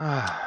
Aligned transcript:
Ah. 0.00 0.34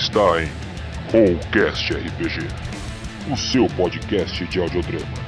está 0.00 0.42
em 0.42 0.50
Rollcast 1.12 1.92
RPG, 1.92 2.48
o 3.30 3.36
seu 3.36 3.66
podcast 3.76 4.46
de 4.46 4.58
audiodrama. 4.58 5.19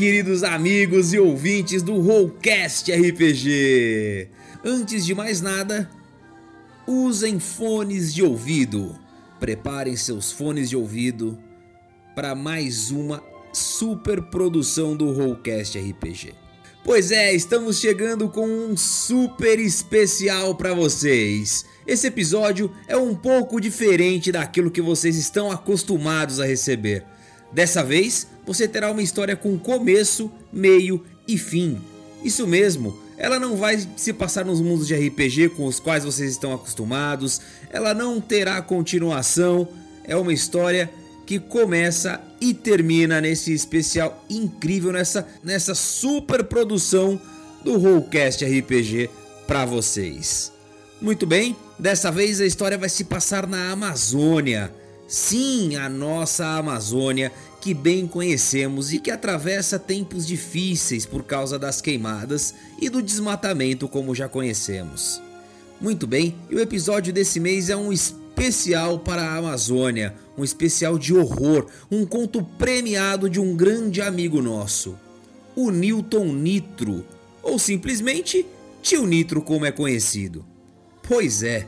Queridos 0.00 0.42
amigos 0.42 1.12
e 1.12 1.18
ouvintes 1.18 1.82
do 1.82 2.00
Rollcast 2.00 2.90
RPG! 2.90 4.30
Antes 4.64 5.04
de 5.04 5.14
mais 5.14 5.42
nada, 5.42 5.90
usem 6.86 7.38
fones 7.38 8.14
de 8.14 8.22
ouvido. 8.22 8.98
Preparem 9.38 9.94
seus 9.96 10.32
fones 10.32 10.70
de 10.70 10.76
ouvido 10.76 11.38
para 12.14 12.34
mais 12.34 12.90
uma 12.90 13.22
super 13.52 14.22
produção 14.22 14.96
do 14.96 15.12
Rollcast 15.12 15.78
RPG. 15.78 16.32
Pois 16.82 17.10
é, 17.10 17.34
estamos 17.34 17.78
chegando 17.78 18.26
com 18.30 18.48
um 18.48 18.74
super 18.78 19.58
especial 19.58 20.54
para 20.54 20.72
vocês. 20.72 21.66
Esse 21.86 22.06
episódio 22.06 22.72
é 22.88 22.96
um 22.96 23.14
pouco 23.14 23.60
diferente 23.60 24.32
daquilo 24.32 24.70
que 24.70 24.80
vocês 24.80 25.18
estão 25.18 25.52
acostumados 25.52 26.40
a 26.40 26.46
receber. 26.46 27.04
Dessa 27.52 27.82
vez, 27.82 28.26
você 28.46 28.66
terá 28.68 28.90
uma 28.90 29.02
história 29.02 29.36
com 29.36 29.58
começo, 29.58 30.30
meio 30.52 31.04
e 31.26 31.36
fim. 31.36 31.80
Isso 32.22 32.46
mesmo, 32.46 32.98
ela 33.16 33.38
não 33.38 33.56
vai 33.56 33.78
se 33.96 34.12
passar 34.12 34.44
nos 34.44 34.60
mundos 34.60 34.86
de 34.86 34.94
RPG 34.94 35.50
com 35.50 35.66
os 35.66 35.80
quais 35.80 36.04
vocês 36.04 36.30
estão 36.30 36.52
acostumados, 36.52 37.40
ela 37.70 37.92
não 37.92 38.20
terá 38.20 38.60
continuação, 38.62 39.68
é 40.04 40.16
uma 40.16 40.32
história 40.32 40.90
que 41.26 41.38
começa 41.38 42.20
e 42.40 42.52
termina 42.52 43.20
nesse 43.20 43.52
especial 43.52 44.24
incrível, 44.28 44.90
nessa, 44.90 45.26
nessa 45.44 45.74
super 45.74 46.44
produção 46.44 47.20
do 47.62 47.78
Rollcast 47.78 48.44
RPG 48.44 49.10
para 49.46 49.64
vocês. 49.64 50.52
Muito 51.00 51.26
bem, 51.26 51.56
dessa 51.78 52.10
vez 52.10 52.40
a 52.40 52.46
história 52.46 52.76
vai 52.76 52.88
se 52.88 53.04
passar 53.04 53.46
na 53.46 53.70
Amazônia. 53.70 54.72
Sim, 55.10 55.74
a 55.74 55.88
nossa 55.88 56.46
Amazônia 56.46 57.32
que 57.60 57.74
bem 57.74 58.06
conhecemos 58.06 58.92
e 58.92 59.00
que 59.00 59.10
atravessa 59.10 59.76
tempos 59.76 60.24
difíceis 60.24 61.04
por 61.04 61.24
causa 61.24 61.58
das 61.58 61.80
queimadas 61.80 62.54
e 62.80 62.88
do 62.88 63.02
desmatamento, 63.02 63.88
como 63.88 64.14
já 64.14 64.28
conhecemos. 64.28 65.20
Muito 65.80 66.06
bem, 66.06 66.36
e 66.48 66.54
o 66.54 66.60
episódio 66.60 67.12
desse 67.12 67.40
mês 67.40 67.68
é 67.70 67.76
um 67.76 67.92
especial 67.92 69.00
para 69.00 69.22
a 69.22 69.36
Amazônia, 69.38 70.14
um 70.38 70.44
especial 70.44 70.96
de 70.96 71.12
horror, 71.12 71.66
um 71.90 72.06
conto 72.06 72.44
premiado 72.44 73.28
de 73.28 73.40
um 73.40 73.56
grande 73.56 74.00
amigo 74.00 74.40
nosso, 74.40 74.96
o 75.56 75.72
Newton 75.72 76.26
Nitro, 76.26 77.04
ou 77.42 77.58
simplesmente 77.58 78.46
Tio 78.80 79.04
Nitro, 79.08 79.42
como 79.42 79.66
é 79.66 79.72
conhecido. 79.72 80.44
Pois 81.02 81.42
é, 81.42 81.66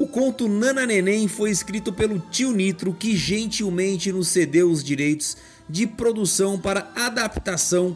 o 0.00 0.06
conto 0.06 0.48
Nana 0.48 0.86
Neném 0.86 1.28
foi 1.28 1.50
escrito 1.50 1.92
pelo 1.92 2.18
tio 2.18 2.52
Nitro, 2.52 2.94
que 2.94 3.14
gentilmente 3.14 4.10
nos 4.10 4.28
cedeu 4.28 4.70
os 4.70 4.82
direitos 4.82 5.36
de 5.68 5.86
produção 5.86 6.58
para 6.58 6.90
adaptação 6.96 7.94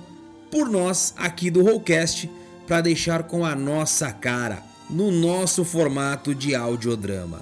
por 0.51 0.69
nós 0.69 1.15
aqui 1.17 1.51
do 1.51 1.63
Rollcast, 1.63 2.31
para 2.67 2.83
deixar 2.83 3.23
com 3.23 3.43
a 3.43 3.55
nossa 3.55 4.13
cara, 4.13 4.63
no 4.91 5.11
nosso 5.11 5.65
formato 5.65 6.35
de 6.35 6.55
audiodrama. 6.55 7.41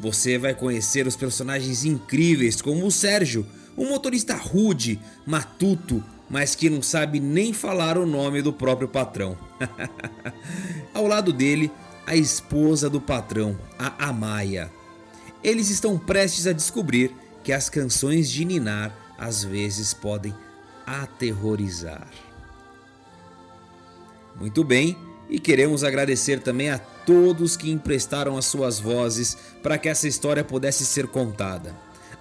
Você 0.00 0.36
vai 0.36 0.52
conhecer 0.52 1.06
os 1.06 1.14
personagens 1.14 1.84
incríveis 1.84 2.60
como 2.60 2.84
o 2.84 2.90
Sérgio, 2.90 3.46
um 3.78 3.88
motorista 3.88 4.34
rude, 4.34 4.98
matuto, 5.24 6.02
mas 6.28 6.56
que 6.56 6.68
não 6.68 6.82
sabe 6.82 7.20
nem 7.20 7.52
falar 7.52 7.96
o 7.96 8.04
nome 8.04 8.42
do 8.42 8.52
próprio 8.52 8.88
patrão. 8.88 9.38
Ao 10.92 11.06
lado 11.06 11.32
dele, 11.32 11.70
a 12.06 12.16
esposa 12.16 12.88
do 12.88 13.00
patrão, 13.00 13.58
a 13.78 14.08
Amaya. 14.08 14.70
Eles 15.42 15.70
estão 15.70 15.98
prestes 15.98 16.46
a 16.46 16.52
descobrir 16.52 17.14
que 17.42 17.52
as 17.52 17.68
canções 17.68 18.30
de 18.30 18.44
Ninar 18.44 18.94
às 19.18 19.44
vezes 19.44 19.94
podem 19.94 20.34
aterrorizar. 20.86 22.06
Muito 24.38 24.64
bem, 24.64 24.96
e 25.28 25.38
queremos 25.38 25.84
agradecer 25.84 26.40
também 26.40 26.70
a 26.70 26.78
todos 26.78 27.56
que 27.56 27.70
emprestaram 27.70 28.36
as 28.36 28.46
suas 28.46 28.80
vozes 28.80 29.36
para 29.62 29.78
que 29.78 29.88
essa 29.88 30.08
história 30.08 30.42
pudesse 30.42 30.84
ser 30.84 31.06
contada. 31.06 31.74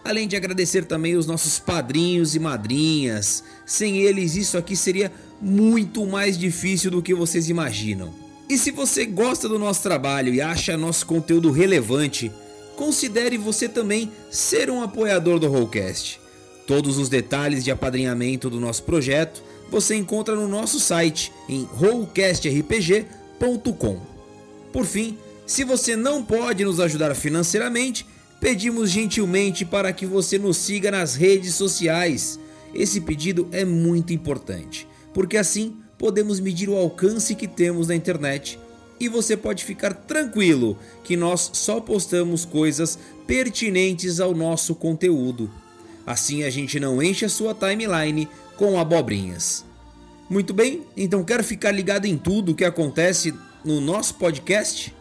Além 0.04 0.28
de 0.28 0.36
agradecer 0.36 0.86
também 0.86 1.16
os 1.16 1.26
nossos 1.26 1.60
padrinhos 1.60 2.36
e 2.36 2.40
madrinhas. 2.40 3.44
Sem 3.66 3.98
eles, 3.98 4.36
isso 4.36 4.58
aqui 4.58 4.76
seria 4.76 5.12
muito 5.42 6.06
mais 6.06 6.38
difícil 6.38 6.92
do 6.92 7.02
que 7.02 7.14
vocês 7.14 7.50
imaginam. 7.50 8.29
E 8.50 8.58
se 8.58 8.72
você 8.72 9.06
gosta 9.06 9.48
do 9.48 9.60
nosso 9.60 9.84
trabalho 9.84 10.34
e 10.34 10.42
acha 10.42 10.76
nosso 10.76 11.06
conteúdo 11.06 11.52
relevante, 11.52 12.32
considere 12.76 13.38
você 13.38 13.70
também 13.70 14.12
ser 14.32 14.72
um 14.72 14.82
apoiador 14.82 15.38
do 15.38 15.48
Rollcast. 15.48 16.20
Todos 16.66 16.98
os 16.98 17.10
detalhes 17.10 17.64
de 17.64 17.70
apadrinhamento 17.70 18.50
do 18.50 18.60
nosso 18.60 18.82
projeto 18.84 19.44
você 19.70 19.96
encontra 19.96 20.36
no 20.36 20.48
nosso 20.48 20.80
site 20.80 21.32
em 21.48 21.64
rollcastrpg.com. 21.64 24.02
Por 24.74 24.86
fim, 24.86 25.16
se 25.46 25.64
você 25.64 25.96
não 25.96 26.24
pode 26.24 26.66
nos 26.66 26.80
ajudar 26.80 27.14
financeiramente, 27.14 28.04
pedimos 28.42 28.90
gentilmente 28.90 29.64
para 29.64 29.94
que 29.94 30.08
você 30.08 30.40
nos 30.40 30.58
siga 30.58 30.90
nas 30.90 31.14
redes 31.14 31.54
sociais. 31.54 32.40
Esse 32.74 33.00
pedido 33.02 33.48
é 33.52 33.64
muito 33.64 34.12
importante, 34.12 34.88
porque 35.14 35.38
assim 35.38 35.78
podemos 36.00 36.40
medir 36.40 36.70
o 36.70 36.78
alcance 36.78 37.36
que 37.36 37.48
temos 37.48 37.90
na 37.90 37.96
internet 37.96 38.58
e 39.00 39.08
você 39.08 39.36
pode 39.38 39.64
ficar 39.64 39.94
tranquilo 39.94 40.80
que 41.04 41.16
nós 41.16 41.52
só 41.54 41.80
postamos 41.80 42.46
coisas 42.46 42.98
pertinentes 43.28 44.20
ao 44.20 44.34
nosso 44.34 44.74
conteúdo. 44.74 45.52
Assim 46.08 46.44
a 46.44 46.50
gente 46.50 46.80
não 46.80 47.04
enche 47.04 47.26
a 47.26 47.30
sua 47.30 47.54
timeline 47.54 48.28
com 48.58 48.80
abobrinhas. 48.80 49.66
Muito 50.30 50.54
bem, 50.54 50.84
então 50.96 51.24
quer 51.24 51.44
ficar 51.44 51.72
ligado 51.72 52.06
em 52.06 52.18
tudo 52.18 52.54
o 52.54 52.56
que 52.56 52.66
acontece 52.66 53.34
no 53.64 53.82
nosso 53.82 54.16
podcast? 54.16 54.96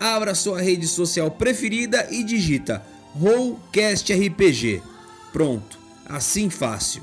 Abra 0.00 0.34
sua 0.34 0.60
rede 0.60 0.86
social 0.86 1.30
preferida 1.30 2.08
e 2.10 2.24
digita 2.24 2.84
Rollcast 3.14 4.12
RPG. 4.12 4.82
Pronto, 5.32 5.78
assim 6.06 6.50
fácil. 6.50 7.02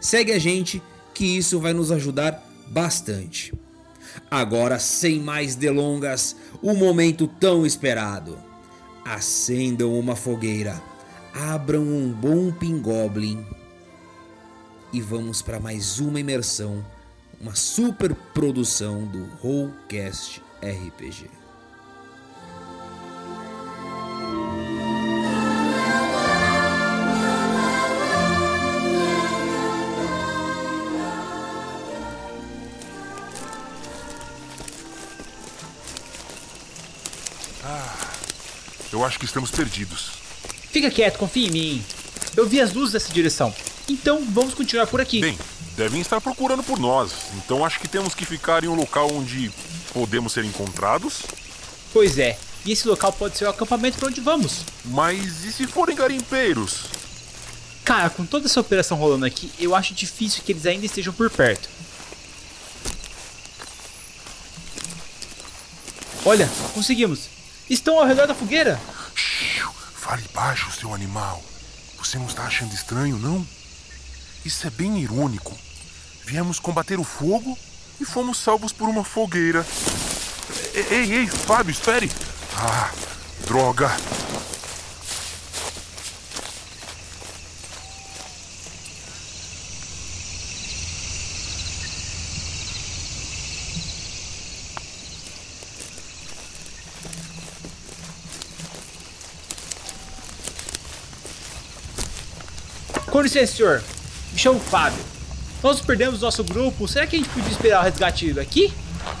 Segue 0.00 0.32
a 0.32 0.38
gente 0.38 0.82
que 1.14 1.24
isso 1.24 1.60
vai 1.60 1.72
nos 1.72 1.90
ajudar 1.90 2.51
bastante. 2.72 3.52
Agora, 4.30 4.78
sem 4.78 5.20
mais 5.20 5.54
delongas, 5.54 6.34
o 6.62 6.74
momento 6.74 7.26
tão 7.26 7.66
esperado. 7.66 8.38
Acendam 9.04 9.98
uma 9.98 10.16
fogueira, 10.16 10.80
abram 11.34 11.82
um 11.82 12.12
bom 12.12 12.52
pingoblin 12.52 13.44
e 14.92 15.00
vamos 15.00 15.42
para 15.42 15.58
mais 15.58 15.98
uma 15.98 16.20
imersão, 16.20 16.84
uma 17.40 17.54
super 17.54 18.14
produção 18.32 19.06
do 19.06 19.24
Rollcast 19.40 20.40
RPG. 20.62 21.41
Acho 39.12 39.18
que 39.18 39.26
estamos 39.26 39.50
perdidos. 39.50 40.12
Fica 40.70 40.90
quieto, 40.90 41.18
confia 41.18 41.46
em 41.46 41.50
mim. 41.50 41.84
Eu 42.34 42.48
vi 42.48 42.60
as 42.62 42.72
luzes 42.72 42.92
dessa 42.92 43.12
direção. 43.12 43.54
Então 43.86 44.24
vamos 44.30 44.54
continuar 44.54 44.86
por 44.86 45.02
aqui. 45.02 45.20
Bem, 45.20 45.38
devem 45.76 46.00
estar 46.00 46.18
procurando 46.18 46.62
por 46.62 46.78
nós. 46.78 47.12
Então 47.36 47.64
acho 47.64 47.78
que 47.78 47.86
temos 47.86 48.14
que 48.14 48.24
ficar 48.24 48.64
em 48.64 48.68
um 48.68 48.74
local 48.74 49.12
onde 49.12 49.52
podemos 49.92 50.32
ser 50.32 50.46
encontrados. 50.46 51.20
Pois 51.92 52.18
é. 52.18 52.38
E 52.64 52.72
esse 52.72 52.88
local 52.88 53.12
pode 53.12 53.36
ser 53.36 53.44
o 53.44 53.50
acampamento 53.50 53.98
para 53.98 54.08
onde 54.08 54.20
vamos. 54.22 54.64
Mas 54.84 55.44
e 55.44 55.52
se 55.52 55.66
forem 55.66 55.94
garimpeiros? 55.94 56.84
Cara, 57.84 58.08
com 58.08 58.24
toda 58.24 58.46
essa 58.46 58.60
operação 58.60 58.96
rolando 58.96 59.26
aqui, 59.26 59.50
eu 59.58 59.74
acho 59.74 59.92
difícil 59.92 60.42
que 60.42 60.52
eles 60.52 60.64
ainda 60.64 60.86
estejam 60.86 61.12
por 61.12 61.28
perto. 61.28 61.68
Olha, 66.24 66.48
conseguimos. 66.72 67.28
Estão 67.68 67.98
ao 67.98 68.06
redor 68.06 68.26
da 68.26 68.34
fogueira. 68.34 68.80
Fale 70.02 70.24
baixo, 70.34 70.68
seu 70.72 70.92
animal. 70.92 71.40
Você 71.96 72.18
não 72.18 72.26
está 72.26 72.42
achando 72.42 72.74
estranho, 72.74 73.16
não? 73.18 73.46
Isso 74.44 74.66
é 74.66 74.70
bem 74.70 74.98
irônico. 74.98 75.56
Viemos 76.26 76.58
combater 76.58 76.98
o 76.98 77.04
fogo 77.04 77.56
e 78.00 78.04
fomos 78.04 78.38
salvos 78.38 78.72
por 78.72 78.88
uma 78.88 79.04
fogueira. 79.04 79.64
Ei, 80.74 81.12
ei, 81.18 81.26
Fábio, 81.28 81.70
espere! 81.70 82.10
Ah, 82.56 82.90
droga! 83.46 83.92
Com 103.22 103.26
licença, 103.26 103.54
senhor. 103.54 103.84
Me 104.32 104.38
chamo 104.38 104.58
Fábio. 104.58 104.98
Nós 105.62 105.80
perdemos 105.80 106.22
nosso 106.22 106.42
grupo. 106.42 106.88
Será 106.88 107.06
que 107.06 107.14
a 107.14 107.18
gente 107.20 107.28
podia 107.28 107.52
esperar 107.52 107.80
o 107.80 107.84
resgate 107.84 108.40
aqui? 108.40 108.74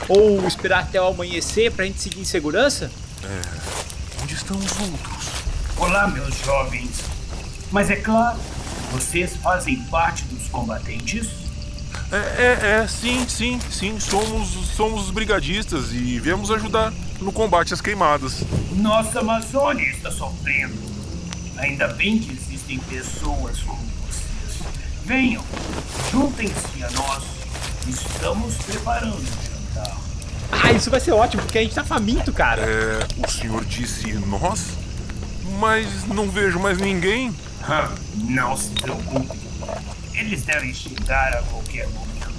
Ou 0.08 0.44
esperar 0.44 0.80
até 0.80 1.00
o 1.00 1.06
amanhecer 1.06 1.70
pra 1.70 1.84
gente 1.84 2.00
seguir 2.00 2.20
em 2.20 2.24
segurança? 2.24 2.90
É. 3.22 4.20
Onde 4.20 4.34
estão 4.34 4.56
os 4.56 4.80
outros? 4.80 5.28
Olá, 5.76 6.08
meus 6.08 6.36
jovens. 6.44 7.00
Mas 7.70 7.90
é 7.90 7.94
claro, 7.94 8.40
vocês 8.90 9.36
fazem 9.36 9.80
parte 9.84 10.24
dos 10.24 10.48
combatentes? 10.48 11.28
É, 12.10 12.16
é, 12.16 12.82
é, 12.82 12.88
sim, 12.88 13.24
sim, 13.28 13.60
sim. 13.70 14.00
Somos, 14.00 14.48
somos 14.74 15.04
os 15.04 15.10
brigadistas 15.12 15.92
e 15.92 16.18
viemos 16.18 16.50
ajudar 16.50 16.92
no 17.20 17.30
combate 17.30 17.72
às 17.72 17.80
queimadas. 17.80 18.42
Nossa 18.72 19.20
Amazônia 19.20 19.88
está 19.90 20.10
sofrendo. 20.10 20.74
Ainda 21.56 21.86
bem 21.86 22.18
que 22.18 22.32
existem 22.32 22.80
pessoas 22.80 23.60
como. 23.60 23.91
Venham, 25.04 25.44
juntem-se 26.10 26.84
a 26.84 26.90
nós. 26.92 27.24
Estamos 27.88 28.54
preparando 28.56 29.16
o 29.16 29.24
jantar. 29.74 29.96
Ah, 30.52 30.72
isso 30.72 30.90
vai 30.90 31.00
ser 31.00 31.12
ótimo, 31.12 31.42
porque 31.42 31.58
a 31.58 31.62
gente 31.62 31.74
tá 31.74 31.84
faminto, 31.84 32.32
cara. 32.32 32.62
É, 32.62 33.06
o 33.26 33.30
senhor 33.30 33.64
disse 33.64 34.12
nós? 34.14 34.68
Mas 35.58 36.04
não 36.06 36.30
vejo 36.30 36.58
mais 36.60 36.78
ninguém. 36.78 37.34
Ah, 37.62 37.90
Não 38.16 38.56
se 38.56 38.70
preocupe. 38.70 39.38
Eles 40.14 40.42
devem 40.42 40.72
chegar 40.74 41.34
a 41.36 41.42
qualquer 41.42 41.88
momento. 41.88 42.32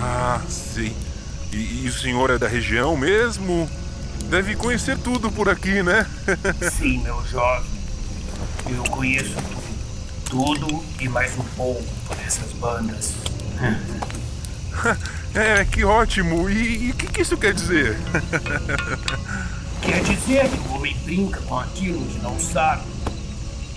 Ah, 0.00 0.40
sei. 0.48 0.94
E, 1.52 1.84
e 1.84 1.88
o 1.88 1.92
senhor 1.92 2.30
é 2.30 2.38
da 2.38 2.48
região 2.48 2.96
mesmo? 2.96 3.68
Deve 4.24 4.56
conhecer 4.56 4.98
tudo 4.98 5.30
por 5.30 5.48
aqui, 5.48 5.82
né? 5.82 6.06
Sim, 6.76 6.98
meu 7.02 7.24
jovem. 7.26 7.70
Eu 8.68 8.82
conheço 8.84 9.34
tudo. 9.34 9.55
Tudo 10.36 10.84
e 11.00 11.08
mais 11.08 11.32
um 11.38 11.44
pouco 11.56 11.82
por 12.06 12.18
essas 12.20 12.52
bandas. 12.52 13.14
é, 15.34 15.64
que 15.64 15.82
ótimo. 15.82 16.50
E 16.50 16.90
o 16.90 16.94
que, 16.94 17.06
que 17.06 17.22
isso 17.22 17.38
quer 17.38 17.54
dizer? 17.54 17.96
Quer 19.80 20.02
dizer 20.02 20.50
que 20.50 20.68
o 20.68 20.74
homem 20.74 20.94
brinca 21.04 21.40
com 21.40 21.58
aquilo 21.58 22.04
que 22.04 22.18
não 22.18 22.38
sabe. 22.38 22.82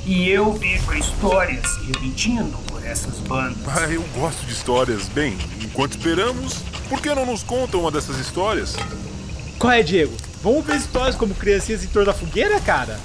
E 0.06 0.27
eu 0.27 0.51
vejo 0.56 0.91
a 0.91 0.97
história 0.97 1.61
se 1.65 1.79
repetindo 1.85 2.57
por 2.67 2.85
essas 2.85 3.19
bandas. 3.19 3.65
Ah, 3.65 3.89
eu 3.89 4.03
gosto 4.13 4.45
de 4.45 4.51
histórias. 4.51 5.07
Bem, 5.07 5.38
enquanto 5.61 5.97
esperamos, 5.97 6.56
por 6.89 7.01
que 7.01 7.07
não 7.15 7.25
nos 7.25 7.41
conta 7.41 7.77
uma 7.77 7.89
dessas 7.89 8.17
histórias? 8.17 8.75
Qual 9.57 9.71
é, 9.71 9.81
Diego? 9.81 10.13
Vamos 10.44 10.65
ver 10.65 10.75
histórias 10.75 11.15
como 11.15 11.33
criancinhas 11.33 11.85
em 11.85 11.88
torno 11.88 12.07
da 12.07 12.13
fogueira, 12.13 12.59
cara? 12.59 13.00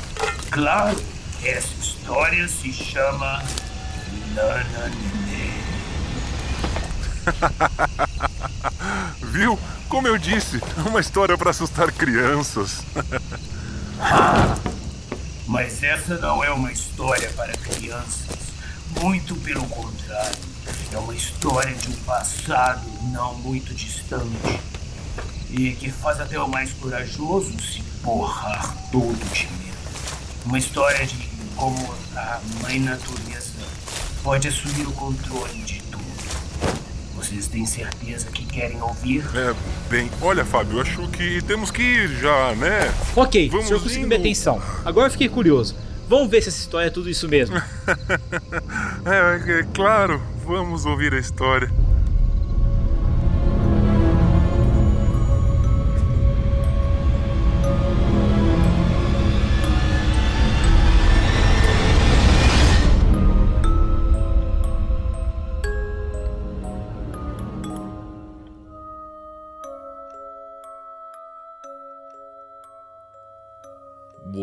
Claro, 0.51 1.01
essa 1.45 1.69
história 2.05 2.47
se 2.47 2.71
chama 2.71 3.43
Nana 4.35 4.91
Nenê. 4.91 5.55
Viu? 9.33 9.59
Como 9.89 10.07
eu 10.07 10.19
disse, 10.19 10.61
é 10.77 10.81
uma 10.87 11.01
história 11.01 11.39
para 11.39 11.49
assustar 11.49 11.91
crianças. 11.93 12.83
Mas 15.49 15.83
essa 15.83 16.19
não 16.19 16.45
é 16.45 16.51
uma 16.51 16.71
história 16.71 17.31
para 17.31 17.55
crianças. 17.55 18.37
Muito 19.01 19.35
pelo 19.37 19.67
contrário. 19.69 20.37
É 20.93 20.99
uma 20.99 21.15
história 21.15 21.75
de 21.75 21.89
um 21.89 21.97
passado 22.05 22.87
não 23.13 23.33
muito 23.37 23.73
distante. 23.73 24.61
E 25.49 25.73
que 25.73 25.91
faz 25.91 26.21
até 26.21 26.39
o 26.39 26.49
mais 26.49 26.71
corajoso 26.75 27.59
se 27.63 27.81
borrar 28.03 28.77
todo 28.93 29.17
de 29.33 29.47
medo. 29.47 29.79
Uma 30.45 30.59
história 30.59 31.07
de 31.07 31.34
como 31.57 31.95
a 32.17 32.41
mãe 32.63 32.79
natureza 32.81 33.63
pode 34.23 34.49
assumir 34.49 34.87
o 34.87 34.93
controle 34.93 35.63
de 35.63 35.81
tudo. 35.83 36.05
Vocês 37.15 37.47
têm 37.47 37.65
certeza 37.65 38.31
que 38.31 38.45
querem 38.45 38.81
ouvir? 38.83 39.25
É, 39.35 39.55
bem, 39.89 40.11
olha, 40.21 40.45
Fábio, 40.45 40.81
acho 40.81 41.07
que 41.09 41.43
temos 41.43 41.71
que 41.71 41.83
ir 41.83 42.09
já, 42.21 42.55
né? 42.55 42.93
Ok, 43.17 43.49
Vamos 43.49 43.67
o 43.67 43.69
senhor 43.69 43.83
conseguiu 43.83 44.09
minha 44.09 44.19
atenção. 44.21 44.61
Agora 44.85 45.07
eu 45.07 45.11
fiquei 45.11 45.29
curioso. 45.29 45.77
Vamos 46.09 46.29
ver 46.29 46.43
se 46.43 46.51
essa 46.51 46.59
história 46.59 46.89
é 46.89 46.91
tudo 46.91 47.09
isso 47.09 47.29
mesmo. 47.29 47.57
É, 49.07 49.61
é 49.61 49.63
claro, 49.75 50.19
vamos 50.47 50.87
ouvir 50.87 51.13
a 51.13 51.19
história. 51.19 51.71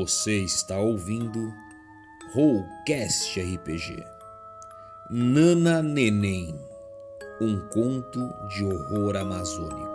Você 0.01 0.39
está 0.39 0.79
ouvindo 0.79 1.53
Rollcast 2.33 3.39
RPG. 3.39 4.03
Nana 5.11 5.83
Neném, 5.83 6.59
um 7.39 7.59
conto 7.67 8.19
de 8.47 8.63
horror 8.63 9.15
amazônico. 9.15 9.90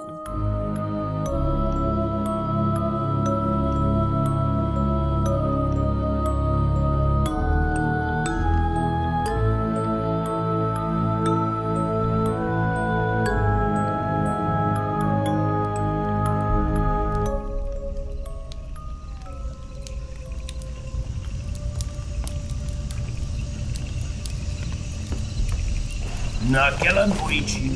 Naquela 26.57 27.07
noite, 27.07 27.71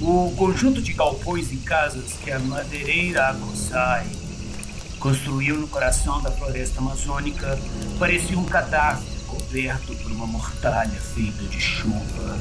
o 0.00 0.32
conjunto 0.38 0.80
de 0.80 0.94
galpões 0.94 1.52
e 1.52 1.58
casas 1.58 2.14
que 2.24 2.30
a 2.30 2.38
madeireira 2.38 3.28
Akosai 3.28 4.06
construiu 4.98 5.58
no 5.58 5.68
coração 5.68 6.22
da 6.22 6.30
floresta 6.30 6.78
amazônica 6.78 7.58
parecia 7.98 8.38
um 8.38 8.46
cadáver 8.46 9.04
coberto 9.26 9.94
por 9.96 10.10
uma 10.12 10.26
mortalha 10.26 10.98
feita 10.98 11.42
de 11.42 11.60
chuva. 11.60 12.38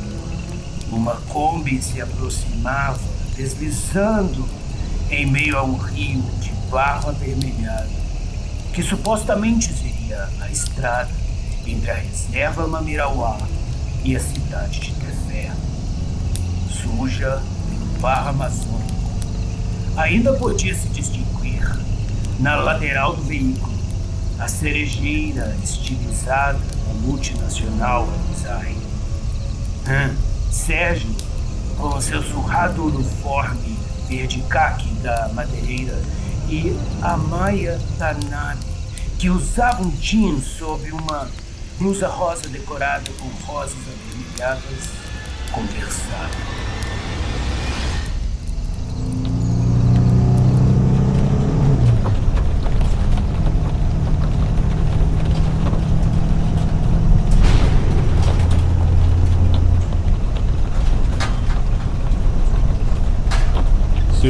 Uma 0.93 1.17
Kombi 1.27 1.81
se 1.81 1.99
aproximava, 1.99 3.01
deslizando 3.35 4.47
em 5.11 5.25
meio 5.25 5.57
a 5.57 5.63
um 5.63 5.75
rio 5.75 6.21
de 6.39 6.51
barro 6.71 7.09
avermelhado, 7.09 7.91
que 8.73 8.81
supostamente 8.81 9.73
seria 9.73 10.29
a 10.39 10.49
estrada 10.49 11.11
entre 11.67 11.91
a 11.91 11.95
reserva 11.95 12.65
Mamirauá 12.65 13.37
e 14.05 14.15
a 14.15 14.19
cidade 14.21 14.79
de 14.79 14.93
Tefé. 14.93 15.64
Suja 16.95 17.41
pelo 17.69 17.99
barro 17.99 18.29
amazônico. 18.29 18.95
Ainda 19.97 20.33
podia 20.33 20.73
se 20.73 20.87
distinguir, 20.89 21.61
na 22.39 22.55
lateral 22.55 23.15
do 23.15 23.23
veículo, 23.23 23.75
a 24.39 24.47
cerejeira 24.47 25.55
estilizada 25.61 26.57
da 26.57 26.93
multinacional 27.01 28.07
Design. 28.31 28.77
Hum, 29.87 30.15
Sérgio, 30.49 31.13
com 31.77 31.99
seu 31.99 32.23
surrado 32.23 32.85
uniforme 32.85 33.77
verde 34.07 34.41
caque 34.49 34.89
da 34.95 35.29
madeireira, 35.33 36.01
e 36.47 36.77
a 37.01 37.17
Maia 37.17 37.79
Tanami, 37.97 38.63
que 39.19 39.29
usava 39.29 39.81
um 39.81 39.89
jeans 39.89 40.45
sob 40.45 40.91
uma 40.91 41.27
blusa 41.77 42.07
rosa 42.07 42.47
decorada 42.47 43.11
com 43.19 43.27
rosas 43.45 43.75
avermelhadas, 43.87 44.89
conversavam. 45.51 46.54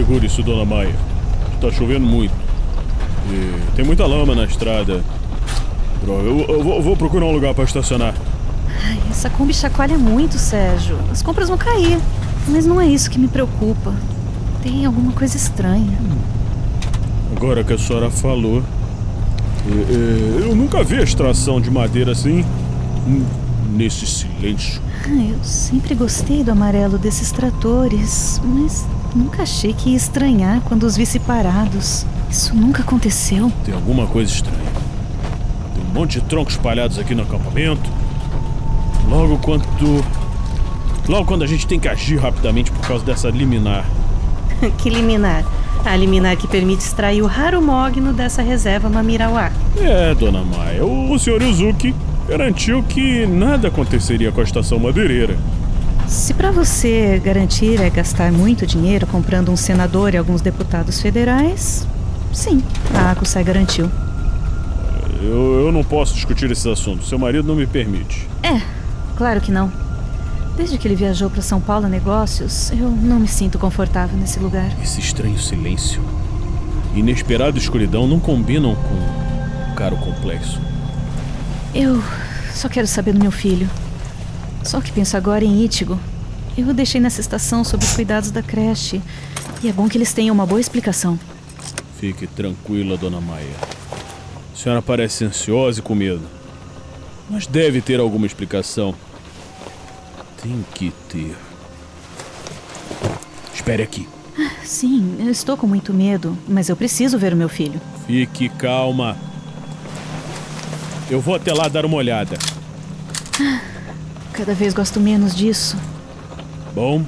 Segure 0.06 0.28
isso, 0.28 0.44
dona 0.44 0.64
Maia. 0.64 0.94
Tá 1.60 1.72
chovendo 1.72 2.06
muito. 2.06 2.32
E 3.28 3.76
tem 3.76 3.84
muita 3.84 4.06
lama 4.06 4.36
na 4.36 4.44
estrada. 4.46 5.04
Droga, 6.04 6.22
eu, 6.22 6.40
eu 6.42 6.64
vou, 6.64 6.76
eu 6.76 6.82
vou 6.84 6.96
procurar 6.96 7.26
um 7.26 7.32
lugar 7.32 7.56
para 7.56 7.64
estacionar. 7.64 8.14
Ai, 8.84 9.00
essa 9.10 9.32
Kombi 9.32 9.52
chacoalha 9.52 9.98
muito, 9.98 10.38
Sérgio. 10.38 10.96
As 11.12 11.24
compras 11.24 11.48
vão 11.48 11.58
cair. 11.58 11.98
Mas 12.48 12.68
não 12.68 12.80
é 12.80 12.86
isso 12.86 13.10
que 13.10 13.18
me 13.18 13.28
preocupa. 13.28 13.96
Tem 14.62 14.86
alguma 14.86 15.12
coisa 15.12 15.38
estranha. 15.38 15.98
Agora 17.36 17.64
que 17.64 17.74
a 17.74 17.78
senhora 17.78 18.12
falou. 18.12 18.62
é, 19.68 20.48
eu 20.48 20.56
nunca 20.56 20.84
vi 20.84 21.00
a 21.00 21.04
extração 21.04 21.60
de 21.60 21.72
madeira 21.72 22.12
assim. 22.12 22.46
Nesse 23.72 24.06
silêncio. 24.06 24.80
Eu 25.08 25.44
sempre 25.44 25.96
gostei 25.96 26.44
do 26.44 26.52
amarelo 26.52 27.00
desses 27.00 27.32
tratores, 27.32 28.40
mas 28.44 28.86
nunca 29.16 29.44
achei 29.44 29.74
que 29.74 29.92
ia 29.92 29.98
estranhar 29.98 30.62
quando 30.62 30.84
os 30.84 30.98
vi 30.98 31.06
separados. 31.06 32.06
Isso 32.30 32.56
nunca 32.56 32.82
aconteceu. 32.82 33.52
Tem 33.64 33.74
alguma 33.74 34.06
coisa 34.08 34.32
estranha. 34.32 34.60
Tem 35.74 35.84
um 35.84 35.94
monte 35.94 36.20
de 36.20 36.26
troncos 36.26 36.56
espalhados 36.56 37.00
aqui 37.00 37.16
no 37.16 37.24
acampamento. 37.24 37.90
Logo 39.08 39.38
quando. 39.38 39.66
Logo 41.08 41.26
quando 41.26 41.44
a 41.44 41.48
gente 41.48 41.66
tem 41.68 41.80
que 41.80 41.88
agir 41.88 42.18
rapidamente 42.18 42.72
por 42.72 42.86
causa 42.86 43.06
dessa 43.06 43.30
liminar. 43.30 43.86
que 44.80 44.90
liminar? 44.90 45.46
A 45.86 45.96
liminar 45.96 46.36
que 46.36 46.48
permite 46.48 46.84
extrair 46.84 47.22
o 47.22 47.28
raro 47.28 47.62
mogno 47.62 48.12
dessa 48.12 48.42
reserva 48.42 48.90
Mamirauá. 48.90 49.52
É, 49.78 50.16
dona 50.16 50.44
Maia, 50.44 50.84
o 50.84 51.18
senhor 51.20 51.42
Yuzuki 51.44 51.94
garantiu 52.28 52.82
que 52.82 53.28
nada 53.28 53.68
aconteceria 53.68 54.32
com 54.32 54.42
a 54.42 54.44
estação 54.44 54.80
madeireira. 54.80 55.38
Se 56.08 56.34
pra 56.34 56.52
você 56.52 57.20
garantir 57.24 57.82
é 57.82 57.90
gastar 57.90 58.32
muito 58.32 58.66
dinheiro 58.66 59.08
comprando 59.08 59.52
um 59.52 59.56
senador 59.56 60.14
e 60.14 60.18
alguns 60.18 60.42
deputados 60.42 61.02
federais, 61.02 61.88
sim, 62.32 62.64
a 62.94 63.12
Akusai 63.12 63.44
garantiu. 63.44 63.90
Eu, 65.22 65.66
eu 65.66 65.72
não 65.72 65.84
posso 65.84 66.14
discutir 66.14 66.50
esses 66.52 66.68
assuntos, 66.68 67.10
seu 67.10 67.18
marido 67.18 67.48
não 67.48 67.56
me 67.56 67.66
permite. 67.66 68.28
É, 68.44 68.62
claro 69.18 69.42
que 69.42 69.52
não. 69.52 69.72
Desde 70.56 70.78
que 70.78 70.88
ele 70.88 70.96
viajou 70.96 71.30
para 71.30 71.42
São 71.42 71.60
Paulo 71.60 71.88
a 71.88 71.90
negócios, 71.90 72.72
eu 72.72 72.90
não 72.90 73.20
me 73.20 73.28
sinto 73.28 73.58
confortável 73.58 74.18
nesse 74.18 74.40
lugar. 74.40 74.70
Esse 74.82 75.00
estranho 75.02 75.38
silêncio, 75.38 76.02
inesperada 76.94 77.58
escuridão 77.58 78.08
não 78.08 78.20
combinam 78.20 78.76
com 78.76 79.72
um 79.72 79.76
caro 79.76 79.98
complexo. 79.98 80.62
Eu 81.74 82.02
só 82.54 82.70
quero 82.70 82.88
saber 82.88 83.12
do 83.14 83.20
meu 83.20 83.32
filho. 83.32 83.68
Só 84.66 84.82
que 84.82 84.92
penso 84.92 85.16
agora 85.16 85.46
em 85.46 85.64
Ítigo. 85.64 86.00
Eu 86.58 86.68
o 86.70 86.74
deixei 86.74 87.00
nessa 87.00 87.22
estação 87.22 87.64
sob 87.64 87.86
os 87.86 87.94
cuidados 87.94 88.32
da 88.32 88.42
creche. 88.42 89.00
E 89.62 89.70
é 89.70 89.74
bom 89.74 89.88
que 89.88 89.98
eles 89.98 90.12
tenham 90.12 90.34
uma 90.34 90.46
boa 90.46 90.60
explicação. 90.60 91.20
Fique 92.00 92.26
tranquila, 92.26 92.98
dona 92.98 93.22
Maia. 93.22 93.46
A 94.52 94.58
senhora 94.58 94.82
parece 94.82 95.24
ansiosa 95.24 95.80
e 95.80 95.84
com 95.84 95.94
medo. 95.94 96.24
Mas 97.30 97.46
deve 97.46 97.80
ter 97.80 98.00
alguma 98.00 98.26
explicação. 98.26 98.96
Tem 100.42 100.66
que 100.74 100.92
ter. 101.10 101.36
Espere 103.54 103.84
aqui. 103.84 104.10
Sim, 104.64 105.18
eu 105.20 105.30
estou 105.30 105.56
com 105.56 105.68
muito 105.68 105.94
medo, 105.94 106.36
mas 106.48 106.70
eu 106.70 106.76
preciso 106.76 107.20
ver 107.20 107.34
o 107.34 107.38
meu 107.38 107.50
filho. 107.50 107.80
Fique 108.08 108.50
calma. 108.50 109.16
Eu 111.10 111.22
vou 111.22 111.36
até 111.36 111.54
lá 111.54 111.68
dar 111.68 111.86
uma 111.86 111.98
olhada. 111.98 112.38
Cada 114.36 114.54
vez 114.54 114.74
gosto 114.74 115.00
menos 115.00 115.34
disso. 115.34 115.78
Bom, 116.74 117.06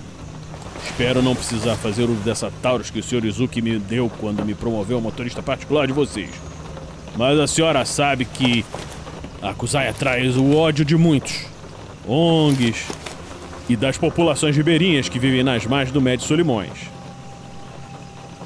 espero 0.86 1.22
não 1.22 1.36
precisar 1.36 1.76
fazer 1.76 2.06
uso 2.06 2.22
dessa 2.22 2.50
Taurus 2.62 2.90
que 2.90 3.00
o 3.00 3.04
Sr. 3.04 3.26
Izuki 3.26 3.62
me 3.62 3.78
deu 3.78 4.10
quando 4.18 4.46
me 4.46 4.56
promoveu 4.56 5.02
motorista 5.02 5.44
particular 5.44 5.86
de 5.88 5.92
vocês. 5.92 6.30
Mas 7.18 7.38
a 7.38 7.46
senhora 7.46 7.84
sabe 7.84 8.24
que 8.24 8.64
a 9.42 9.54
Kusaya 9.54 9.94
traz 9.94 10.38
o 10.38 10.56
ódio 10.56 10.86
de 10.86 10.96
muitos. 10.96 11.46
ONGs 12.08 12.86
e 13.68 13.76
das 13.76 13.98
populações 13.98 14.56
ribeirinhas 14.56 15.10
que 15.10 15.20
vivem 15.20 15.44
nas 15.44 15.66
margens 15.66 15.92
do 15.92 16.00
Médio 16.00 16.26
Solimões. 16.26 16.72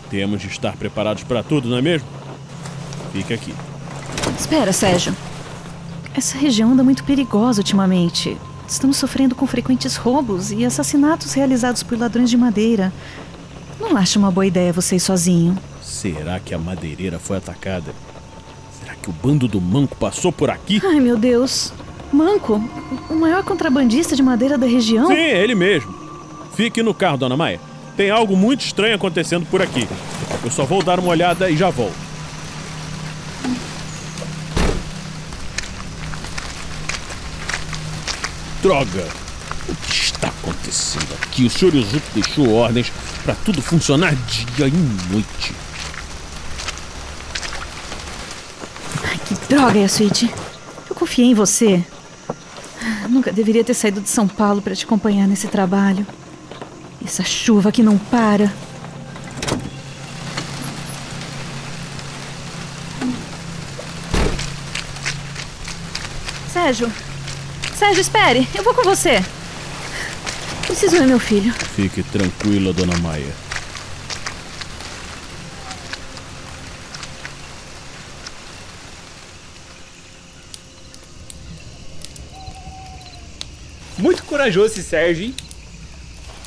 Temos 0.10 0.42
de 0.42 0.48
estar 0.48 0.76
preparados 0.76 1.24
para 1.24 1.44
tudo, 1.44 1.70
não 1.70 1.78
é 1.78 1.82
mesmo? 1.84 2.08
Fique 3.14 3.32
aqui. 3.32 3.54
Espera, 4.40 4.74
Sérgio. 4.74 5.16
Essa 6.16 6.36
região 6.36 6.72
anda 6.72 6.84
muito 6.84 7.04
perigosa 7.04 7.62
ultimamente. 7.62 8.36
Estamos 8.72 8.96
sofrendo 8.96 9.36
com 9.36 9.46
frequentes 9.46 9.98
roubos 9.98 10.50
e 10.50 10.64
assassinatos 10.64 11.34
realizados 11.34 11.84
por 11.84 12.00
ladrões 12.00 12.30
de 12.30 12.38
madeira. 12.38 12.94
Não 13.78 13.98
acho 13.98 14.18
uma 14.18 14.32
boa 14.32 14.46
ideia 14.46 14.72
você 14.72 14.96
ir 14.96 15.02
sozinho. 15.02 15.58
Será 15.82 16.40
que 16.40 16.54
a 16.54 16.58
madeireira 16.58 17.20
foi 17.20 17.36
atacada? 17.36 17.94
Será 18.80 18.96
que 18.96 19.10
o 19.10 19.14
bando 19.14 19.46
do 19.46 19.60
manco 19.60 19.98
passou 19.98 20.32
por 20.32 20.50
aqui? 20.50 20.82
Ai, 20.86 21.02
meu 21.02 21.18
Deus. 21.18 21.74
Manco, 22.14 22.64
o 23.10 23.14
maior 23.14 23.44
contrabandista 23.44 24.16
de 24.16 24.24
madeira 24.24 24.58
da 24.58 24.66
região? 24.66 25.08
Sim, 25.08 25.16
ele 25.16 25.54
mesmo. 25.54 25.94
Fique 26.56 26.82
no 26.82 26.94
carro, 26.94 27.18
dona 27.18 27.36
Maia. 27.36 27.60
Tem 27.98 28.10
algo 28.10 28.38
muito 28.38 28.62
estranho 28.62 28.96
acontecendo 28.96 29.46
por 29.48 29.62
aqui. 29.62 29.86
Eu 30.46 30.50
só 30.50 30.64
vou 30.64 30.82
dar 30.82 30.98
uma 30.98 31.10
olhada 31.10 31.50
e 31.50 31.58
já 31.58 31.70
volto. 31.70 32.11
Droga! 38.62 39.08
O 39.68 39.76
que 39.76 39.92
está 39.92 40.28
acontecendo 40.28 41.14
aqui? 41.16 41.46
O 41.46 41.50
Sr. 41.50 41.76
Izuki 41.76 42.12
deixou 42.14 42.54
ordens 42.54 42.92
para 43.24 43.34
tudo 43.34 43.60
funcionar 43.60 44.14
dia 44.14 44.68
e 44.68 44.72
noite. 45.12 45.56
Ai, 49.04 49.20
que 49.28 49.34
droga, 49.50 49.80
Yasuichi. 49.80 50.32
Eu 50.88 50.96
confiei 50.96 51.32
em 51.32 51.34
você. 51.34 51.84
Nunca 53.10 53.32
deveria 53.32 53.64
ter 53.64 53.74
saído 53.74 54.00
de 54.00 54.10
São 54.10 54.28
Paulo 54.28 54.62
para 54.62 54.76
te 54.76 54.86
acompanhar 54.86 55.28
nesse 55.28 55.48
trabalho. 55.48 56.06
Essa 57.04 57.24
chuva 57.24 57.72
que 57.72 57.82
não 57.82 57.98
para. 57.98 58.54
Sérgio! 66.54 67.11
Sérgio, 67.82 68.02
espere! 68.02 68.48
Eu 68.54 68.64
vou 68.64 68.76
com 68.76 68.84
você! 68.84 69.26
Preciso 70.68 71.00
ver 71.00 71.08
meu 71.08 71.20
filho. 71.20 71.52
Fique 71.52 72.04
tranquila, 72.04 72.72
dona 72.72 72.96
Maia. 73.00 73.34
Muito 83.98 84.26
corajoso 84.26 84.74
esse 84.74 84.84
Sérgio, 84.84 85.26
hein? 85.26 85.36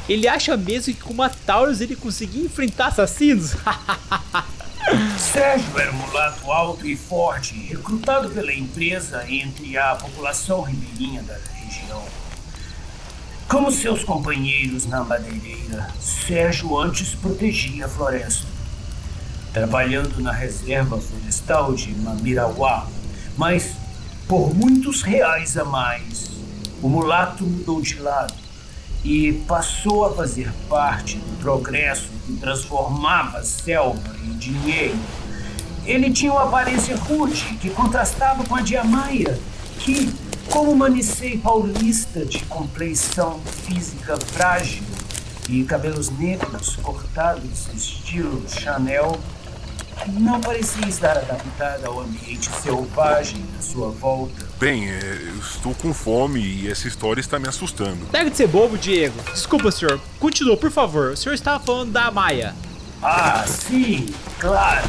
Ele 0.09 0.29
acha 0.29 0.57
mesmo 0.57 0.95
que 0.95 1.01
com 1.01 1.13
uma 1.13 1.29
Taurus 1.29 1.81
ele 1.81 1.97
conseguia 1.97 2.45
enfrentar 2.45 2.87
assassinos? 2.87 3.57
Sérgio 5.35 5.77
era 5.81 5.91
um 5.91 5.97
mulato 5.97 6.49
alto 6.53 6.87
e 6.87 6.97
forte, 6.97 7.55
recrutado 7.55 8.31
pela 8.31 8.55
empresa 8.55 9.29
entre 9.29 9.77
a 9.77 9.97
população 9.97 10.63
ribeirinha 10.63 11.25
da 11.25 11.35
região. 11.53 12.05
Como 13.49 13.73
seus 13.73 14.05
companheiros 14.05 14.87
na 14.87 15.03
madeireira, 15.03 15.89
Sérgio 16.01 16.79
antes 16.79 17.17
protegia 17.17 17.87
a 17.87 17.89
floresta, 17.89 18.47
trabalhando 19.53 20.23
na 20.23 20.31
reserva 20.31 21.01
florestal 21.01 21.75
de 21.75 21.93
Mamirauá, 21.97 22.87
mas 23.37 23.75
por 24.29 24.55
muitos 24.55 25.03
reais 25.03 25.59
a 25.59 25.65
mais, 25.65 26.31
o 26.81 26.89
mulato 26.89 27.43
mudou 27.43 27.83
de 27.83 27.99
lado 27.99 28.35
e 29.03 29.33
passou 29.49 30.07
a 30.07 30.15
fazer 30.15 30.53
parte 30.69 31.17
do 31.17 31.39
progresso 31.41 32.09
que 32.25 32.35
transformava 32.35 33.39
a 33.39 33.43
selva 33.43 34.15
em 34.25 34.39
dinheiro. 34.39 35.24
Ele 35.87 36.11
tinha 36.11 36.33
uma 36.33 36.45
aparência 36.45 36.97
rude 36.97 37.59
que 37.61 37.71
contrastava 37.71 38.45
com 38.45 38.55
a 38.55 38.61
de 38.63 38.77
Amaya, 38.77 39.39
que 39.81 40.13
Como 40.51 40.71
uma 40.73 40.89
Nicei 40.89 41.39
paulista 41.39 42.25
de 42.25 42.45
compleição 42.45 43.41
física 43.67 44.17
frágil 44.19 44.83
e 45.49 45.65
cabelos 45.65 46.11
negros 46.11 46.77
cortados 46.77 47.69
estilo 47.75 48.43
Chanel, 48.49 49.19
não 50.09 50.41
parecia 50.41 50.87
estar 50.87 51.17
adaptada 51.17 51.87
ao 51.87 52.01
ambiente 52.01 52.51
selvagem 52.63 53.43
à 53.59 53.63
sua 53.63 53.89
volta. 53.91 54.47
Bem, 54.61 54.89
é, 54.89 55.19
eu 55.29 55.39
estou 55.39 55.75
com 55.75 55.95
fome 55.95 56.41
e 56.41 56.71
essa 56.71 56.87
história 56.89 57.21
está 57.21 57.39
me 57.39 57.49
assustando. 57.49 58.05
Pega 58.13 58.31
de 58.31 58.37
ser 58.37 58.47
bobo, 58.47 58.77
Diego. 58.77 59.19
Desculpa, 59.33 59.71
senhor. 59.71 60.01
Continua, 60.21 60.57
por 60.57 60.71
favor. 60.71 61.13
O 61.13 61.17
senhor 61.17 61.35
estava 61.35 61.63
falando 61.65 61.93
da 61.93 62.11
Maia. 62.11 62.55
Ah, 63.03 63.45
sim, 63.47 64.07
claro. 64.39 64.89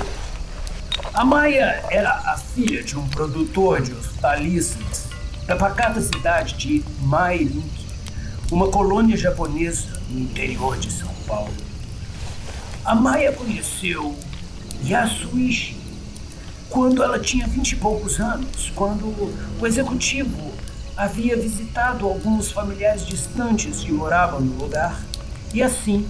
A 1.13 1.23
Maia 1.23 1.83
era 1.89 2.11
a 2.11 2.37
filha 2.37 2.83
de 2.83 2.97
um 2.97 3.07
produtor 3.07 3.81
de 3.81 3.93
hortaliças 3.93 5.05
da 5.45 5.55
pacata 5.55 6.01
cidade 6.01 6.55
de 6.55 6.83
Mairink, 7.01 7.85
uma 8.51 8.67
colônia 8.67 9.15
japonesa 9.15 10.01
no 10.09 10.19
interior 10.19 10.77
de 10.77 10.91
São 10.91 11.13
Paulo. 11.27 11.53
A 12.83 12.93
Maia 12.93 13.31
conheceu 13.31 14.15
Yasuichi 14.83 15.77
quando 16.69 17.01
ela 17.01 17.19
tinha 17.19 17.47
vinte 17.47 17.71
e 17.71 17.75
poucos 17.77 18.19
anos, 18.19 18.71
quando 18.75 19.05
o 19.05 19.65
executivo 19.65 20.53
havia 20.97 21.37
visitado 21.37 22.05
alguns 22.05 22.51
familiares 22.51 23.05
distantes 23.05 23.79
que 23.79 23.91
moravam 23.91 24.41
no 24.41 24.63
lugar. 24.63 25.01
E 25.53 25.61
assim, 25.61 26.07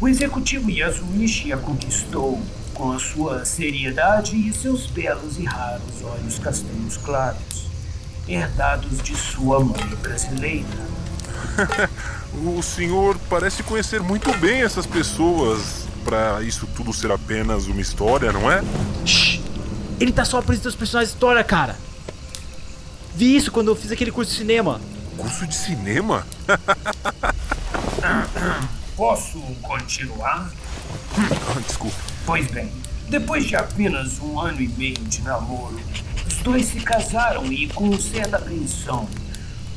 o 0.00 0.08
executivo 0.08 0.70
Yasuichi 0.70 1.52
a 1.52 1.56
conquistou 1.56 2.40
com 2.78 2.92
a 2.92 2.98
sua 3.00 3.44
seriedade 3.44 4.36
e 4.36 4.52
seus 4.52 4.86
belos 4.86 5.36
e 5.36 5.44
raros 5.44 6.00
olhos 6.00 6.38
castanhos 6.38 6.96
claros, 6.96 7.66
herdados 8.28 9.02
de 9.02 9.16
sua 9.16 9.58
mãe 9.58 9.84
brasileira. 10.00 10.86
o 12.32 12.62
senhor 12.62 13.18
parece 13.28 13.64
conhecer 13.64 14.00
muito 14.00 14.32
bem 14.38 14.62
essas 14.62 14.86
pessoas 14.86 15.88
para 16.04 16.40
isso 16.42 16.68
tudo 16.68 16.92
ser 16.92 17.10
apenas 17.10 17.66
uma 17.66 17.80
história, 17.80 18.32
não 18.32 18.50
é? 18.50 18.62
Shhh! 19.04 19.40
Ele 19.98 20.12
tá 20.12 20.24
só 20.24 20.38
apresentando 20.38 20.70
os 20.70 20.76
personagens 20.76 21.10
de 21.10 21.16
história, 21.16 21.42
cara. 21.42 21.76
Vi 23.16 23.34
isso 23.34 23.50
quando 23.50 23.68
eu 23.68 23.76
fiz 23.76 23.90
aquele 23.90 24.12
curso 24.12 24.30
de 24.30 24.38
cinema. 24.38 24.80
Curso 25.16 25.44
de 25.48 25.56
cinema? 25.56 26.24
Posso 28.94 29.40
continuar? 29.62 30.48
Ah, 31.16 31.60
desculpa. 31.66 32.17
Pois 32.28 32.46
bem, 32.50 32.70
depois 33.08 33.46
de 33.46 33.56
apenas 33.56 34.20
um 34.20 34.38
ano 34.38 34.60
e 34.60 34.68
meio 34.68 34.98
de 34.98 35.22
namoro, 35.22 35.80
os 36.26 36.34
dois 36.42 36.66
se 36.66 36.78
casaram 36.78 37.50
e, 37.50 37.66
com 37.68 37.98
certa 37.98 38.36
apreensão, 38.36 39.08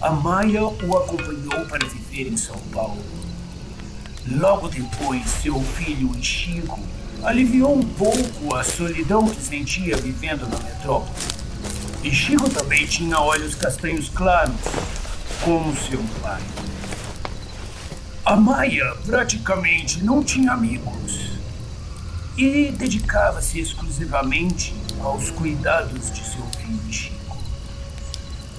a 0.01 0.12
Maia 0.12 0.62
o 0.65 0.98
acompanhou 0.98 1.65
para 1.70 1.88
viver 1.88 2.27
em 2.27 2.36
São 2.36 2.58
Paulo. 2.74 3.01
Logo 4.29 4.67
depois, 4.67 5.25
seu 5.29 5.62
filho 5.62 6.13
Chico 6.22 6.77
aliviou 7.24 7.74
um 7.74 7.88
pouco 7.88 8.53
a 8.53 8.65
solidão 8.65 9.29
que 9.29 9.41
sentia 9.41 9.96
vivendo 9.96 10.41
na 10.50 10.60
metrópole. 10.60 11.10
E 12.03 12.12
Chico 12.12 12.50
também 12.50 12.86
tinha 12.86 13.17
olhos 13.17 13.55
castanhos 13.55 14.10
claros, 14.10 14.60
como 15.41 15.74
seu 15.77 16.03
pai. 16.22 16.41
A 18.25 18.36
Maia 18.36 18.93
praticamente 19.05 20.03
não 20.03 20.22
tinha 20.22 20.51
amigos 20.51 21.30
e 22.38 22.71
dedicava-se 22.71 23.59
exclusivamente 23.59 24.73
aos 25.01 25.29
cuidados 25.31 26.11
de 26.11 26.23
seu 26.23 26.43
filho 26.58 26.91
Chico. 26.91 27.38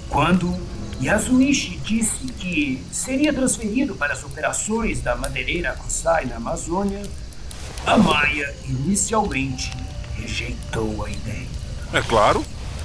Quando 0.09 0.55
Yasuichi 1.01 1.79
disse 1.79 2.27
que 2.39 2.85
seria 2.93 3.33
transferido 3.33 3.95
para 3.95 4.13
as 4.13 4.23
operações 4.23 5.01
da 5.01 5.17
madeireira 5.17 5.73
Kusai 5.73 6.27
na 6.27 6.37
Amazônia, 6.37 7.03
a 7.87 7.97
Maia 7.97 8.55
inicialmente 8.69 9.73
rejeitou 10.17 11.05
a 11.05 11.11
ideia. 11.11 11.49
É 11.93 12.01
claro. 12.03 12.45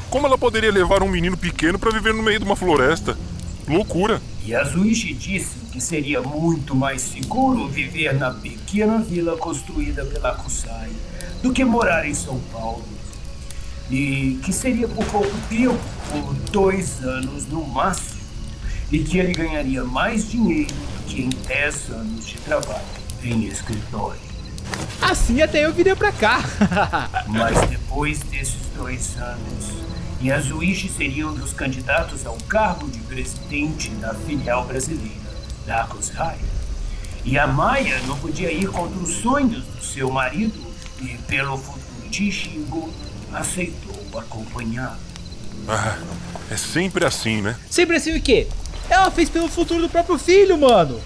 Como 0.10 0.26
ela 0.26 0.38
poderia 0.38 0.72
levar 0.72 1.04
um 1.04 1.10
menino 1.10 1.38
pequeno 1.38 1.78
para 1.78 1.92
viver 1.92 2.14
no 2.14 2.24
meio 2.24 2.40
de 2.40 2.46
uma 2.46 2.56
floresta? 2.56 3.18
Loucura. 3.68 4.22
Yasuichi 4.46 5.14
disse 5.14 5.58
que 5.72 5.82
seria 5.82 6.22
muito 6.22 6.74
mais 6.74 7.02
seguro 7.02 7.68
viver 7.68 8.14
na 8.14 8.32
pequena 8.32 9.00
vila 9.00 9.36
construída 9.36 10.06
pela 10.06 10.34
Kusai 10.36 10.90
do 11.44 11.52
que 11.52 11.66
morar 11.66 12.08
em 12.08 12.14
São 12.14 12.40
Paulo. 12.52 12.86
E 13.92 14.40
que 14.44 14.54
seria 14.54 14.88
por 14.88 15.06
pouco 15.06 15.36
tempo, 15.50 15.80
por 16.12 16.34
dois 16.52 17.04
anos 17.04 17.46
no 17.48 17.66
máximo, 17.66 18.20
e 18.92 19.00
que 19.00 19.18
ele 19.18 19.34
ganharia 19.34 19.84
mais 19.84 20.30
dinheiro 20.30 20.74
do 20.74 21.04
que 21.06 21.22
em 21.24 21.30
dez 21.48 21.90
anos 21.90 22.26
de 22.26 22.38
trabalho 22.38 22.82
em 23.24 23.46
escritório. 23.46 24.20
Assim 25.02 25.42
até 25.42 25.66
eu 25.66 25.74
virei 25.74 25.96
pra 25.96 26.12
cá. 26.12 26.42
Mas 27.28 27.70
depois 27.70 28.20
desses 28.20 28.58
dois 28.76 29.18
anos, 29.18 29.87
Yasuichi 30.22 30.90
seria 30.90 31.28
um 31.28 31.34
dos 31.34 31.54
candidatos 31.54 32.26
ao 32.26 32.36
cargo 32.48 32.90
de 32.90 33.00
presidente 33.00 33.90
da 33.92 34.14
filial 34.16 34.66
brasileira 34.66 35.28
da 35.66 35.84
Kusai. 35.84 36.38
E 37.24 37.38
a 37.38 37.46
Maia 37.46 38.00
não 38.08 38.18
podia 38.18 38.52
ir 38.52 38.68
contra 38.68 38.98
os 38.98 39.16
sonhos 39.18 39.64
do 39.64 39.84
seu 39.84 40.10
marido 40.10 40.60
e, 41.02 41.18
pelo 41.28 41.58
futuro 41.58 42.10
de 42.10 42.32
Shingo, 42.32 42.92
aceitou 43.32 43.96
acompanhá-lo. 44.18 44.98
Ah, 45.68 45.98
é 46.50 46.58
sempre 46.58 47.06
assim, 47.06 47.42
né? 47.42 47.56
Sempre 47.70 47.98
assim 47.98 48.16
o 48.16 48.22
quê? 48.22 48.48
Ela 48.90 49.12
fez 49.12 49.30
pelo 49.30 49.50
futuro 49.50 49.82
do 49.82 49.90
próprio 49.90 50.18
filho, 50.18 50.58
mano. 50.58 51.00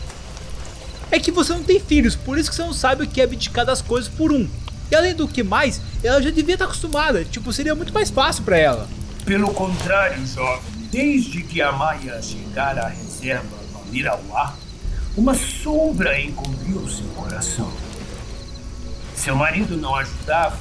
É 1.09 1.19
que 1.19 1.31
você 1.31 1.51
não 1.51 1.63
tem 1.63 1.79
filhos, 1.79 2.15
por 2.15 2.37
isso 2.37 2.49
que 2.49 2.55
você 2.55 2.61
não 2.61 2.73
sabe 2.73 3.03
o 3.03 3.07
que 3.07 3.19
é 3.19 3.25
abdicar 3.25 3.65
das 3.65 3.81
coisas 3.81 4.07
por 4.07 4.31
um. 4.31 4.47
E 4.89 4.95
além 4.95 5.15
do 5.15 5.27
que 5.27 5.43
mais, 5.43 5.81
ela 6.03 6.21
já 6.21 6.29
devia 6.29 6.55
estar 6.55 6.65
acostumada. 6.65 7.25
Tipo, 7.25 7.51
seria 7.51 7.75
muito 7.75 7.93
mais 7.93 8.09
fácil 8.09 8.43
para 8.43 8.57
ela. 8.57 8.87
Pelo 9.25 9.53
contrário, 9.53 10.25
jovem, 10.25 10.71
desde 10.91 11.43
que 11.43 11.61
a 11.61 11.71
Maia 11.71 12.21
chegara 12.21 12.85
à 12.85 12.87
reserva 12.87 13.57
Mirauá, 13.91 14.55
uma 15.15 15.35
sombra 15.35 16.19
encobriu 16.19 16.87
seu 16.89 17.07
coração. 17.09 17.71
Seu 19.15 19.35
marido 19.35 19.77
não 19.77 19.95
ajudava 19.95 20.57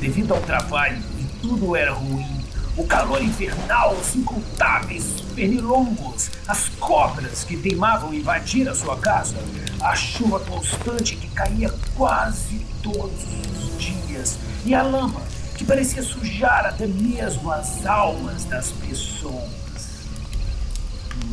devido 0.00 0.34
ao 0.34 0.40
trabalho 0.42 1.02
e 1.18 1.24
tudo 1.40 1.74
era 1.74 1.92
ruim. 1.92 2.44
O 2.76 2.84
calor 2.84 3.22
infernal, 3.22 3.94
os 3.94 4.14
incontáveis 4.14 5.22
pernilongos, 5.34 6.30
as 6.46 6.68
cobras 6.80 7.44
que 7.44 7.56
teimavam 7.56 8.12
invadir 8.12 8.68
a 8.68 8.74
sua 8.74 8.98
casa, 8.98 9.36
a 9.80 9.94
chuva 9.94 10.40
constante 10.40 11.16
que 11.16 11.28
caía 11.28 11.72
quase 11.94 12.66
todos 12.82 13.24
os 13.56 13.82
dias 13.82 14.38
e 14.66 14.74
a 14.74 14.82
lama 14.82 15.22
que 15.56 15.64
parecia 15.64 16.02
sujar 16.02 16.66
até 16.66 16.86
mesmo 16.86 17.50
as 17.50 17.86
almas 17.86 18.44
das 18.44 18.72
pessoas. 18.72 19.50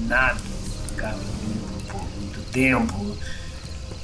Nada 0.08 0.40
ficava 0.90 1.18
limpo 1.18 1.84
por 1.88 2.02
muito 2.20 2.40
tempo. 2.52 3.18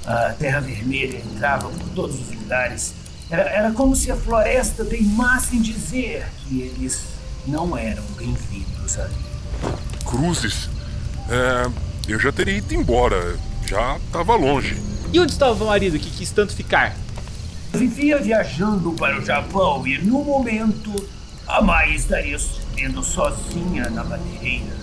A 0.06 0.34
terra 0.34 0.62
vermelha 0.62 1.18
entrava 1.18 1.70
por 1.70 1.90
todos 1.90 2.20
os 2.20 2.32
lugares. 2.34 2.94
Era, 3.30 3.44
era 3.44 3.72
como 3.72 3.96
se 3.96 4.12
a 4.12 4.16
floresta 4.16 4.86
teimasse 4.86 5.58
em 5.58 5.62
dizer 5.62 6.26
que 6.48 6.62
eles 6.62 7.02
não 7.46 7.78
eram 7.78 8.04
bem-vindos 8.18 8.98
ali. 8.98 9.16
Cruzes. 10.06 10.70
É, 11.30 11.70
eu 12.08 12.20
já 12.20 12.32
teria 12.32 12.58
ido 12.58 12.74
embora. 12.74 13.38
Já 13.68 13.98
estava 13.98 14.36
longe. 14.36 14.82
E 15.12 15.20
onde 15.20 15.34
estava 15.34 15.62
o 15.62 15.68
marido 15.68 16.00
que 16.00 16.10
quis 16.10 16.32
tanto 16.32 16.56
ficar? 16.56 16.96
Vivia 17.78 18.18
viajando 18.18 18.92
para 18.94 19.20
o 19.20 19.24
Japão 19.24 19.86
e, 19.86 20.00
no 20.00 20.24
momento, 20.24 20.92
a 21.48 21.62
Mai 21.62 21.94
estaria 21.94 22.36
vivendo 22.36 23.04
sozinha 23.04 23.88
na 23.92 24.04
madeireira, 24.04 24.76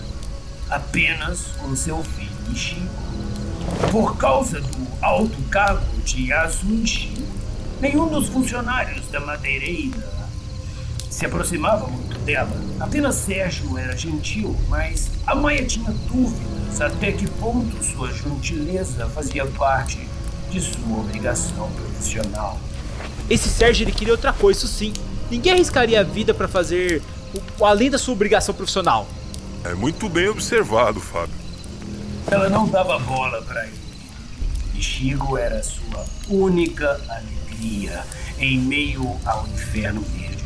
apenas 0.69 1.41
com 1.59 1.75
seu 1.75 2.01
filho 2.01 2.55
Chico. 2.55 2.87
Por 3.91 4.15
causa 4.15 4.61
do 4.61 4.87
alto 5.01 5.35
cargo 5.49 5.85
de 6.05 6.29
Yasuichi, 6.29 7.13
nenhum 7.81 8.07
dos 8.07 8.29
funcionários 8.29 9.05
da 9.09 9.19
madeireira 9.19 10.15
se 11.09 11.25
aproximava 11.25 11.87
muito 11.87 12.17
dela. 12.19 12.57
Apenas 12.79 13.15
Sérgio 13.15 13.77
era 13.77 13.97
gentil, 13.97 14.55
mas 14.69 15.11
a 15.27 15.35
Maia 15.35 15.65
tinha 15.65 15.91
dúvidas 15.91 16.79
até 16.79 17.11
que 17.11 17.29
ponto 17.29 17.83
sua 17.83 18.09
gentileza 18.13 19.05
fazia 19.09 19.45
parte 19.45 20.07
de 20.49 20.61
sua 20.61 20.99
obrigação 20.99 21.69
profissional. 21.71 22.57
Esse 23.29 23.49
Sérgio 23.49 23.83
ele 23.83 23.91
queria 23.91 24.13
outra 24.13 24.31
coisa, 24.31 24.65
isso 24.65 24.67
sim. 24.67 24.93
Ninguém 25.29 25.53
arriscaria 25.53 25.99
a 25.99 26.03
vida 26.03 26.33
para 26.33 26.47
fazer 26.47 27.01
o, 27.59 27.65
além 27.65 27.89
da 27.89 27.97
sua 27.97 28.13
obrigação 28.13 28.53
profissional. 28.53 29.07
É 29.63 29.73
muito 29.73 30.07
bem 30.07 30.27
observado, 30.27 30.99
Fábio. 30.99 31.33
Ela 32.29 32.49
não 32.49 32.67
dava 32.67 32.99
bola 32.99 33.41
para 33.41 33.65
ele. 33.65 33.79
E 34.75 34.81
Chico 34.81 35.37
era 35.37 35.63
sua 35.63 36.05
única 36.27 37.01
alegria 37.09 38.03
em 38.37 38.59
meio 38.59 39.19
ao 39.25 39.47
inferno 39.47 40.01
verde. 40.01 40.43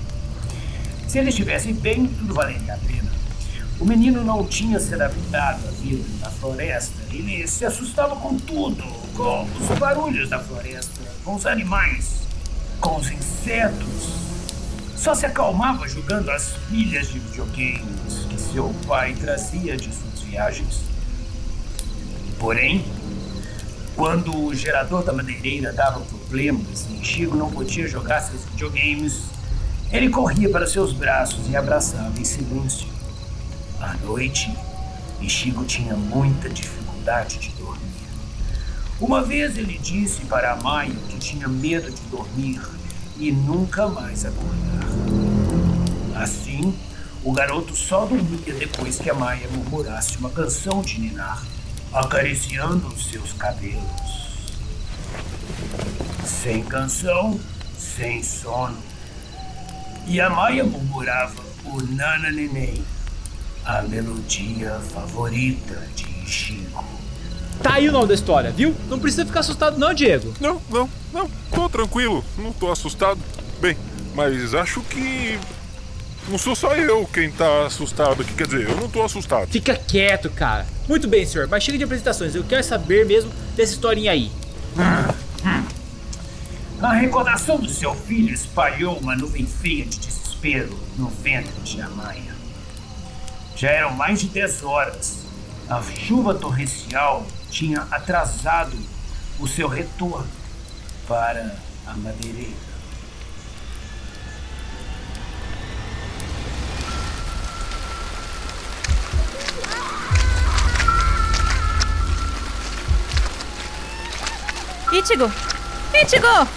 Se 1.08 1.18
ele 1.18 1.30
estivesse 1.30 1.74
bem, 1.74 2.08
tudo 2.08 2.34
valeria 2.34 2.76
a 2.76 2.78
pena. 2.78 3.12
O 3.80 3.86
menino 3.86 4.24
não 4.24 4.46
tinha 4.46 4.80
se 4.80 4.94
adaptado 4.94 5.68
à 5.68 5.72
vida 5.72 6.04
na 6.22 6.30
floresta. 6.30 6.94
Ele 7.12 7.48
se 7.48 7.66
assustava 7.66 8.16
com 8.18 8.38
tudo, 8.38 8.84
com 9.16 9.48
os 9.60 9.80
barulhos 9.80 10.30
da 10.30 10.40
floresta, 10.40 11.02
com 11.24 11.36
os 11.36 11.46
animais, 11.46 12.20
com 12.80 12.98
os 12.98 13.10
insetos. 13.12 14.20
Só 14.96 15.16
se 15.16 15.26
acalmava 15.26 15.88
jogando 15.88 16.30
as 16.30 16.54
pilhas 16.70 17.08
de 17.08 17.20
videogames 17.20 18.26
que 18.30 18.40
seu 18.40 18.74
pai 18.88 19.14
trazia 19.14 19.78
de 19.78 19.90
suas 19.94 20.22
viagens. 20.22 20.82
Porém, 22.38 22.86
quando 23.96 24.46
o 24.46 24.56
gerador 24.56 25.04
da 25.04 25.12
madeireira 25.12 25.74
dava 25.74 26.00
problemas 26.02 26.88
e 26.90 27.04
Chico 27.04 27.36
não 27.36 27.52
podia 27.52 27.88
jogar 27.88 28.22
seus 28.22 28.44
videogames, 28.46 29.24
ele 29.92 30.10
corria 30.10 30.50
para 30.50 30.68
seus 30.68 30.94
braços 30.94 31.50
e 31.50 31.56
abraçava 31.56 32.18
em 32.20 32.24
silêncio. 32.24 32.88
À 33.82 33.94
noite, 34.06 34.56
Ichigo 35.20 35.66
tinha 35.66 35.96
muita 35.96 36.50
dificuldade 36.50 37.40
de 37.40 37.50
dormir. 37.50 37.89
Uma 39.00 39.24
vez 39.24 39.58
ele 39.58 39.78
disse 39.78 40.26
para 40.26 40.52
a 40.52 40.56
Maia 40.58 40.94
que 41.08 41.18
tinha 41.18 41.48
medo 41.48 41.90
de 41.90 42.02
dormir 42.10 42.62
e 43.18 43.32
nunca 43.32 43.88
mais 43.88 44.26
acordar. 44.26 46.22
Assim, 46.22 46.78
o 47.24 47.32
garoto 47.32 47.74
só 47.74 48.06
dormia 48.06 48.54
depois 48.56 49.00
que 49.00 49.10
a 49.10 49.14
Maia 49.14 49.48
murmurasse 49.54 50.18
uma 50.18 50.30
canção 50.30 50.82
de 50.82 51.00
Ninar, 51.00 51.42
acariciando 51.94 52.88
os 52.88 53.10
seus 53.10 53.32
cabelos. 53.32 54.58
Sem 56.26 56.62
canção, 56.64 57.40
sem 57.78 58.22
sono. 58.22 58.78
E 60.08 60.20
a 60.20 60.30
Maia 60.30 60.66
murmurava 60.66 61.42
o 61.64 61.82
Nana 61.84 62.32
Neném, 62.32 62.84
a 63.64 63.82
melodia 63.82 64.78
favorita 64.94 65.88
de 65.96 66.30
Chico. 66.30 66.99
Tá 67.62 67.74
aí 67.74 67.90
o 67.90 67.92
nome 67.92 68.08
da 68.08 68.14
história, 68.14 68.52
viu? 68.52 68.76
Não 68.88 69.00
precisa 69.00 69.26
ficar 69.26 69.42
assustado 69.42 69.78
não, 69.78 69.94
Diego. 69.94 70.34
Não, 70.40 70.62
não, 70.70 70.90
não. 71.14 71.30
Tô 71.54 71.70
tranquilo. 71.70 72.24
Não 72.38 72.54
tô 72.54 72.72
assustado. 72.72 73.20
Bem, 73.60 73.78
mas 74.16 74.54
acho 74.54 74.82
que. 74.82 75.38
Não 76.28 76.38
sou 76.38 76.56
só 76.56 76.76
eu 76.76 77.08
quem 77.12 77.32
tá 77.32 77.66
assustado 77.66 78.22
aqui. 78.22 78.34
Quer 78.34 78.48
dizer, 78.48 78.70
eu 78.70 78.76
não 78.78 78.90
tô 78.90 79.02
assustado. 79.04 79.48
Fica 79.48 79.76
quieto, 79.76 80.30
cara. 80.30 80.66
Muito 80.88 81.08
bem, 81.08 81.26
senhor, 81.26 81.48
mas 81.48 81.64
chega 81.64 81.78
de 81.78 81.84
apresentações. 81.84 82.36
Eu 82.36 82.44
quero 82.44 82.64
saber 82.64 83.06
mesmo 83.06 83.32
dessa 83.56 83.74
historinha 83.74 84.12
aí. 84.12 84.32
A 86.82 86.94
recordação 86.94 87.58
do 87.58 87.68
seu 87.68 87.94
filho 87.94 88.34
espalhou 88.34 88.98
uma 89.00 89.14
nuvem 89.14 89.46
fria 89.46 89.84
de 89.84 90.00
desespero 90.00 90.80
no 90.98 91.10
ventre 91.10 91.52
de 91.62 91.82
Amaia. 91.82 92.34
Já 93.54 93.70
eram 93.70 93.92
mais 93.92 94.22
de 94.22 94.28
10 94.30 94.64
horas. 94.64 95.18
A 95.70 95.82
chuva 95.82 96.34
torrencial 96.34 97.28
tinha 97.50 97.88
atrasado 97.92 98.78
o 99.40 99.48
seu 99.48 99.68
retorno 99.68 100.28
para 101.08 101.56
a 101.88 101.94
madeireira. 101.94 102.70
Ichigo! 114.92 115.32
Ichigo! 115.94 116.48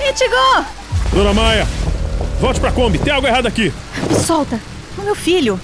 Ichigo! 0.00 0.66
Dona 1.12 1.32
Maia, 1.32 1.66
volte 2.40 2.60
pra 2.60 2.72
Kombi, 2.72 2.98
tem 2.98 3.12
algo 3.12 3.26
errado 3.26 3.46
aqui. 3.46 3.72
Me 4.08 4.14
solta! 4.14 4.60
O 4.98 5.02
meu 5.02 5.14
filho! 5.14 5.60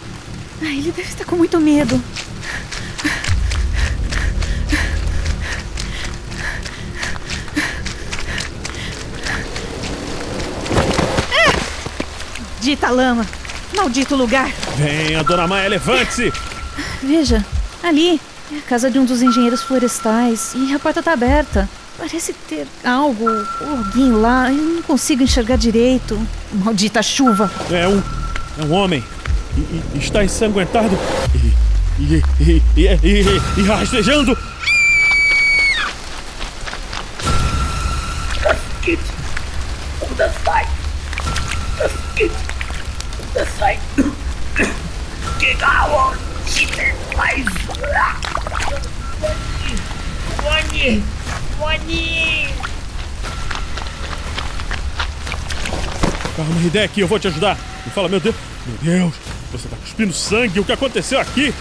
Ai, 0.62 0.78
ele 0.78 0.92
deve 0.92 1.08
estar 1.08 1.24
com 1.24 1.36
muito 1.36 1.60
medo. 1.60 2.02
Maldita 12.66 12.90
lama! 12.90 13.24
Maldito 13.76 14.16
lugar! 14.16 14.50
Venha, 14.76 15.22
Dona 15.22 15.46
Maia, 15.46 15.68
levante-se! 15.68 16.32
Veja, 17.00 17.46
ali 17.80 18.20
é 18.52 18.58
a 18.58 18.62
casa 18.62 18.90
de 18.90 18.98
um 18.98 19.04
dos 19.04 19.22
engenheiros 19.22 19.62
florestais 19.62 20.52
e 20.56 20.74
a 20.74 20.78
porta 20.80 20.98
está 20.98 21.12
aberta. 21.12 21.68
Parece 21.96 22.32
ter 22.32 22.66
algo 22.84 23.24
ou 23.24 23.70
alguém 23.70 24.10
lá. 24.10 24.50
Eu 24.50 24.56
não 24.56 24.82
consigo 24.82 25.22
enxergar 25.22 25.56
direito. 25.56 26.20
Maldita 26.54 27.04
chuva! 27.04 27.48
É 27.70 27.86
um. 27.86 28.02
É 28.58 28.64
um 28.64 28.72
homem. 28.72 29.04
E, 29.56 29.60
e- 29.60 29.98
está 30.00 30.24
ensanguentado. 30.24 30.98
E. 31.36 32.02
E. 32.02 32.22
E. 32.40 32.62
E. 32.76 32.82
E. 33.04 33.60
e 33.60 33.62
rastejando. 33.62 34.36
Kegawa, 45.38 46.16
Shite, 46.46 46.94
mais. 47.16 47.44
Wani, 50.42 51.04
Wani. 51.60 52.48
Calma, 56.34 56.60
Hideki, 56.62 57.00
eu 57.00 57.08
vou 57.08 57.18
te 57.18 57.28
ajudar. 57.28 57.58
Me 57.84 57.92
fala, 57.92 58.08
meu 58.08 58.20
Deus. 58.20 58.34
Meu 58.66 58.76
Deus, 58.78 59.14
você 59.52 59.68
tá 59.68 59.76
cuspindo 59.76 60.14
sangue. 60.14 60.60
O 60.60 60.64
que 60.64 60.72
aconteceu 60.72 61.20
aqui? 61.20 61.54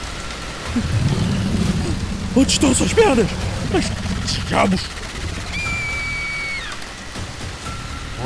Onde 2.36 2.52
estão 2.52 2.74
suas 2.74 2.94
pernas? 2.94 3.28
Mas. 3.74 3.92
Diabos! 4.48 5.05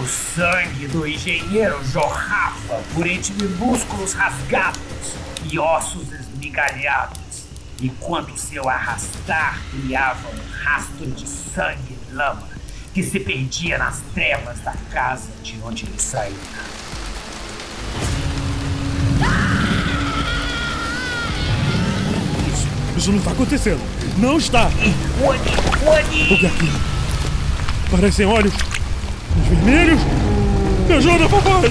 Sangue 0.10 0.88
do 0.88 1.08
engenheiro 1.08 1.84
jorrava 1.86 2.82
por 2.94 3.06
entre 3.06 3.34
músculos 3.48 4.14
rasgados 4.14 4.80
e 5.50 5.58
ossos 5.60 6.12
esmigalhados, 6.12 7.46
enquanto 7.82 8.38
seu 8.38 8.68
arrastar 8.68 9.60
criava 9.72 10.28
um 10.30 10.64
rastro 10.64 11.08
de 11.08 11.28
sangue 11.28 11.98
e 12.10 12.14
lama 12.14 12.48
que 12.94 13.04
se 13.04 13.20
perdia 13.20 13.78
nas 13.78 14.02
trevas 14.14 14.60
da 14.60 14.74
casa 14.92 15.30
de 15.44 15.60
onde 15.64 15.86
ele 15.86 16.00
saíra. 16.00 16.36
Isso, 22.98 23.12
não 23.12 23.20
está 23.20 23.32
acontecendo. 23.32 23.82
Não 24.18 24.38
está! 24.38 24.70
Wani, 25.22 25.42
Wani! 25.86 26.34
O 26.34 26.38
que 26.38 26.46
é 26.46 26.50
aquilo? 26.50 26.80
Parecem 27.90 28.26
olhos. 28.26 28.54
Os 29.38 29.48
vermelhos. 29.48 30.00
Me 30.88 30.94
ajuda, 30.96 31.30
papai! 31.30 31.70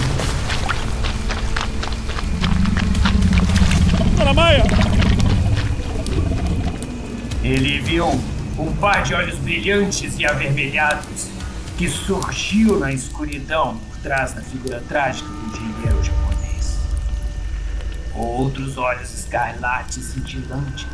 Dona 4.17 4.35
Maia! 4.35 4.65
Ele 7.43 7.81
viu 7.81 8.07
um 8.59 8.73
par 8.81 9.03
de 9.03 9.15
olhos 9.15 9.39
brilhantes 9.39 10.19
e 10.19 10.27
avermelhados 10.27 11.29
que 11.79 11.89
surgiu 11.89 12.79
na 12.79 12.93
escuridão 12.93 13.79
por 13.79 13.97
trás 13.99 14.33
da 14.33 14.43
figura 14.43 14.83
trágica 14.89 15.29
do 15.29 15.47
engenheiro 15.47 16.03
japonês. 16.03 16.79
Outros 18.15 18.77
olhos 18.77 19.15
escarlates 19.15 20.05
cintilantes 20.07 20.87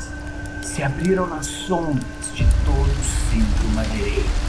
se 0.62 0.82
abriram 0.82 1.26
nas 1.26 1.46
sombras 1.46 2.04
de 2.34 2.44
todo 2.64 2.90
o 2.90 3.04
centro 3.30 3.68
madeireiro. 3.74 4.43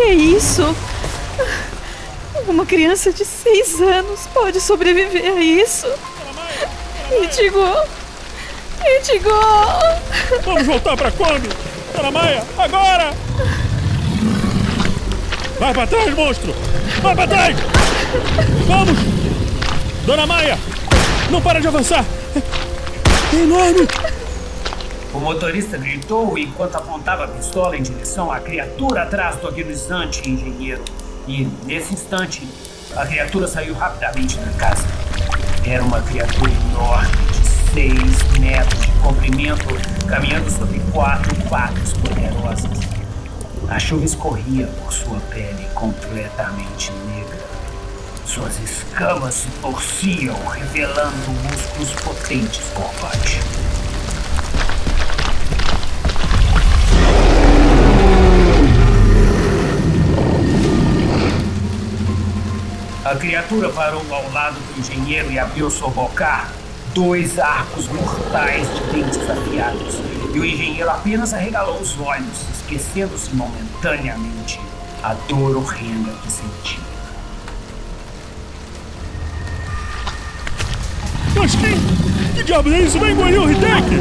Que, 0.00 0.02
é 0.02 0.14
isso? 0.14 0.74
Uma 2.48 2.64
criança 2.64 3.12
de 3.12 3.24
seis 3.24 3.80
anos 3.80 4.26
pode 4.32 4.60
sobreviver 4.60 5.32
a 5.36 5.40
isso? 5.40 5.86
Ichigo! 7.22 7.60
Ichigo! 9.00 9.30
Vamos 10.44 10.66
voltar 10.66 10.96
pra 10.96 11.10
Kombi! 11.12 11.48
Maia, 12.12 12.42
agora! 12.56 13.12
Vai 15.58 15.74
pra 15.74 15.86
trás, 15.86 16.14
monstro! 16.14 16.54
Vai 17.02 17.14
pra 17.14 17.26
trás! 17.26 17.56
Vamos! 18.66 18.98
Dona 20.06 20.26
Maia! 20.26 20.58
Não 21.30 21.42
para 21.42 21.60
de 21.60 21.68
avançar! 21.68 22.04
É 23.32 23.36
enorme! 23.36 23.86
O 25.20 25.22
motorista 25.22 25.76
gritou 25.76 26.38
enquanto 26.38 26.76
apontava 26.76 27.24
a 27.24 27.28
pistola 27.28 27.76
em 27.76 27.82
direção 27.82 28.32
à 28.32 28.40
criatura 28.40 29.02
atrás 29.02 29.36
do 29.36 29.48
agonizante 29.48 30.26
engenheiro. 30.26 30.82
E, 31.28 31.46
nesse 31.66 31.92
instante, 31.92 32.48
a 32.96 33.04
criatura 33.04 33.46
saiu 33.46 33.74
rapidamente 33.74 34.38
da 34.38 34.50
casa. 34.52 34.82
Era 35.62 35.84
uma 35.84 36.00
criatura 36.00 36.50
enorme, 36.50 37.12
de 37.34 37.48
6 37.74 38.38
metros 38.40 38.80
de 38.80 38.92
comprimento, 38.92 39.66
caminhando 40.08 40.50
sobre 40.50 40.80
quatro 40.90 41.36
patas 41.50 41.92
poderosas. 41.92 42.80
A 43.68 43.78
chuva 43.78 44.06
escorria 44.06 44.68
por 44.68 44.90
sua 44.90 45.20
pele 45.28 45.68
completamente 45.74 46.92
negra. 47.06 47.44
Suas 48.24 48.58
escamas 48.58 49.34
se 49.34 49.48
torciam, 49.60 50.38
revelando 50.46 51.30
músculos 51.44 51.90
potentes 52.02 52.64
por 52.74 52.90
A 63.10 63.16
criatura 63.16 63.68
parou 63.70 64.04
ao 64.08 64.30
lado 64.30 64.54
do 64.54 64.78
engenheiro 64.78 65.32
e 65.32 65.36
abriu 65.36 65.68
sua 65.68 65.90
boca. 65.90 66.46
Dois 66.94 67.40
arcos 67.40 67.88
mortais 67.88 68.68
de 68.72 68.84
dentes 68.92 69.28
afiados. 69.28 69.96
E 70.32 70.38
o 70.38 70.44
engenheiro 70.44 70.88
apenas 70.88 71.34
arregalou 71.34 71.80
os 71.80 71.98
olhos, 71.98 72.48
esquecendo-se 72.54 73.34
momentaneamente 73.34 74.60
a 75.02 75.14
dor 75.28 75.56
horrenda 75.56 76.12
que 76.22 76.30
sentia. 76.30 76.84
Mas 81.34 81.56
quem? 81.56 81.74
Que 82.32 82.44
diabo 82.44 82.72
é 82.72 82.78
isso? 82.78 83.00
Vai 83.00 83.10
engolir 83.10 83.42
o 83.42 83.50
Hideki! 83.50 84.00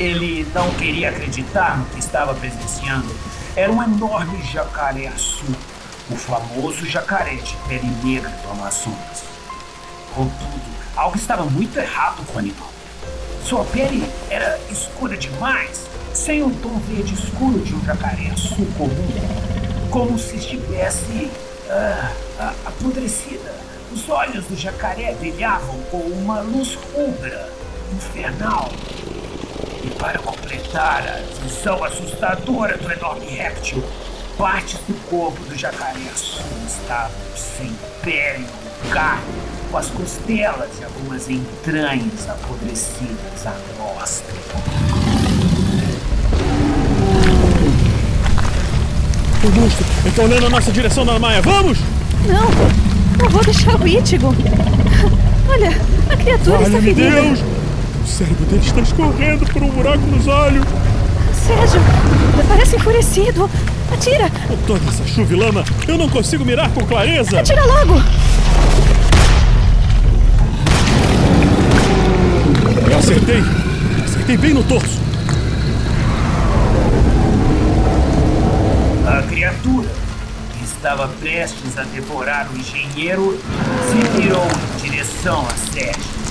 Ele 0.00 0.44
não 0.52 0.68
queria 0.70 1.10
acreditar 1.10 1.78
no 1.78 1.84
que 1.84 2.00
estava 2.00 2.34
presenciando. 2.34 3.14
Era 3.54 3.70
um 3.70 3.80
enorme 3.80 4.42
jacaré-açu, 4.52 5.44
o 6.12 6.16
famoso 6.16 6.84
jacaré 6.84 7.36
de 7.36 7.56
pele 7.68 7.90
negra 8.04 8.28
do 8.28 8.50
Amazonas. 8.50 9.24
Contudo, 10.14 10.62
algo 10.94 11.16
estava 11.16 11.44
muito 11.44 11.78
errado 11.78 12.24
com 12.26 12.36
o 12.36 12.38
animal. 12.38 12.70
Sua 13.44 13.64
pele 13.64 14.06
era 14.28 14.60
escura 14.70 15.16
demais, 15.16 15.86
sem 16.12 16.42
o 16.42 16.50
tom 16.50 16.78
verde 16.80 17.14
escuro 17.14 17.58
de 17.60 17.74
um 17.74 17.84
jacaré-açu 17.84 18.66
comum, 18.76 19.88
como 19.90 20.18
se 20.18 20.36
estivesse 20.36 21.30
ah, 21.70 22.12
ah, 22.38 22.54
apodrecida. 22.66 23.54
Os 23.90 24.08
olhos 24.08 24.44
do 24.46 24.56
jacaré 24.56 25.14
brilhavam 25.14 25.78
com 25.90 25.98
uma 25.98 26.40
luz 26.40 26.78
rubra, 26.94 27.50
infernal. 27.94 28.70
E 29.82 29.90
para 29.98 30.18
completar 30.18 31.06
a 31.08 31.42
visão 31.42 31.82
assustadora 31.82 32.76
do 32.76 32.90
enorme 32.90 33.26
réptil, 33.26 33.82
partes 34.42 34.80
do 34.88 34.94
corpo 35.08 35.40
do 35.44 35.56
jacaré-açu 35.56 36.42
estavam 36.66 37.12
sem 37.36 37.72
pele 38.02 38.44
ou 38.84 38.90
carne, 38.90 39.22
com 39.70 39.78
as 39.78 39.86
costelas 39.86 40.68
e 40.80 40.84
algumas 40.84 41.30
entranhas 41.30 42.28
apodrecidas 42.28 43.46
à 43.46 43.54
mostra. 43.78 44.34
O 49.44 49.60
monstro! 49.60 49.86
Ele 50.04 50.12
tá 50.16 50.22
olhando 50.22 50.46
a 50.46 50.50
nossa 50.50 50.72
direção, 50.72 51.06
Dona 51.06 51.20
Maia! 51.20 51.40
Vamos! 51.40 51.78
Não, 52.26 53.22
não 53.22 53.30
vou 53.30 53.44
deixar 53.44 53.80
o 53.80 53.86
Ítigo. 53.86 54.34
Olha, 55.48 55.70
a 56.10 56.16
criatura 56.16 56.62
está 56.62 56.80
ferida. 56.80 57.10
Deus! 57.12 57.38
O 58.02 58.06
cérebro 58.08 58.44
dele 58.46 58.66
está 58.66 58.80
escorrendo 58.80 59.46
por 59.46 59.62
um 59.62 59.70
buraco 59.70 60.04
nos 60.08 60.26
olhos! 60.26 60.64
Sérgio, 61.32 61.80
parece 62.48 62.74
enfurecido. 62.74 63.48
Atira, 63.92 64.30
Com 64.48 64.56
toda 64.66 64.88
essa 64.88 65.06
chuva 65.06 65.32
e 65.32 65.36
lama, 65.36 65.64
eu 65.86 65.98
não 65.98 66.08
consigo 66.08 66.44
mirar 66.44 66.70
com 66.70 66.84
clareza! 66.86 67.38
atira 67.38 67.64
logo. 67.64 67.94
Eu 72.90 72.98
acertei! 72.98 73.42
Acertei 74.04 74.36
bem 74.36 74.54
no 74.54 74.62
torso! 74.64 74.98
A 79.06 79.22
criatura, 79.28 79.88
que 80.58 80.64
estava 80.64 81.08
prestes 81.08 81.78
a 81.78 81.82
devorar 81.84 82.48
o 82.52 82.58
engenheiro, 82.58 83.38
se 83.90 84.20
virou 84.22 84.46
em 84.46 84.90
direção 84.90 85.46
a 85.46 85.72
Sérgio. 85.72 86.21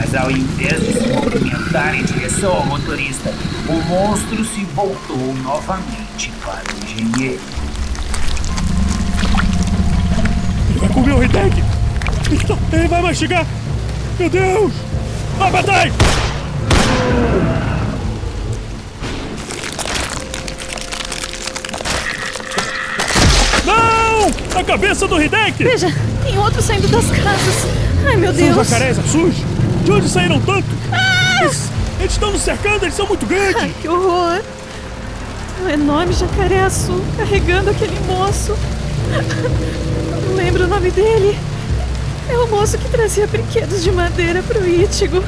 Mas 0.00 0.14
ao 0.14 0.30
invés 0.30 0.80
de 0.80 0.92
se 0.92 1.08
movimentar 1.08 1.92
em 1.92 2.04
direção 2.04 2.52
ao 2.52 2.66
motorista, 2.66 3.34
o 3.68 3.72
monstro 3.88 4.44
se 4.44 4.64
voltou 4.66 5.34
novamente 5.42 6.30
para 6.44 6.62
o 6.72 6.84
engenheiro. 6.84 7.40
Ele 10.70 10.78
vai 10.78 10.88
comer 10.90 11.14
o 11.14 11.24
Hideki! 11.24 11.64
Então, 12.30 12.56
ele 12.72 12.86
vai 12.86 13.02
mastigar! 13.02 13.44
Meu 14.20 14.30
Deus! 14.30 14.72
Vai 15.36 15.62
trás! 15.64 15.92
Não! 23.66 24.60
A 24.60 24.64
cabeça 24.64 25.08
do 25.08 25.20
Hideki! 25.20 25.64
Veja, 25.64 25.92
tem 26.22 26.38
outro 26.38 26.62
saindo 26.62 26.86
das 26.86 27.06
casas. 27.06 27.66
Ai, 28.06 28.16
meu 28.16 28.32
São 28.32 28.44
Deus. 28.44 28.68
jacarés 28.68 28.96
azuis! 28.96 29.57
De 29.88 29.92
onde 29.92 30.06
saíram 30.06 30.38
tanto? 30.42 30.68
Eles, 31.40 31.70
eles 31.98 32.12
estão 32.12 32.30
nos 32.30 32.42
cercando, 32.42 32.84
eles 32.84 32.94
são 32.94 33.06
muito 33.06 33.24
grandes! 33.24 33.56
Ai, 33.56 33.74
que 33.80 33.88
horror. 33.88 34.42
Um 35.62 35.68
enorme 35.70 36.12
jacaré 36.12 36.60
azul 36.60 37.02
carregando 37.16 37.70
aquele 37.70 37.98
moço. 38.00 38.54
Não 40.26 40.34
lembro 40.36 40.64
o 40.64 40.68
nome 40.68 40.90
dele. 40.90 41.38
É 42.28 42.36
o 42.36 42.46
moço 42.48 42.76
que 42.76 42.86
trazia 42.90 43.26
brinquedos 43.26 43.82
de 43.82 43.90
madeira 43.90 44.42
pro 44.42 44.68
Ítigo. 44.68 45.24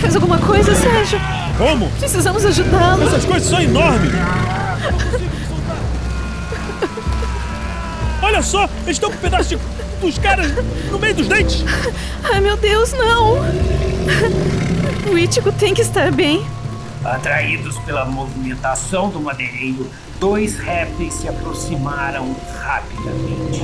Faz 0.00 0.14
alguma 0.14 0.38
coisa, 0.38 0.74
Sérgio? 0.74 1.20
Como? 1.58 1.90
Precisamos 1.98 2.46
ajudá-lo. 2.46 3.02
Essas 3.06 3.26
coisas 3.26 3.46
são 3.46 3.60
enormes! 3.60 4.12
Olha 8.22 8.40
só, 8.40 8.64
eles 8.84 8.96
estão 8.96 9.10
com 9.10 9.16
um 9.16 9.20
pedaço 9.20 9.50
de, 9.50 9.58
dos 10.04 10.18
caras 10.18 10.52
no 10.90 10.98
meio 10.98 11.14
dos 11.14 11.28
dentes! 11.28 11.64
Ai, 12.22 12.40
meu 12.40 12.56
Deus, 12.56 12.92
não. 12.92 13.38
O 15.10 15.18
Ítigo 15.18 15.50
tem 15.52 15.72
que 15.74 15.82
estar 15.82 16.10
bem. 16.12 16.44
Atraídos 17.04 17.78
pela 17.80 18.04
movimentação 18.04 19.10
do 19.10 19.20
madeireiro, 19.20 19.90
dois 20.18 20.58
répteis 20.58 21.14
se 21.14 21.28
aproximaram 21.28 22.34
rapidamente. 22.62 23.62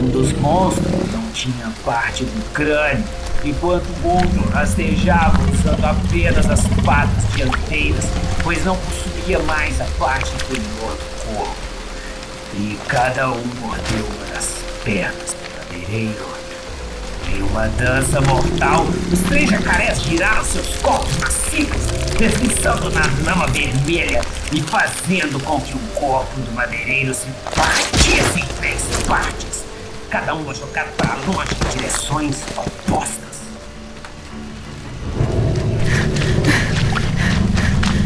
Um 0.00 0.08
dos 0.10 0.32
monstros 0.34 1.12
não 1.12 1.30
tinha 1.32 1.72
parte 1.84 2.24
do 2.24 2.52
crânio, 2.52 3.04
enquanto 3.44 3.84
o 4.04 4.08
outro 4.08 4.48
rastejava 4.50 5.38
usando 5.50 5.84
apenas 5.84 6.48
as 6.48 6.66
patas 6.84 7.24
dianteiras, 7.34 8.04
pois 8.42 8.64
não 8.64 8.76
possuía 8.76 9.38
mais 9.40 9.80
a 9.80 9.86
parte 9.98 10.32
inferior 10.34 10.96
do 10.96 11.36
corpo. 11.36 11.56
E 12.54 12.78
cada 12.86 13.30
um 13.30 13.44
mordeu 13.60 14.04
uma 14.04 14.34
das 14.34 14.62
pernas 14.84 15.42
do 15.82 15.92
madeireiro. 15.92 16.32
Em 17.28 17.42
uma 17.42 17.66
dança 17.68 18.20
mortal, 18.20 18.86
os 19.12 19.18
três 19.20 19.48
jacarés 19.50 20.02
giraram 20.02 20.44
seus 20.44 20.76
corpos 20.76 21.16
macios, 21.18 21.68
deslizando 22.18 22.90
na 22.90 23.02
lama 23.24 23.46
vermelha 23.48 24.20
e 24.52 24.60
fazendo 24.60 25.42
com 25.42 25.60
que 25.60 25.74
o 25.74 25.78
corpo 25.94 26.40
do 26.40 26.52
madeireiro 26.52 27.14
se 27.14 27.26
partisse 27.54 28.40
em 28.40 28.46
três 28.60 28.82
partes, 29.06 29.64
cada 30.10 30.34
uma 30.34 30.54
jogada 30.54 30.90
para 30.96 31.14
longe 31.26 31.50
em 31.54 31.78
direções 31.78 32.36
opostas. 32.56 33.22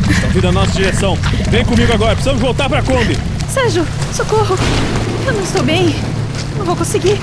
Estão 0.08 0.30
vindo 0.30 0.44
na 0.44 0.52
nossa 0.52 0.72
direção. 0.72 1.18
Vem 1.50 1.64
comigo 1.64 1.92
agora, 1.92 2.14
precisamos 2.14 2.40
voltar 2.40 2.68
pra 2.68 2.82
Kombi. 2.82 3.18
Sérgio, 3.48 3.84
socorro. 4.14 4.56
Eu 5.26 5.32
não 5.32 5.42
estou 5.42 5.62
bem. 5.64 5.96
Não 6.56 6.64
vou 6.64 6.76
conseguir. 6.76 7.18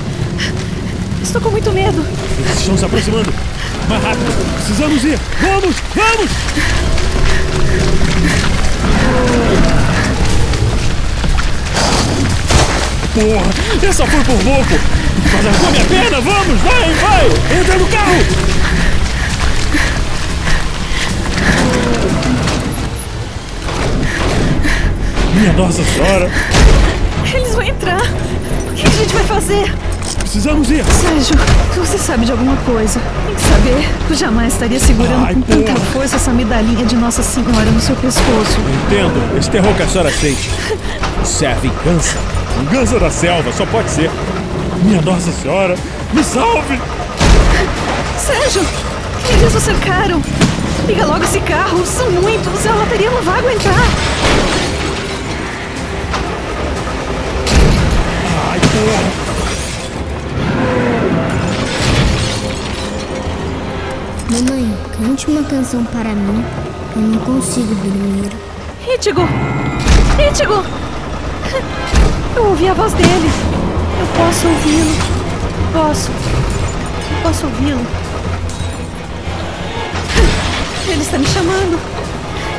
Estou 1.21 1.41
com 1.41 1.49
muito 1.49 1.71
medo. 1.71 2.05
Eles 2.39 2.59
estão 2.59 2.77
se 2.77 2.85
aproximando. 2.85 3.33
Mais 3.89 4.03
rápido, 4.03 4.55
precisamos 4.55 5.03
ir. 5.03 5.19
Vamos, 5.41 5.75
vamos! 5.95 6.31
Porra, 13.13 13.87
essa 13.87 14.05
foi 14.05 14.23
por 14.23 14.43
pouco. 14.43 14.79
Mas 15.33 15.45
arrancou 15.45 15.71
minha 15.71 15.85
perna, 15.85 16.21
vamos, 16.21 16.61
vai, 16.61 16.93
vai! 16.93 17.59
Entra 17.59 17.77
no 17.77 17.87
carro! 17.87 18.53
Minha 25.35 25.53
Nossa 25.53 25.83
Senhora! 25.83 26.31
Eles 27.33 27.53
vão 27.53 27.63
entrar. 27.63 28.01
O 28.01 28.73
que 28.73 28.87
a 28.87 28.89
gente 28.89 29.13
vai 29.13 29.23
fazer? 29.25 29.92
Precisamos 30.33 30.67
ir! 30.71 30.83
Sérgio, 30.85 31.35
você 31.75 31.95
sabe 31.95 32.25
de 32.25 32.31
alguma 32.31 32.57
coisa. 32.65 32.99
Tem 33.27 33.35
que 33.35 33.41
saber. 33.41 33.87
Eu 34.09 34.15
jamais 34.15 34.53
estaria 34.53 34.79
segurando 34.79 35.25
Ai, 35.27 35.35
com 35.35 35.41
tanta 35.41 35.73
porra. 35.73 35.85
força 35.93 36.15
essa 36.15 36.31
medalhinha 36.31 36.83
de 36.87 36.95
Nossa 36.95 37.21
Senhora 37.21 37.69
no 37.69 37.79
seu 37.79 37.95
pescoço. 37.97 38.57
Entendo, 38.87 39.37
esse 39.37 39.47
terror 39.51 39.71
que 39.75 39.83
a 39.83 39.87
senhora 39.87 40.09
sente. 40.09 40.49
Isso 41.23 41.45
é 41.45 41.53
vingança. 41.53 42.17
Vingança 42.57 42.99
da 42.99 43.11
selva, 43.11 43.53
só 43.53 43.63
pode 43.67 43.91
ser. 43.91 44.09
Minha 44.81 45.03
Nossa 45.03 45.31
Senhora, 45.31 45.77
me 46.11 46.23
salve! 46.23 46.81
Sérgio! 48.17 48.65
Eles 49.29 49.53
o 49.53 49.59
cercaram! 49.59 50.19
Liga 50.87 51.05
logo 51.05 51.23
esse 51.25 51.41
carro! 51.41 51.85
São 51.85 52.09
muitos! 52.09 52.65
A 52.65 52.71
bateria 52.71 53.11
não 53.11 53.21
vai 53.21 53.37
aguentar! 53.37 53.85
Ai, 58.49 58.59
porra! 58.59 59.22
Mamãe, 64.33 64.75
cante 64.97 65.27
uma 65.27 65.43
canção 65.43 65.85
para 65.85 66.09
mim. 66.09 66.43
Eu 66.95 67.01
não 67.03 67.19
consigo 67.19 67.75
dormir. 67.75 68.31
Ítigo! 68.87 69.21
Ítigo! 70.27 70.63
Eu 72.35 72.45
ouvi 72.47 72.67
a 72.67 72.73
voz 72.73 72.93
dele. 72.93 73.29
Eu 73.99 74.07
posso 74.17 74.47
ouvi-lo. 74.47 74.95
Posso. 75.71 76.09
Eu 76.09 77.21
posso 77.21 77.45
ouvi-lo. 77.45 77.85
Ele 80.87 81.01
está 81.03 81.19
me 81.19 81.27
chamando. 81.27 81.79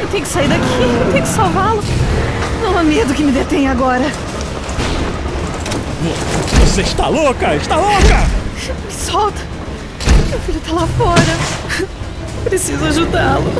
Eu 0.00 0.08
tenho 0.12 0.22
que 0.22 0.28
sair 0.28 0.48
daqui. 0.48 0.62
Eu 0.62 1.12
tenho 1.12 1.24
que 1.24 1.28
salvá-lo. 1.28 1.82
Não 2.62 2.78
há 2.78 2.84
medo 2.84 3.12
que 3.12 3.24
me 3.24 3.32
detenha 3.32 3.72
agora. 3.72 4.12
Você 6.60 6.82
está 6.82 7.08
louca? 7.08 7.56
Está 7.56 7.74
louca? 7.74 8.26
Me 8.86 8.92
solta. 8.92 9.42
Meu 10.30 10.38
filho 10.38 10.58
está 10.58 10.72
lá 10.72 10.86
fora. 10.96 11.63
Preciso 12.44 12.84
ajudá-lo. 12.84 13.50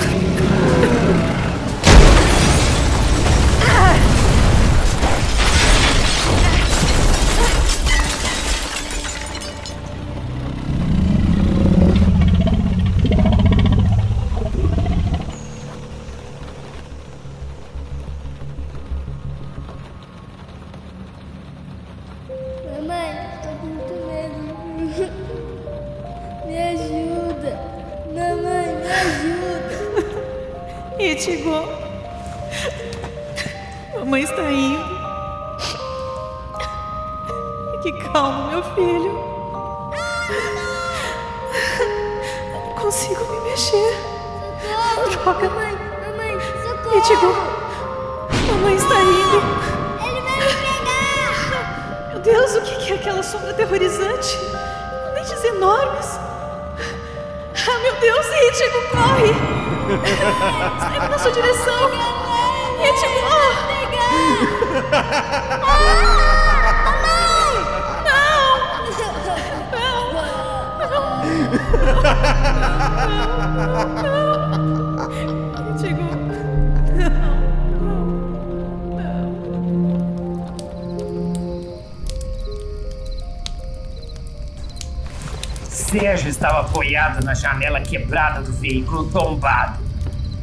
Na 87.35 87.41
janela 87.41 87.81
quebrada 87.81 88.41
do 88.41 88.53
veículo 88.53 89.11
tombado 89.11 89.83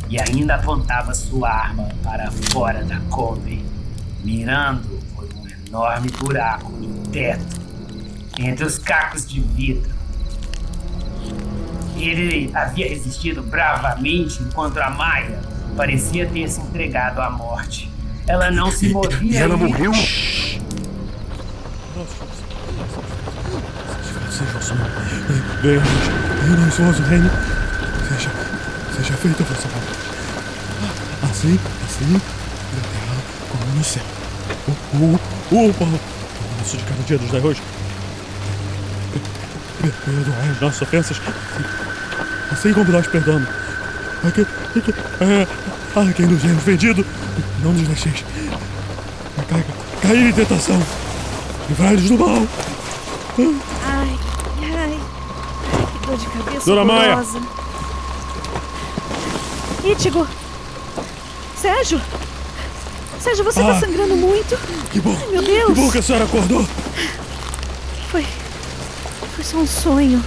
e 0.10 0.19
ainda 0.19 0.56
apontava 0.56 1.13
sua 1.13 1.49
arma 1.49 1.88
para 2.04 2.30
fora 2.30 2.84
da 2.84 2.99
Kombi, 3.10 3.63
mirando 4.25 4.99
por 5.15 5.23
um 5.23 5.47
enorme 5.67 6.10
buraco 6.19 6.69
no 6.73 7.08
teto 7.08 7.62
entre 8.38 8.65
os 8.65 8.77
cacos 8.77 9.25
de 9.25 9.39
vidro. 9.39 9.89
Ele 11.95 12.51
havia 12.54 12.89
resistido 12.89 13.41
bravamente 13.41 14.43
enquanto 14.43 14.77
a 14.80 14.89
Maia 14.89 15.39
parecia 15.77 16.27
ter 16.27 16.49
se 16.49 16.60
entregado 16.60 17.21
à 17.21 17.30
morte. 17.30 17.89
Ela 18.27 18.51
não 18.51 18.69
se 18.69 18.89
movia. 18.89 19.32
E 19.32 19.38
ela 19.38 19.56
e- 19.56 19.58
morreu? 19.58 19.93
Som. 26.51 26.57
Venha, 26.57 26.57
venha, 26.57 26.65
nós 26.65 26.73
somos 26.75 26.99
o 26.99 27.03
reino. 27.03 27.29
Seja, 28.07 28.29
seja 28.97 29.13
feita 29.13 29.43
a 29.43 29.45
vossa 29.45 29.67
vontade. 29.67 29.99
Assim, 31.23 31.59
assim, 31.85 32.13
na 32.13 32.81
terra 32.81 33.15
como 33.49 33.65
no 33.75 33.83
céu. 33.83 34.03
O, 34.67 34.71
o, 35.55 35.69
o 35.69 35.73
pão 35.73 35.99
nosso 36.59 36.77
de 36.77 36.83
cada 36.83 37.03
dia 37.03 37.17
dos 37.17 37.31
dai 37.31 37.41
hoje. 37.41 37.61
Per- 39.81 39.91
Perdoai 40.05 40.49
as 40.51 40.61
nossas 40.61 40.81
ofensas, 40.81 41.21
assim 42.51 42.73
como 42.73 42.91
nós 42.91 43.07
perdoamos. 43.07 43.47
A 44.23 44.31
quem, 44.31 44.43
a 44.45 46.05
quem, 46.05 46.13
quem 46.13 46.25
nos 46.27 46.41
temos 46.41 46.63
vendido, 46.63 47.05
não 47.63 47.73
nos 47.73 47.87
deixeis. 47.87 48.23
Cair, 50.01 50.27
em 50.27 50.31
tentação. 50.33 50.81
Livrai-nos 51.69 52.03
do 52.09 52.17
mal. 52.17 52.47
Dona 56.65 56.84
Maia. 56.86 57.12
horrorosa. 57.17 57.39
Ítigo. 59.84 60.28
Sérgio. 61.60 62.02
Sérgio, 63.19 63.43
você 63.43 63.60
Ah. 63.62 63.65
tá 63.65 63.80
sangrando 63.80 64.15
muito. 64.15 64.58
Que 64.91 65.00
bom. 65.00 65.15
Ai, 65.19 65.28
meu 65.28 65.41
Deus. 65.41 65.74
Que 65.74 65.74
bom 65.82 65.91
que 65.91 65.97
a 65.97 66.02
senhora 66.02 66.26
acordou. 66.26 66.65
Foi. 68.12 68.26
Foi 69.36 69.43
só 69.43 69.58
um 69.58 69.67
sonho. 69.67 70.24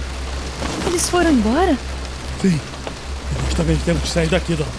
Eles 0.87 1.09
foram 1.09 1.31
embora? 1.31 1.77
Sim. 2.41 2.59
Nós 3.43 3.53
também 3.53 3.77
temos 3.77 4.03
que 4.03 4.09
sair 4.09 4.27
daqui, 4.27 4.53
dona. 4.55 4.69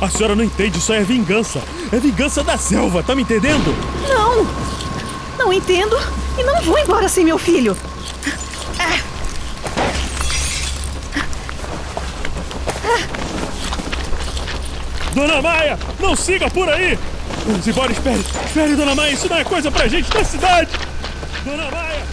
A 0.00 0.10
senhora 0.10 0.34
não 0.36 0.44
entende, 0.44 0.78
isso 0.78 0.92
é 0.92 1.02
vingança. 1.02 1.60
É 1.90 1.98
vingança 1.98 2.44
da 2.44 2.58
selva, 2.58 3.02
tá 3.02 3.14
me 3.14 3.22
entendendo? 3.22 3.74
Não! 4.08 4.46
Não 5.38 5.52
entendo 5.52 5.96
e 6.38 6.42
não 6.42 6.60
vou 6.62 6.78
embora 6.78 7.08
sem 7.08 7.24
meu 7.24 7.38
filho. 7.38 7.76
Dona 15.16 15.40
Maia, 15.40 15.78
não 15.98 16.14
siga 16.14 16.50
por 16.50 16.68
aí! 16.68 16.98
Vamos 17.46 17.66
embora, 17.66 17.90
espere. 17.90 18.20
Espere, 18.20 18.76
Dona 18.76 18.94
Maia, 18.94 19.12
isso 19.14 19.26
não 19.30 19.38
é 19.38 19.44
coisa 19.44 19.70
pra 19.70 19.88
gente 19.88 20.10
da 20.10 20.22
cidade. 20.22 20.68
Dona 21.42 21.70
Maia! 21.70 22.04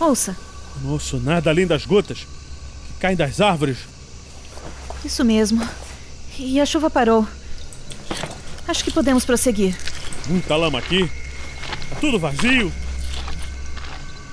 Ouça, 0.00 0.36
Não 0.82 0.90
ouço 0.90 1.18
nada 1.18 1.48
além 1.50 1.66
das 1.66 1.86
gotas 1.86 2.18
que 2.18 2.94
caem 2.98 3.16
das 3.16 3.40
árvores. 3.40 3.78
Isso 5.06 5.24
mesmo. 5.24 5.66
E 6.38 6.60
a 6.60 6.66
chuva 6.66 6.90
parou. 6.90 7.26
Acho 8.68 8.84
que 8.84 8.90
podemos 8.90 9.24
prosseguir. 9.24 9.76
Muita 10.28 10.56
lama 10.56 10.78
aqui. 10.78 11.08
Tá 11.90 11.96
tudo 12.00 12.18
vazio. 12.18 12.72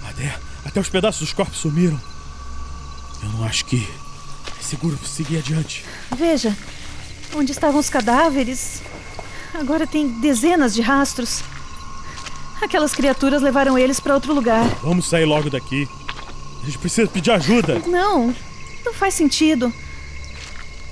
Até, 0.09 0.35
até 0.65 0.79
os 0.79 0.89
pedaços 0.89 1.21
dos 1.21 1.33
corpos 1.33 1.57
sumiram. 1.57 1.99
Eu 3.21 3.29
não 3.29 3.43
acho 3.45 3.63
que 3.65 3.87
é 4.59 4.63
seguro 4.63 4.97
seguir 5.05 5.37
adiante. 5.37 5.85
Veja, 6.17 6.55
onde 7.35 7.51
estavam 7.51 7.79
os 7.79 7.89
cadáveres, 7.89 8.81
agora 9.53 9.87
tem 9.87 10.19
dezenas 10.19 10.73
de 10.73 10.81
rastros. 10.81 11.41
Aquelas 12.61 12.93
criaturas 12.93 13.41
levaram 13.41 13.77
eles 13.77 13.99
para 13.99 14.13
outro 14.13 14.33
lugar. 14.33 14.65
Vamos 14.81 15.07
sair 15.07 15.25
logo 15.25 15.49
daqui. 15.49 15.87
A 16.61 16.65
gente 16.65 16.77
precisa 16.77 17.07
pedir 17.07 17.31
ajuda. 17.31 17.79
Não, 17.87 18.33
não 18.85 18.93
faz 18.93 19.13
sentido. 19.13 19.71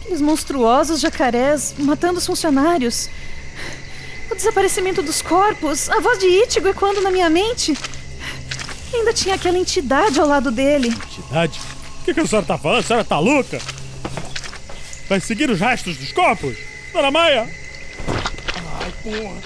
Aqueles 0.01 0.21
monstruosos 0.21 0.99
jacarés 0.99 1.75
matando 1.77 2.17
os 2.17 2.25
funcionários. 2.25 3.09
O 4.29 4.35
desaparecimento 4.35 5.01
dos 5.03 5.21
corpos, 5.21 5.89
a 5.89 5.99
voz 5.99 6.17
de 6.17 6.25
Ítigo 6.25 6.67
ecoando 6.67 7.01
na 7.01 7.11
minha 7.11 7.29
mente. 7.29 7.77
Ainda 8.93 9.13
tinha 9.13 9.35
aquela 9.35 9.57
entidade 9.57 10.19
ao 10.19 10.27
lado 10.27 10.51
dele. 10.51 10.89
Entidade? 10.89 11.59
O 12.01 12.03
que, 12.03 12.13
que 12.13 12.19
a 12.19 12.27
senhora 12.27 12.45
tá 12.45 12.57
falando? 12.57 12.79
A 12.79 12.83
senhora 12.83 13.05
tá 13.05 13.19
louca? 13.19 13.61
Vai 15.07 15.19
seguir 15.19 15.49
os 15.49 15.59
rastros 15.59 15.97
dos 15.97 16.11
corpos? 16.11 16.57
Dona 16.91 17.11
Maia! 17.11 17.47
Ai, 18.81 18.93
porra! 19.03 19.41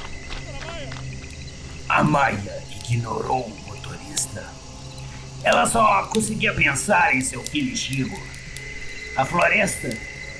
A 1.89 2.03
Maia 2.03 2.63
ignorou 2.89 3.41
o 3.41 3.67
motorista. 3.67 4.47
Ela 5.43 5.67
só 5.67 6.03
conseguia 6.13 6.53
pensar 6.53 7.13
em 7.13 7.21
seu 7.21 7.43
filho 7.43 7.75
Chico. 7.75 8.19
A 9.15 9.25
floresta 9.25 9.95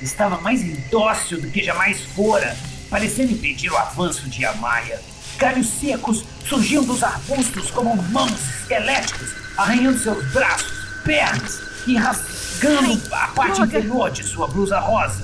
estava 0.05 0.39
mais 0.39 0.61
indócil 0.61 1.41
do 1.41 1.49
que 1.49 1.63
jamais 1.63 1.99
fora, 2.15 2.55
parecendo 2.89 3.33
impedir 3.33 3.71
o 3.71 3.77
avanço 3.77 4.29
de 4.29 4.45
Amaya. 4.45 5.01
Galhos 5.37 5.67
secos 5.67 6.23
surgiam 6.47 6.83
dos 6.83 7.03
arbustos 7.03 7.69
como 7.71 8.01
mãos 8.03 8.39
esqueléticas, 8.61 9.29
arranhando 9.57 9.99
seus 9.99 10.25
braços, 10.31 10.73
pernas 11.03 11.61
e 11.85 11.97
rasgando 11.97 13.01
a 13.11 13.27
parte 13.27 13.55
droga. 13.55 13.65
inferior 13.65 14.11
de 14.11 14.23
sua 14.23 14.47
blusa 14.47 14.79
rosa. 14.79 15.23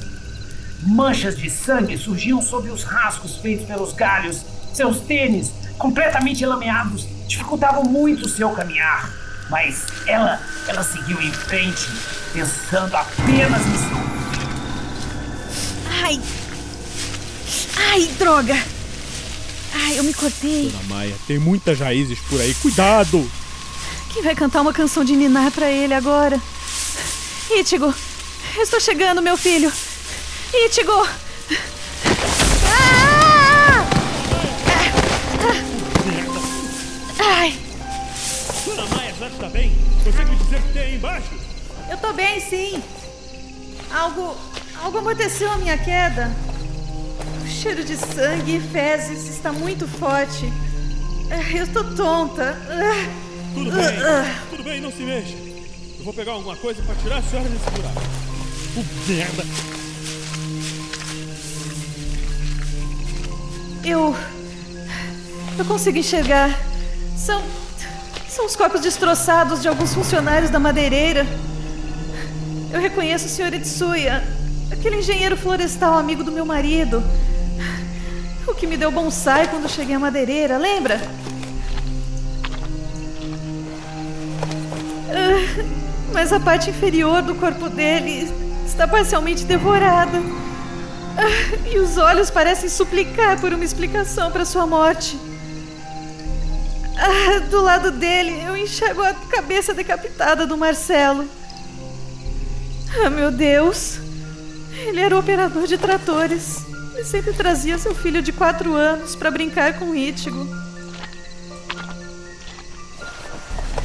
Manchas 0.84 1.38
de 1.38 1.50
sangue 1.50 1.98
surgiam 1.98 2.42
sob 2.42 2.70
os 2.70 2.84
rasgos 2.84 3.38
feitos 3.38 3.66
pelos 3.68 3.94
galhos. 3.94 4.44
Seus 4.74 5.00
tênis, 5.02 5.52
completamente 5.78 6.46
lameados, 6.46 7.08
dificultavam 7.28 7.84
muito 7.84 8.28
seu 8.28 8.50
caminhar. 8.52 9.10
Mas 9.50 9.86
ela, 10.08 10.40
ela 10.68 10.84
seguiu 10.84 11.22
em 11.22 11.32
frente, 11.32 11.88
pensando 12.34 12.96
apenas 12.96 13.62
em 13.62 13.78
seu 13.78 14.31
Ai! 16.04 16.20
Ai, 17.92 18.08
droga! 18.18 18.56
Ai, 19.74 20.00
eu 20.00 20.04
me 20.04 20.14
cortei. 20.14 20.70
Dona 20.70 20.84
Maia, 20.96 21.16
tem 21.28 21.38
muitas 21.38 21.80
raízes 21.80 22.20
por 22.30 22.40
aí. 22.42 22.54
Cuidado! 22.56 23.30
Quem 24.14 24.24
vai 24.24 24.36
cantar 24.36 24.62
uma 24.62 24.74
canção 24.74 25.04
de 25.04 25.16
Ninar 25.16 25.52
pra 25.52 25.70
ele 25.70 25.94
agora? 25.94 26.40
Ítigo! 27.52 27.94
Eu 28.56 28.64
estou 28.64 28.80
chegando, 28.80 29.22
meu 29.22 29.38
filho! 29.38 29.72
Ítigo! 30.54 31.08
Ah! 32.68 33.86
Ai, 37.20 37.56
Dona 38.66 38.86
Maia, 38.88 39.14
senhora 39.14 39.34
está 39.34 39.50
bem? 39.50 39.72
Consegue 40.04 40.36
dizer 40.36 40.58
o 40.58 40.62
que 40.64 40.74
tem 40.74 40.82
aí 40.82 40.96
embaixo? 40.96 41.30
eu 41.90 41.98
tô 41.98 42.14
bem, 42.14 42.40
sim. 42.40 42.84
Algo. 43.92 44.36
Algo 44.84 44.98
amorteceu 44.98 45.52
a 45.52 45.58
minha 45.58 45.78
queda. 45.78 46.32
O 47.44 47.48
cheiro 47.48 47.84
de 47.84 47.96
sangue 47.98 48.58
e 48.58 48.60
fezes 48.60 49.28
está 49.30 49.52
muito 49.52 49.88
forte. 49.88 50.52
Ah, 51.30 51.56
Eu 51.56 51.68
tô 51.68 51.84
tonta. 51.96 52.58
Tudo 53.54 53.72
bem, 53.72 53.86
tudo 54.50 54.64
bem, 54.64 54.82
não 54.82 54.92
se 54.92 55.04
mexa. 55.04 55.36
Eu 56.00 56.06
vou 56.06 56.14
pegar 56.14 56.32
alguma 56.34 56.56
coisa 56.56 56.82
pra 56.84 56.96
tirar 56.96 57.18
a 57.18 57.22
senhora 57.22 57.50
desse 57.50 57.70
buraco. 57.72 58.02
Oh, 58.78 59.10
merda! 59.12 59.44
Eu. 63.84 64.16
Eu 65.58 65.66
consigo 65.66 65.98
enxergar. 65.98 66.58
São. 67.18 67.42
São 68.30 68.46
os 68.46 68.56
corpos 68.56 68.80
destroçados 68.82 69.62
de 69.62 69.68
alguns 69.68 69.94
funcionários 69.94 70.50
da 70.50 70.58
madeireira. 70.60 71.26
Eu 72.72 72.80
reconheço 72.80 73.26
o 73.26 73.30
Sr. 73.30 73.54
Itsuya, 73.56 74.24
aquele 74.72 74.98
engenheiro 74.98 75.38
florestal 75.38 75.98
amigo 75.98 76.24
do 76.24 76.32
meu 76.32 76.46
marido. 76.46 77.04
O 78.48 78.54
que 78.56 78.66
me 78.68 78.76
deu 78.78 78.92
bonsai 78.92 79.48
quando 79.48 79.70
cheguei 79.70 79.96
à 79.96 80.00
madeireira, 80.00 80.58
lembra? 80.58 81.00
Ah, 85.10 85.64
Mas 86.14 86.34
a 86.34 86.40
parte 86.40 86.70
inferior 86.70 87.22
do 87.22 87.36
corpo 87.36 87.70
dele 87.70 88.30
está 88.66 88.88
parcialmente 88.88 89.46
devorada. 89.46 90.20
Ah, 91.18 91.68
E 91.72 91.78
os 91.80 91.98
olhos 91.98 92.30
parecem 92.30 92.70
suplicar 92.70 93.40
por 93.40 93.54
uma 93.54 93.64
explicação 93.64 94.32
para 94.32 94.46
sua 94.46 94.66
morte. 94.66 95.18
Ah, 96.98 97.40
do 97.50 97.62
lado 97.62 97.92
dele, 97.92 98.44
eu 98.46 98.56
enxergo 98.58 99.02
a 99.02 99.14
cabeça 99.14 99.74
decapitada 99.74 100.46
do 100.46 100.58
Marcelo. 100.58 101.26
Ah, 103.04 103.10
meu 103.10 103.32
Deus! 103.32 104.01
Ele 104.88 105.00
era 105.00 105.18
operador 105.18 105.68
de 105.68 105.78
tratores. 105.78 106.66
Ele 106.94 107.06
sempre 107.06 107.34
trazia 107.34 107.78
seu 107.78 107.96
filho 107.96 108.22
de 108.22 108.32
quatro 108.32 108.76
anos 108.76 109.16
para 109.16 109.32
brincar 109.32 109.80
com 109.80 109.92
o 109.92 109.96
Ítigo. 109.96 110.48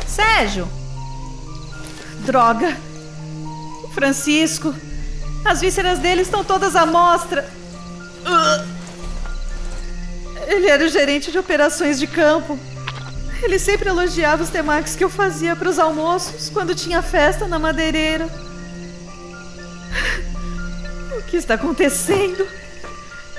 Sérgio! 0.07 0.69
Droga! 2.25 2.77
O 3.85 3.89
Francisco! 3.89 4.75
As 5.45 5.61
vísceras 5.61 5.99
dele 5.99 6.23
estão 6.23 6.43
todas 6.43 6.75
à 6.75 6.85
mostra. 6.85 7.49
Ele 10.49 10.69
era 10.69 10.85
o 10.85 10.89
gerente 10.89 11.31
de 11.31 11.39
operações 11.39 11.99
de 11.99 12.07
campo. 12.07 12.59
Ele 13.43 13.59
sempre 13.59 13.89
elogiava 13.89 14.43
os 14.43 14.49
temakis 14.51 14.97
que 14.97 15.05
eu 15.05 15.11
fazia 15.11 15.55
para 15.55 15.69
os 15.69 15.79
almoços 15.79 16.49
quando 16.49 16.75
tinha 16.75 17.03
festa 17.03 17.47
na 17.47 17.59
madeireira. 17.59 18.29
O 21.17 21.23
que 21.23 21.37
está 21.37 21.55
acontecendo? 21.55 22.47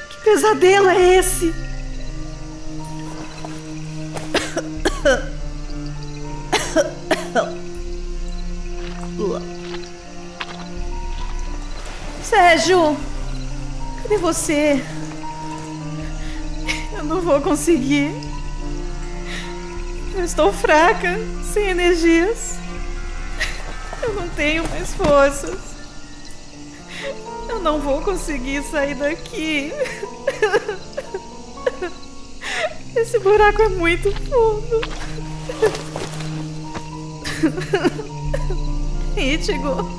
Que 0.09 0.23
pesadelo 0.23 0.89
é 0.89 1.17
esse? 1.17 1.53
Sérgio! 12.23 12.97
Cadê 14.01 14.17
você? 14.17 14.83
Eu 16.97 17.03
não 17.03 17.21
vou 17.21 17.39
conseguir. 17.41 18.11
Eu 20.15 20.25
estou 20.25 20.51
fraca, 20.51 21.17
sem 21.53 21.69
energias. 21.69 22.55
Eu 24.01 24.13
não 24.13 24.27
tenho 24.29 24.67
mais 24.69 24.93
forças. 24.93 25.76
Eu 27.57 27.63
não 27.63 27.79
vou 27.79 27.99
conseguir 28.01 28.61
sair 28.61 28.93
daqui. 28.93 29.73
Esse 32.95 33.17
buraco 33.17 33.63
é 33.63 33.69
muito 33.69 34.11
fundo. 34.11 34.79
Ítigo, 39.17 39.89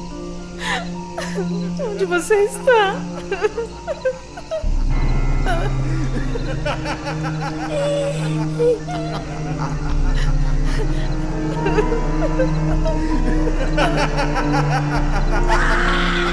onde 1.83 2.05
você 2.05 2.45
está? 2.45 2.95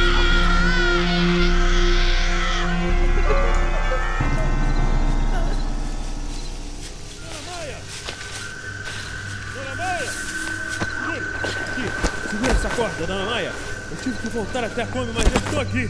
voltar 14.32 14.64
até 14.64 14.84
a 14.84 14.88
Kombi, 14.88 15.12
mas 15.14 15.26
eu 15.26 15.40
estou 15.40 15.60
aqui! 15.60 15.90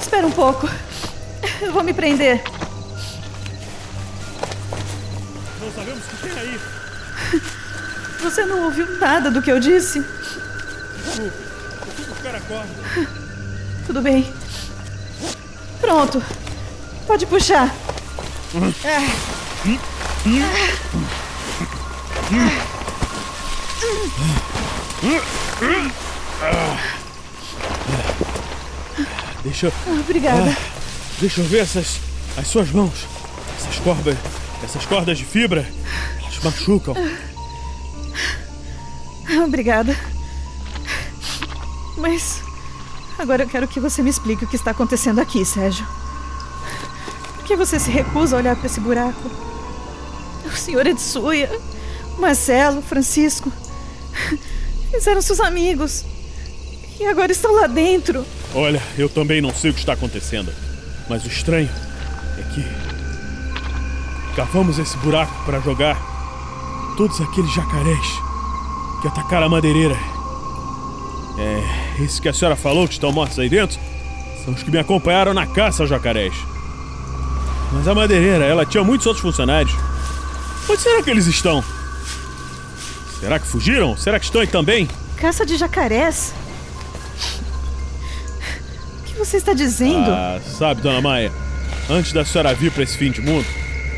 Espera 0.00 0.26
um 0.26 0.32
pouco. 0.32 0.68
Eu 1.60 1.72
vou 1.72 1.82
me 1.84 1.92
prender. 1.92 2.42
Não 5.60 5.72
sabemos 5.72 6.04
o 6.04 6.08
que 6.08 6.16
tem 6.28 6.38
aí! 6.38 6.60
Você 8.22 8.44
não 8.44 8.64
ouviu 8.64 8.98
nada 8.98 9.30
do 9.30 9.40
que 9.40 9.50
eu 9.50 9.60
disse? 9.60 10.00
Desculpe, 10.00 11.36
eu 11.86 11.92
fui 11.92 12.04
buscar 12.06 12.34
a 12.34 12.40
corda. 12.40 12.74
Tudo 13.86 14.02
bem. 14.02 14.32
Pronto. 15.80 16.22
Pode 17.06 17.26
puxar. 17.26 17.72
Deixa, 29.42 29.72
Obrigada. 30.00 30.50
Ah, 30.50 30.56
deixa 31.20 31.40
eu 31.40 31.44
ver 31.46 31.58
essas. 31.58 32.00
as 32.36 32.46
suas 32.48 32.70
mãos. 32.70 33.06
Essas 33.58 33.78
cordas. 33.78 34.16
essas 34.62 34.84
cordas 34.86 35.18
de 35.18 35.24
fibra. 35.24 35.66
Elas 36.20 36.38
machucam. 36.42 36.94
Obrigada. 39.44 39.96
Mas 41.96 42.42
agora 43.18 43.44
eu 43.44 43.48
quero 43.48 43.66
que 43.68 43.80
você 43.80 44.02
me 44.02 44.10
explique 44.10 44.44
o 44.44 44.48
que 44.48 44.56
está 44.56 44.72
acontecendo 44.72 45.20
aqui, 45.20 45.44
Sérgio. 45.44 45.86
Por 47.36 47.44
que 47.44 47.56
você 47.56 47.78
se 47.78 47.90
recusa 47.90 48.36
a 48.36 48.38
olhar 48.40 48.56
para 48.56 48.66
esse 48.66 48.80
buraco? 48.80 49.30
O 50.44 50.56
senhor 50.56 50.86
Etsuya, 50.86 51.50
Marcelo, 52.18 52.82
Francisco. 52.82 53.50
Eles 54.92 55.06
eram 55.06 55.22
seus 55.22 55.40
amigos. 55.40 56.04
E 56.98 57.06
agora 57.06 57.30
estão 57.30 57.54
lá 57.54 57.66
dentro. 57.66 58.24
Olha, 58.54 58.82
eu 58.96 59.08
também 59.08 59.40
não 59.40 59.54
sei 59.54 59.70
o 59.70 59.74
que 59.74 59.80
está 59.80 59.92
acontecendo. 59.92 60.52
Mas 61.08 61.24
o 61.24 61.28
estranho 61.28 61.68
é 62.38 62.54
que. 62.54 62.64
Cavamos 64.34 64.78
esse 64.78 64.96
buraco 64.98 65.32
para 65.44 65.60
jogar 65.60 65.96
todos 66.96 67.20
aqueles 67.20 67.52
jacarés 67.54 68.06
que 69.00 69.08
atacaram 69.08 69.46
a 69.46 69.48
madeireira. 69.48 69.96
É, 71.38 72.02
esse 72.02 72.20
que 72.20 72.28
a 72.28 72.32
senhora 72.32 72.56
falou 72.56 72.86
que 72.86 72.94
estão 72.94 73.12
mortos 73.12 73.38
aí 73.38 73.48
dentro 73.48 73.78
são 74.44 74.54
os 74.54 74.62
que 74.62 74.70
me 74.70 74.78
acompanharam 74.78 75.34
na 75.34 75.46
caça 75.46 75.82
aos 75.82 75.90
jacarés. 75.90 76.34
Mas 77.72 77.86
a 77.88 77.94
madeireira, 77.94 78.44
ela 78.44 78.64
tinha 78.64 78.82
muitos 78.82 79.06
outros 79.06 79.22
funcionários. 79.22 79.74
Onde 80.68 80.80
será 80.80 81.02
que 81.02 81.10
eles 81.10 81.26
estão? 81.26 81.62
Será 83.20 83.38
que 83.38 83.46
fugiram? 83.46 83.96
Será 83.96 84.18
que 84.18 84.24
estão 84.24 84.40
aí 84.40 84.46
também? 84.46 84.88
Caça 85.16 85.44
de 85.44 85.56
jacarés? 85.56 86.34
Você 89.26 89.38
está 89.38 89.52
dizendo? 89.52 90.08
Ah, 90.08 90.38
sabe, 90.56 90.82
dona 90.82 91.00
Maia, 91.00 91.32
antes 91.90 92.12
da 92.12 92.24
senhora 92.24 92.54
vir 92.54 92.70
para 92.70 92.84
esse 92.84 92.96
fim 92.96 93.10
de 93.10 93.20
mundo, 93.20 93.44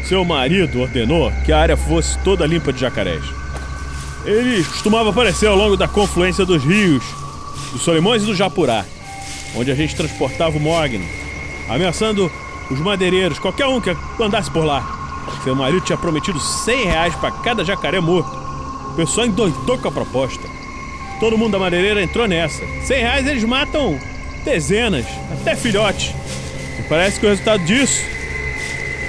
seu 0.03 0.24
marido 0.24 0.81
ordenou 0.81 1.31
que 1.45 1.53
a 1.53 1.59
área 1.59 1.76
fosse 1.76 2.18
toda 2.20 2.47
limpa 2.47 2.72
de 2.72 2.81
jacarés. 2.81 3.22
Ele 4.24 4.64
costumava 4.64 5.11
aparecer 5.11 5.47
ao 5.47 5.55
longo 5.55 5.76
da 5.76 5.87
confluência 5.87 6.47
dos 6.47 6.64
rios, 6.64 7.05
do 7.72 7.79
Solimões 7.79 8.22
e 8.22 8.24
do 8.26 8.35
Japurá, 8.35 8.87
onde 9.55 9.70
a 9.70 9.74
gente 9.74 9.95
transportava 9.95 10.57
o 10.57 10.61
mogno, 10.61 11.05
ameaçando 11.68 12.33
os 12.70 12.81
madeireiros, 12.81 13.39
qualquer 13.39 13.66
um 13.66 13.83
que 13.83 13.95
andasse 14.18 14.51
por 14.51 14.64
lá. 14.64 14.83
Seu 15.45 15.55
marido 15.55 15.83
tinha 15.83 15.99
prometido 15.99 16.41
100 16.41 16.85
reais 16.87 17.14
para 17.16 17.33
cada 17.33 17.66
jacaré 17.66 18.01
morto. 18.01 18.35
O 18.93 18.95
pessoal 18.95 19.26
endoidou 19.26 19.76
com 19.76 19.89
a 19.89 19.93
proposta. 19.93 20.49
Todo 21.20 21.37
mundo 21.37 21.53
da 21.53 21.59
madeireira 21.59 22.03
entrou 22.03 22.26
nessa. 22.26 22.64
100 22.87 22.99
reais 22.99 23.26
eles 23.26 23.45
matam 23.45 24.01
dezenas, 24.49 25.05
até 25.40 25.55
filhote. 25.55 26.14
E 26.78 26.82
parece 26.88 27.20
que 27.20 27.26
o 27.26 27.28
resultado 27.28 27.62
disso 27.64 28.03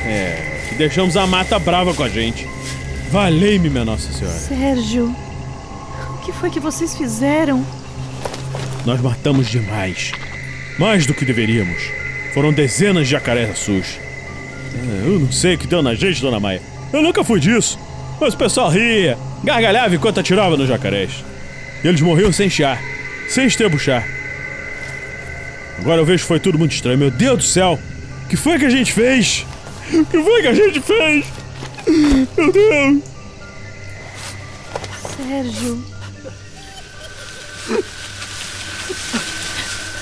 é 0.06 0.66
que 0.70 0.76
deixamos 0.76 1.16
a 1.16 1.26
mata 1.26 1.58
brava 1.58 1.94
com 1.94 2.04
a 2.04 2.10
gente. 2.10 2.48
Valei-me, 3.10 3.70
minha 3.70 3.86
Nossa 3.86 4.12
Senhora. 4.12 4.38
Sérgio, 4.38 5.16
o 6.14 6.18
que 6.26 6.32
foi 6.34 6.50
que 6.50 6.60
vocês 6.60 6.96
fizeram? 6.96 7.66
Nós 8.86 9.02
matamos 9.02 9.50
demais. 9.50 10.12
Mais 10.78 11.06
do 11.06 11.14
que 11.14 11.26
deveríamos. 11.26 11.82
Foram 12.34 12.54
dezenas 12.54 13.06
de 13.08 13.12
jacarés 13.12 13.50
azuis. 13.50 13.98
É, 14.76 15.08
Eu 15.08 15.20
não 15.20 15.32
sei 15.32 15.56
o 15.56 15.58
que 15.58 15.68
deu 15.68 15.82
na 15.82 15.96
gente, 15.96 16.22
dona 16.22 16.40
Maia. 16.40 16.62
Eu 16.94 17.02
nunca 17.02 17.24
fui 17.24 17.40
disso. 17.40 17.80
Mas 18.22 18.34
o 18.34 18.38
pessoal 18.38 18.70
ria, 18.70 19.18
gargalhava 19.44 19.96
enquanto 19.96 20.20
atirava 20.20 20.56
nos 20.58 20.68
jacarés. 20.68 21.12
E 21.84 21.88
eles 21.88 22.02
morriam 22.02 22.32
sem 22.32 22.50
chiar, 22.50 22.80
sem 23.30 23.46
estrebuchar. 23.48 24.19
Agora 25.80 26.02
eu 26.02 26.06
vejo 26.06 26.24
que 26.24 26.28
foi 26.28 26.40
tudo 26.40 26.58
muito 26.60 26.74
estranho. 26.74 26.98
Meu 26.98 27.12
Deus 27.12 27.38
do 27.38 27.44
céu! 27.44 27.80
O 28.26 28.28
que 28.30 28.36
foi 28.36 28.60
que 28.60 28.66
a 28.66 28.70
gente 28.70 28.92
fez? 28.94 29.46
O 29.92 30.06
que 30.06 30.22
foi 30.22 30.42
que 30.42 30.48
a 30.48 30.54
gente 30.54 30.80
fez? 30.82 31.26
Meu 32.38 32.52
Deus! 32.52 33.04
Sérgio. 35.18 35.84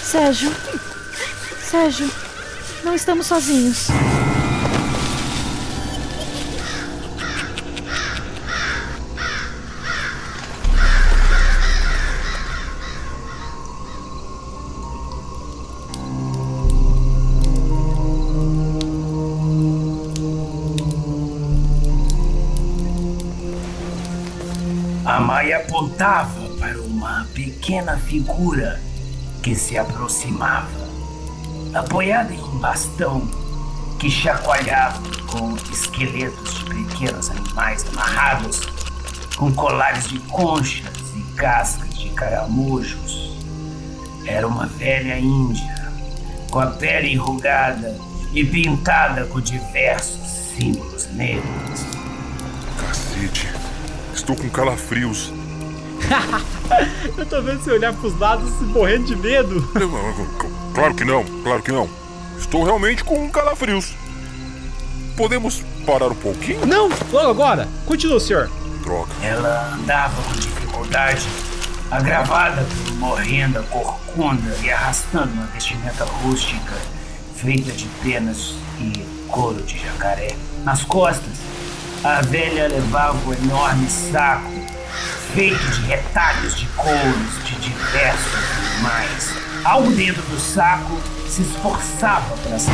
Sérgio. 0.03 0.51
Sérgio, 1.69 2.09
não 2.83 2.95
estamos 2.95 3.27
sozinhos. 3.27 3.87
Apontava 25.97 26.47
para 26.59 26.79
uma 26.79 27.25
pequena 27.33 27.97
figura 27.97 28.79
que 29.41 29.55
se 29.55 29.79
aproximava, 29.79 30.69
apoiada 31.73 32.31
em 32.31 32.39
um 32.39 32.59
bastão 32.59 33.27
que 33.97 34.07
chacoalhava 34.07 35.01
com 35.25 35.55
esqueletos 35.73 36.53
de 36.53 36.65
pequenos 36.65 37.31
animais 37.31 37.83
amarrados 37.87 38.61
com 39.37 39.51
colares 39.51 40.07
de 40.07 40.19
conchas 40.19 40.93
e 41.15 41.21
cascas 41.35 41.91
de 41.97 42.09
caramujos. 42.09 43.35
Era 44.23 44.47
uma 44.47 44.67
velha 44.67 45.17
índia, 45.17 45.91
com 46.51 46.59
a 46.59 46.67
pele 46.67 47.13
enrugada 47.13 47.97
e 48.33 48.45
pintada 48.45 49.25
com 49.25 49.41
diversos 49.41 50.29
símbolos 50.55 51.07
negros. 51.13 51.87
Cacete. 52.77 53.49
Estou 54.13 54.35
com 54.35 54.47
calafrios. 54.47 55.33
Eu 57.17 57.25
tô 57.25 57.41
vendo 57.41 57.63
você 57.63 57.71
olhar 57.71 57.93
pros 57.93 58.17
lados 58.19 58.49
e 58.61 58.65
morrendo 58.65 59.05
de 59.05 59.15
medo. 59.15 59.61
Claro 60.73 60.93
que 60.93 61.03
não, 61.03 61.23
claro 61.43 61.61
que 61.61 61.71
não. 61.71 61.89
Estou 62.37 62.63
realmente 62.63 63.03
com 63.03 63.29
calafrios. 63.29 63.95
Podemos 65.15 65.63
parar 65.85 66.07
um 66.07 66.15
pouquinho? 66.15 66.65
Não, 66.65 66.89
logo 67.11 67.29
agora. 67.29 67.67
Continua, 67.85 68.19
senhor. 68.19 68.49
Droga. 68.83 69.11
Ela 69.23 69.73
andava 69.73 70.21
com 70.21 70.33
dificuldade, 70.33 71.27
agravada 71.89 72.63
por 72.63 72.93
uma 72.93 73.11
horrenda 73.13 73.63
corcunda 73.63 74.55
e 74.61 74.69
arrastando 74.69 75.33
uma 75.33 75.47
vestimenta 75.47 76.03
rústica 76.03 76.73
feita 77.35 77.71
de 77.71 77.85
penas 78.03 78.53
e 78.79 79.05
couro 79.27 79.61
de 79.63 79.79
jacaré. 79.79 80.35
Nas 80.63 80.83
costas, 80.83 81.33
a 82.03 82.21
velha 82.21 82.67
levava 82.67 83.17
um 83.27 83.33
enorme 83.33 83.89
saco 83.89 84.66
feito 85.33 85.65
de 85.71 85.81
retalhos 85.87 86.55
de 86.55 86.65
couros 86.67 87.43
de 87.43 87.55
diversos 87.55 88.33
animais. 88.57 89.33
Algo 89.63 89.91
dentro 89.91 90.21
do 90.23 90.39
saco 90.39 90.99
se 91.27 91.41
esforçava 91.41 92.35
para 92.37 92.57
sair. 92.59 92.73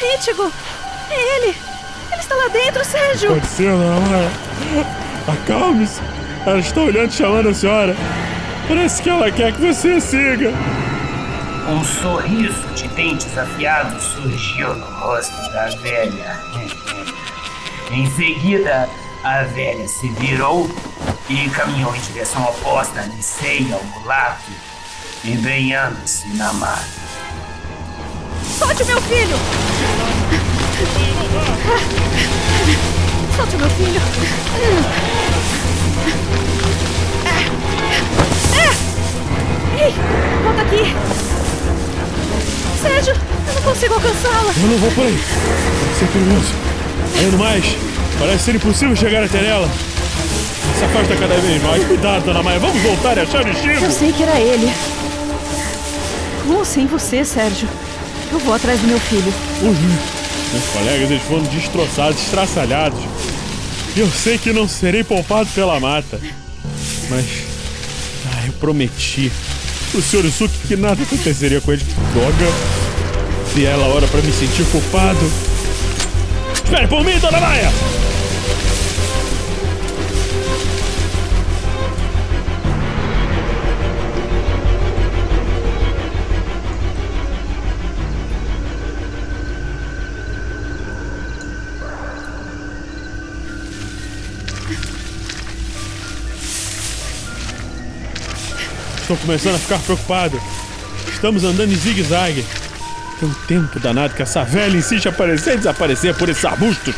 Rítigo! 0.00 0.52
É 1.10 1.36
ele! 1.36 1.56
Ele 2.12 2.20
está 2.20 2.34
lá 2.34 2.48
dentro, 2.48 2.84
Sérgio! 2.84 3.30
Pode 3.30 3.46
ser, 3.46 3.70
dona 3.70 4.00
Maia. 4.00 4.30
Acalme-se. 5.26 6.00
Ela 6.46 6.60
está 6.60 6.80
olhando 6.80 7.10
e 7.10 7.12
chamando 7.12 7.48
a 7.48 7.54
senhora. 7.54 7.96
Parece 8.68 9.02
que 9.02 9.10
ela 9.10 9.30
quer 9.30 9.52
que 9.52 9.60
você 9.60 10.00
siga. 10.00 10.52
Um 11.68 11.82
sorriso 11.82 12.62
de 12.76 12.86
dentes 12.88 13.36
afiados 13.36 14.00
surgiu 14.04 14.72
no 14.76 14.86
rosto 14.86 15.36
da 15.52 15.66
velha. 15.82 16.40
em 17.90 18.08
seguida, 18.12 18.88
a 19.24 19.42
velha 19.42 19.88
se 19.88 20.08
virou 20.10 20.70
e 21.28 21.50
caminhou 21.50 21.92
em 21.96 22.00
direção 22.00 22.44
oposta 22.44 23.00
a 23.00 23.06
Nicei 23.06 23.66
ao 23.72 23.82
mulato, 23.82 24.52
embrenhando-se 25.24 26.28
na 26.36 26.52
mata. 26.52 26.86
Solte 28.56 28.84
o 28.84 28.86
meu 28.86 29.02
filho! 29.02 29.36
Solte 33.36 33.56
o 33.56 33.58
meu 33.58 33.70
filho! 33.70 34.00
Ei, 39.78 39.92
volta 40.44 40.62
aqui! 40.62 41.35
Sérgio, 42.80 43.14
eu 43.48 43.54
não 43.54 43.62
consigo 43.62 43.94
alcançá-la! 43.94 44.52
Eu 44.56 44.68
não 44.68 44.78
vou 44.78 44.90
por 44.92 45.04
aí. 45.06 45.18
Pode 45.18 45.98
ser 45.98 46.06
perigoso. 46.08 46.52
Além 47.18 47.30
do 47.30 47.38
mais, 47.38 47.64
parece 48.18 48.44
ser 48.44 48.54
impossível 48.54 48.96
chegar 48.96 49.24
até 49.24 49.44
ela. 49.46 49.68
Se 50.78 50.84
afasta 50.84 51.16
cada 51.16 51.36
vez 51.36 51.62
mais. 51.62 51.84
Cuidado, 51.86 52.24
dona 52.24 52.42
Maia. 52.42 52.58
Vamos 52.58 52.82
voltar 52.82 53.16
e 53.16 53.20
achar 53.20 53.44
o 53.44 53.48
Eu 53.48 53.54
destino. 53.54 53.90
sei 53.90 54.12
que 54.12 54.22
era 54.22 54.38
ele. 54.40 54.70
Com 56.46 56.54
ou 56.54 56.64
sem 56.64 56.86
você, 56.86 57.24
Sérgio? 57.24 57.68
Eu 58.30 58.38
vou 58.40 58.54
atrás 58.54 58.78
do 58.80 58.86
meu 58.86 58.98
filho. 59.00 59.32
Os 59.62 59.78
meus 60.52 60.64
colegas 60.72 61.10
eles 61.10 61.22
foram 61.22 61.42
destroçados, 61.44 62.20
estraçalhados. 62.22 62.98
E 63.96 64.00
eu 64.00 64.10
sei 64.10 64.36
que 64.36 64.52
não 64.52 64.68
serei 64.68 65.02
poupado 65.02 65.48
pela 65.54 65.80
mata. 65.80 66.20
Mas. 67.08 67.24
Ah, 68.34 68.46
eu 68.46 68.52
prometi. 68.54 69.32
O 69.96 70.02
Sr. 70.02 70.26
Yusuke 70.26 70.58
que 70.68 70.76
nada 70.76 71.02
aconteceria 71.02 71.58
com 71.60 71.72
ele. 71.72 71.82
Droga. 72.12 72.52
E 73.56 73.64
ela 73.64 73.86
hora 73.86 74.06
pra 74.06 74.20
me 74.20 74.30
sentir 74.30 74.66
culpado. 74.66 75.32
Espere 76.52 76.86
por 76.86 77.02
mim, 77.02 77.18
dona 77.18 77.40
Maia! 77.40 77.72
Estou 99.06 99.16
começando 99.18 99.54
a 99.54 99.58
ficar 99.60 99.78
preocupado. 99.78 100.42
Estamos 101.06 101.44
andando 101.44 101.70
em 101.70 101.76
zigue-zague. 101.76 102.44
Tem 103.20 103.28
um 103.28 103.34
tempo 103.46 103.78
danado 103.78 104.14
que 104.14 104.22
essa 104.22 104.42
velha 104.42 104.76
insiste 104.76 105.04
em 105.04 105.08
aparecer 105.10 105.54
e 105.54 105.58
desaparecer 105.58 106.12
por 106.16 106.28
esses 106.28 106.44
arbustos. 106.44 106.92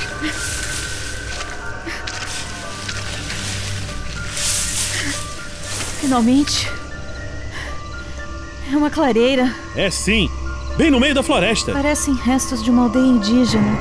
Finalmente. 6.00 6.72
É 8.72 8.74
uma 8.74 8.88
clareira. 8.88 9.54
É 9.76 9.90
sim, 9.90 10.30
bem 10.78 10.90
no 10.90 10.98
meio 10.98 11.14
da 11.14 11.22
floresta. 11.22 11.72
Parecem 11.72 12.14
restos 12.14 12.64
de 12.64 12.70
uma 12.70 12.84
aldeia 12.84 13.04
indígena. 13.04 13.78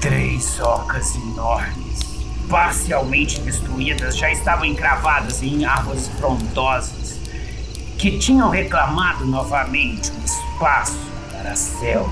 Três 0.00 0.58
ocas 0.58 1.14
enormes, 1.14 2.05
parcialmente 2.48 3.40
destruídas, 3.40 4.16
já 4.16 4.30
estavam 4.30 4.64
encravadas 4.64 5.42
em 5.42 5.64
árvores 5.64 6.08
frondosas, 6.18 7.18
que 7.98 8.18
tinham 8.18 8.50
reclamado 8.50 9.24
novamente 9.24 10.12
um 10.12 10.24
espaço 10.24 10.98
para 11.32 11.56
a. 11.56 12.10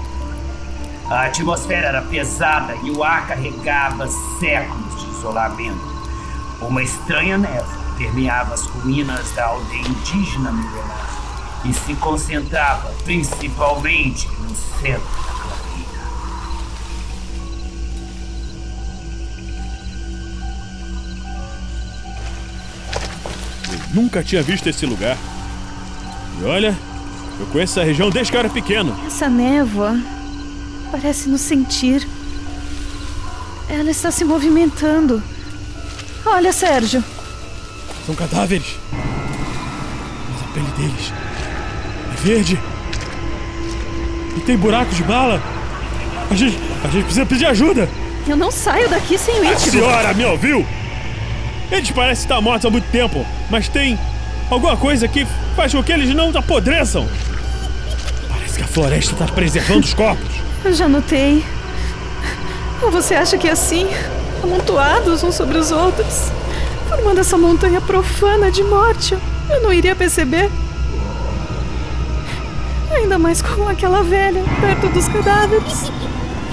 A 1.10 1.26
atmosfera 1.26 1.88
era 1.88 2.02
pesada 2.02 2.74
e 2.82 2.90
o 2.90 3.04
ar 3.04 3.26
carregava 3.26 4.08
séculos 4.38 5.00
de 5.00 5.10
isolamento. 5.10 5.94
Uma 6.60 6.82
estranha 6.82 7.36
névoa 7.36 7.84
permeava 7.98 8.54
as 8.54 8.62
ruínas 8.62 9.30
da 9.32 9.46
aldeia 9.46 9.86
indígena 9.86 10.50
milenar 10.50 11.14
e 11.64 11.72
se 11.72 11.94
concentrava 11.96 12.92
principalmente 13.04 14.28
no 14.40 14.54
centro 14.54 15.33
Nunca 23.94 24.24
tinha 24.24 24.42
visto 24.42 24.68
esse 24.68 24.84
lugar. 24.84 25.16
E 26.40 26.44
olha, 26.44 26.76
eu 27.38 27.46
conheço 27.46 27.78
essa 27.78 27.86
região 27.86 28.10
desde 28.10 28.32
que 28.32 28.36
eu 28.36 28.40
era 28.40 28.50
pequeno. 28.50 28.94
Essa 29.06 29.28
névoa 29.28 29.96
parece 30.90 31.28
nos 31.28 31.40
sentir. 31.40 32.06
Ela 33.68 33.90
está 33.90 34.10
se 34.10 34.24
movimentando. 34.24 35.22
Olha, 36.26 36.52
Sérgio. 36.52 37.02
São 38.04 38.16
cadáveres. 38.16 38.76
Mas 38.92 40.42
a 40.42 40.52
pele 40.52 40.66
deles 40.76 41.12
é 42.12 42.26
verde. 42.26 42.60
E 44.36 44.40
tem 44.40 44.56
buracos 44.56 44.96
de 44.96 45.04
bala. 45.04 45.40
A 46.30 46.34
gente, 46.34 46.58
a 46.82 46.88
gente 46.88 47.04
precisa 47.04 47.24
pedir 47.24 47.46
ajuda. 47.46 47.88
Eu 48.26 48.36
não 48.36 48.50
saio 48.50 48.88
daqui 48.88 49.16
sem 49.16 49.40
o 49.40 49.48
A 49.48 49.56
senhora 49.56 50.14
me 50.14 50.24
ouviu? 50.24 50.66
Eles 51.70 51.90
parecem 51.90 52.24
estar 52.24 52.40
mortos 52.40 52.66
há 52.66 52.70
muito 52.70 52.90
tempo, 52.90 53.26
mas 53.50 53.68
tem 53.68 53.98
alguma 54.50 54.76
coisa 54.76 55.08
que 55.08 55.26
faz 55.56 55.72
com 55.72 55.82
que 55.82 55.92
eles 55.92 56.14
não 56.14 56.30
apodreçam. 56.36 57.08
Parece 58.28 58.58
que 58.58 58.64
a 58.64 58.66
floresta 58.66 59.12
está 59.12 59.26
preservando 59.26 59.84
os 59.84 59.94
corpos. 59.94 60.28
Eu 60.64 60.72
já 60.72 60.88
notei. 60.88 61.44
Você 62.90 63.14
acha 63.14 63.38
que 63.38 63.48
é 63.48 63.52
assim, 63.52 63.88
amontoados 64.42 65.22
uns 65.22 65.34
sobre 65.34 65.58
os 65.58 65.70
outros, 65.70 66.30
formando 66.88 67.18
essa 67.18 67.36
montanha 67.38 67.80
profana 67.80 68.50
de 68.50 68.62
morte, 68.62 69.16
eu 69.50 69.62
não 69.62 69.72
iria 69.72 69.96
perceber? 69.96 70.50
Ainda 72.92 73.18
mais 73.18 73.42
com 73.42 73.66
aquela 73.68 74.02
velha 74.02 74.42
perto 74.60 74.88
dos 74.92 75.08
cadáveres. 75.08 75.90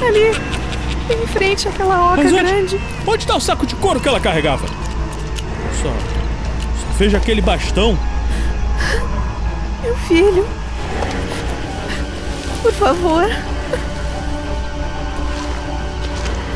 Ali, 0.01 0.31
em 1.13 1.27
frente 1.27 1.67
àquela 1.67 2.13
oca 2.13 2.21
onde, 2.21 2.33
grande. 2.33 2.81
onde 3.05 3.23
está 3.23 3.35
o 3.35 3.39
saco 3.39 3.67
de 3.67 3.75
couro 3.75 3.99
que 3.99 4.07
ela 4.07 4.19
carregava? 4.19 4.65
Só, 5.81 5.89
só 5.89 6.97
vejo 6.97 7.17
aquele 7.17 7.41
bastão. 7.41 7.97
Meu 9.83 9.95
filho. 9.97 10.47
Por 12.61 12.71
favor. 12.73 13.27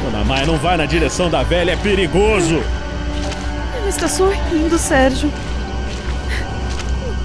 Dona 0.03 0.23
Maia, 0.23 0.45
não 0.45 0.57
vai 0.57 0.77
na 0.77 0.85
direção 0.85 1.29
da 1.29 1.41
velha, 1.41 1.71
é 1.71 1.75
perigoso. 1.75 2.61
Ela 3.75 3.89
está 3.89 4.07
sorrindo, 4.07 4.77
Sérgio. 4.77 5.31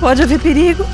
Pode 0.00 0.22
haver 0.22 0.40
perigo. 0.40 0.86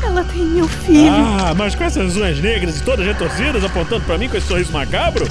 Ela 0.00 0.22
tem 0.22 0.44
meu 0.44 0.68
filho. 0.68 1.10
Ah, 1.10 1.52
mas 1.56 1.74
com 1.74 1.82
essas 1.82 2.16
unhas 2.16 2.38
negras 2.38 2.78
e 2.78 2.82
todas 2.84 3.04
retorcidas 3.04 3.64
apontando 3.64 4.04
pra 4.04 4.16
mim 4.16 4.28
com 4.28 4.36
esse 4.36 4.46
sorriso 4.46 4.72
macabro? 4.72 5.28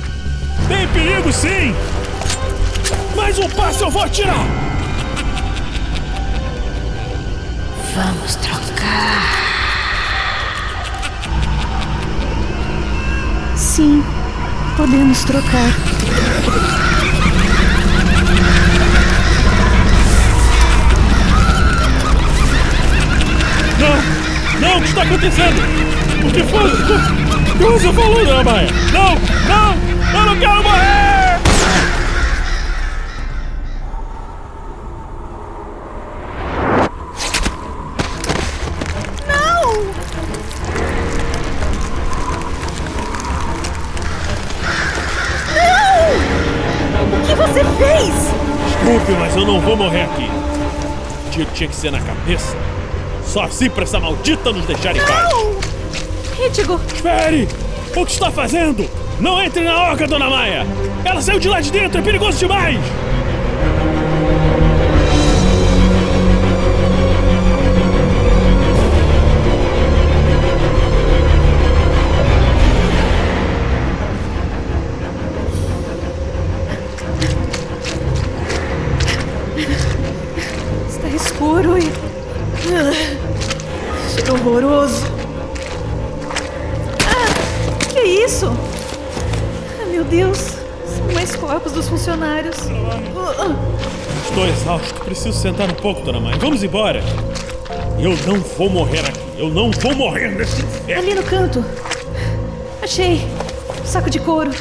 Tem 0.67 0.85
perigo 0.89 1.31
sim! 1.31 1.73
Mais 3.17 3.39
um 3.39 3.49
passo 3.49 3.83
eu 3.83 3.89
vou 3.89 4.03
atirar! 4.03 4.45
Vamos 7.95 8.35
trocar. 8.35 9.23
Sim, 13.55 14.03
podemos 14.77 15.23
trocar. 15.23 15.73
Não! 23.79 24.59
Não, 24.61 24.77
o 24.77 24.81
que 24.83 24.89
está 24.89 25.01
acontecendo? 25.01 25.57
O 26.23 26.31
que 26.31 26.43
foi? 26.43 26.71
O 27.51 27.57
que 27.57 27.63
você 27.63 27.93
falou, 27.93 28.23
Dona 28.23 28.43
Maia? 28.43 28.69
Não! 28.93 29.15
Não! 29.47 30.19
Eu 30.19 30.25
não 30.27 30.39
quero 30.39 30.63
morrer! 30.63 30.96
Não 49.57 49.61
vou 49.61 49.75
morrer 49.75 50.03
aqui. 50.03 50.29
O 51.27 51.29
tiro 51.31 51.49
tinha 51.53 51.67
que 51.67 51.75
ser 51.75 51.91
na 51.91 51.99
cabeça. 51.99 52.55
Só 53.25 53.43
assim 53.43 53.69
pra 53.69 53.83
essa 53.83 53.99
maldita 53.99 54.51
nos 54.51 54.65
deixar 54.65 54.95
em 54.95 54.99
paz. 54.99 55.33
Rítigo, 56.37 56.79
Espere! 56.93 57.47
O 57.95 58.05
que 58.05 58.11
está 58.11 58.29
fazendo? 58.29 58.87
Não 59.19 59.41
entre 59.41 59.63
na 59.63 59.91
oca, 59.91 60.07
Dona 60.07 60.29
Maia! 60.29 60.65
Ela 61.03 61.21
saiu 61.21 61.39
de 61.39 61.49
lá 61.49 61.59
de 61.59 61.71
dentro, 61.71 61.99
é 61.99 62.03
perigoso 62.03 62.37
demais! 62.37 62.77
Pouco, 95.77 96.01
Dona 96.01 96.19
Maia. 96.19 96.37
Vamos 96.37 96.63
embora! 96.63 97.01
Eu 97.99 98.15
não 98.27 98.39
vou 98.41 98.69
morrer 98.69 98.99
aqui, 98.99 99.19
eu 99.37 99.49
não 99.49 99.71
vou 99.71 99.95
morrer 99.95 100.29
nesse 100.29 100.61
inferno! 100.61 101.01
Ali 101.01 101.13
no 101.15 101.23
canto. 101.23 101.63
Achei. 102.81 103.27
Saco 103.83 104.09
de 104.09 104.19
couro. 104.19 104.51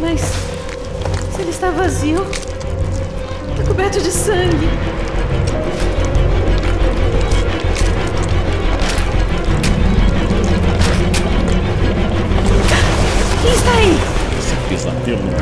Mas 0.00 0.20
se 0.20 1.40
ele 1.40 1.50
está 1.50 1.70
vazio, 1.70 2.26
está 3.50 3.64
coberto 3.66 4.00
de 4.00 4.10
sangue. 4.10 4.68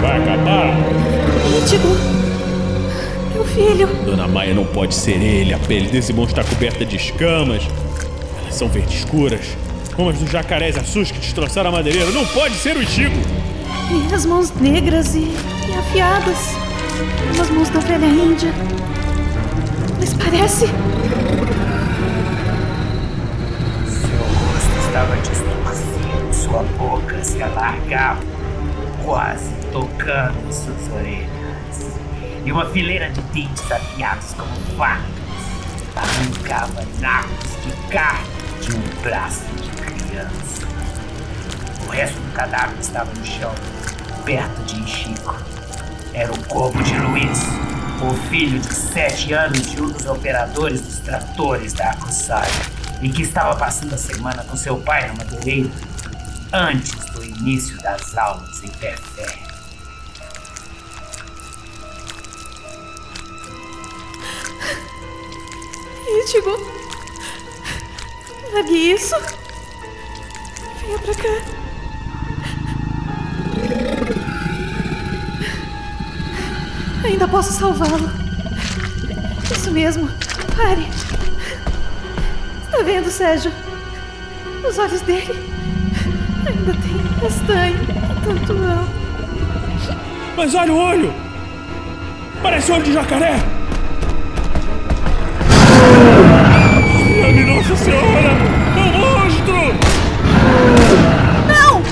Vai 0.01 0.23
acabar! 0.23 0.75
Ítigo. 1.59 1.89
Meu 3.35 3.45
filho. 3.45 3.87
Dona 4.05 4.27
Maia 4.27 4.55
não 4.55 4.65
pode 4.65 4.95
ser 4.95 5.21
ele, 5.23 5.53
a 5.55 5.59
pele 5.59 5.89
desse 5.89 6.13
monstro 6.13 6.41
está 6.41 6.55
coberta 6.55 6.85
de 6.85 6.97
escamas. 6.97 7.63
Elas 8.43 8.55
são 8.55 8.69
verde 8.69 8.97
escuras, 8.97 9.57
como 9.95 10.11
as 10.11 10.19
dos 10.19 10.31
jacarés 10.31 10.77
azuis 10.77 11.11
que 11.11 11.19
destroçaram 11.19 11.71
a 11.71 11.73
madeireira. 11.73 12.11
Não 12.11 12.25
pode 12.27 12.55
ser 12.55 12.77
o 12.77 12.87
Chico! 12.87 13.17
E 13.91 14.15
as 14.15 14.25
mãos 14.25 14.53
negras 14.61 15.15
e, 15.15 15.29
e 15.69 15.75
afiadas. 15.79 16.39
Como 17.29 17.43
as 17.43 17.51
mãos 17.51 17.69
da 17.71 17.81
velha 17.81 18.07
Índia. 18.07 18.53
Mas 19.99 20.15
parece. 20.15 20.67
Seu 23.87 24.19
rosto 24.19 24.87
estava 24.87 25.17
distorcido, 25.17 26.35
sua 26.35 26.63
boca 26.79 27.23
se 27.23 27.43
alargavam, 27.43 28.25
quase 29.05 29.60
tocando 29.73 30.53
suas 30.53 30.93
orelhas. 30.93 31.99
E 32.45 32.53
uma 32.53 32.67
fileira 32.71 33.11
de 33.11 33.21
dentes 33.23 33.71
afiados 33.71 34.35
como 34.35 34.55
facas 34.77 35.21
arrancava 35.97 36.87
nacos 37.01 37.51
de 37.63 37.73
carne 37.91 38.27
de 38.63 38.75
um 38.75 39.03
braço 39.03 39.45
de 39.57 39.71
criança. 39.71 40.67
O 41.87 41.91
resto 41.91 42.21
do 42.21 42.33
cadáver 42.33 42.79
estava 42.79 43.13
no 43.13 43.27
chão, 43.27 43.55
perto 44.25 44.63
de 44.65 44.89
Chico. 44.89 45.37
Era 46.13 46.33
o 46.33 46.45
corpo 46.47 46.83
de 46.83 46.97
Luiz, 46.99 47.41
o 48.03 48.15
filho 48.29 48.59
de 48.59 48.75
sete 48.75 49.33
anos 49.33 49.71
de 49.71 49.81
um 49.81 49.91
dos 49.91 50.07
operadores 50.07 50.81
dos 50.81 50.99
tratores 51.01 51.73
da 51.73 51.91
Akusai, 51.91 52.49
e 53.03 53.09
que 53.09 53.23
estava 53.23 53.57
passando 53.57 53.95
a 53.95 53.99
semana 53.99 54.45
com 54.45 54.57
seu 54.57 54.77
pai 54.79 55.09
na 55.09 55.15
madeireira, 55.15 55.71
antes 56.53 56.95
do 57.13 57.25
início 57.25 57.77
das 57.83 58.17
aulas 58.17 58.63
em 58.63 58.69
Perfé. 58.69 59.50
Ítigo. 66.21 66.59
Largue 68.53 68.93
isso. 68.93 69.15
Venha 70.81 70.99
pra 70.99 71.15
cá. 71.15 71.43
Ainda 77.05 77.29
posso 77.29 77.53
salvá-lo. 77.53 78.11
Isso 79.51 79.71
mesmo. 79.71 80.11
Pare. 80.57 80.87
Está 82.65 82.83
vendo, 82.83 83.11
Sérgio? 83.11 83.53
Os 84.69 84.79
olhos 84.79 85.01
dele 85.03 85.51
ainda 86.47 86.73
têm 86.75 87.21
castanho. 87.21 87.79
Tanto 88.25 88.53
amo. 88.53 89.01
Mas 90.37 90.55
olha 90.55 90.73
o 90.73 90.77
olho! 90.77 91.15
Parece 92.43 92.73
olho 92.73 92.85
de 92.85 92.93
jacaré! 92.93 93.60
Nossa 97.51 97.77
Senhora! 97.77 98.31
É 98.77 98.81
um 98.81 98.93
monstro! 98.99 99.61
Não! 101.49 101.83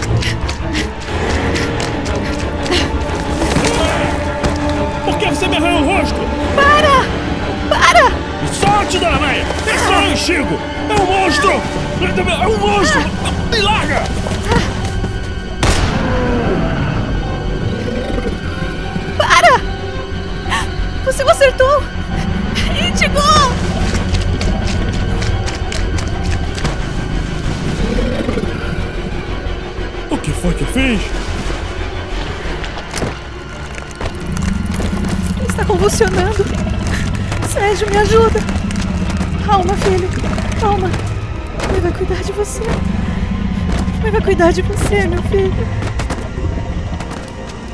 Por 5.05 5.19
que 5.19 5.27
você 5.27 5.49
me 5.49 5.57
arranhou 5.57 5.83
o 5.83 5.85
rosto? 5.85 6.15
Para! 6.55 7.05
Para! 7.69 8.13
Solte, 8.53 8.99
dona 8.99 9.19
Maia! 9.19 9.45
É 9.67 10.13
o 10.13 10.17
Chico! 10.17 10.59
É 10.89 10.95
um 10.95 11.07
monstro! 11.07 11.51
É 11.51 12.47
um 12.47 12.59
monstro! 12.59 13.01
Me 13.51 13.61
larga! 13.61 14.05
Para! 19.19 19.61
Você 21.05 21.25
o 21.25 21.31
acertou! 21.31 21.98
Fez? 30.73 31.01
Ele 35.37 35.47
está 35.49 35.65
convulsionando. 35.65 36.45
Sérgio, 37.49 37.91
me 37.91 37.97
ajuda. 37.97 38.41
Calma, 39.47 39.75
filho. 39.77 40.09
Calma. 40.61 40.91
Ele 41.71 41.81
vai 41.81 41.93
cuidar 41.93 42.23
de 42.23 42.33
você. 42.33 42.63
Ele 44.01 44.11
vai 44.11 44.21
cuidar 44.21 44.53
de 44.53 44.63
você, 44.63 45.07
meu 45.07 45.23
filho. 45.25 45.53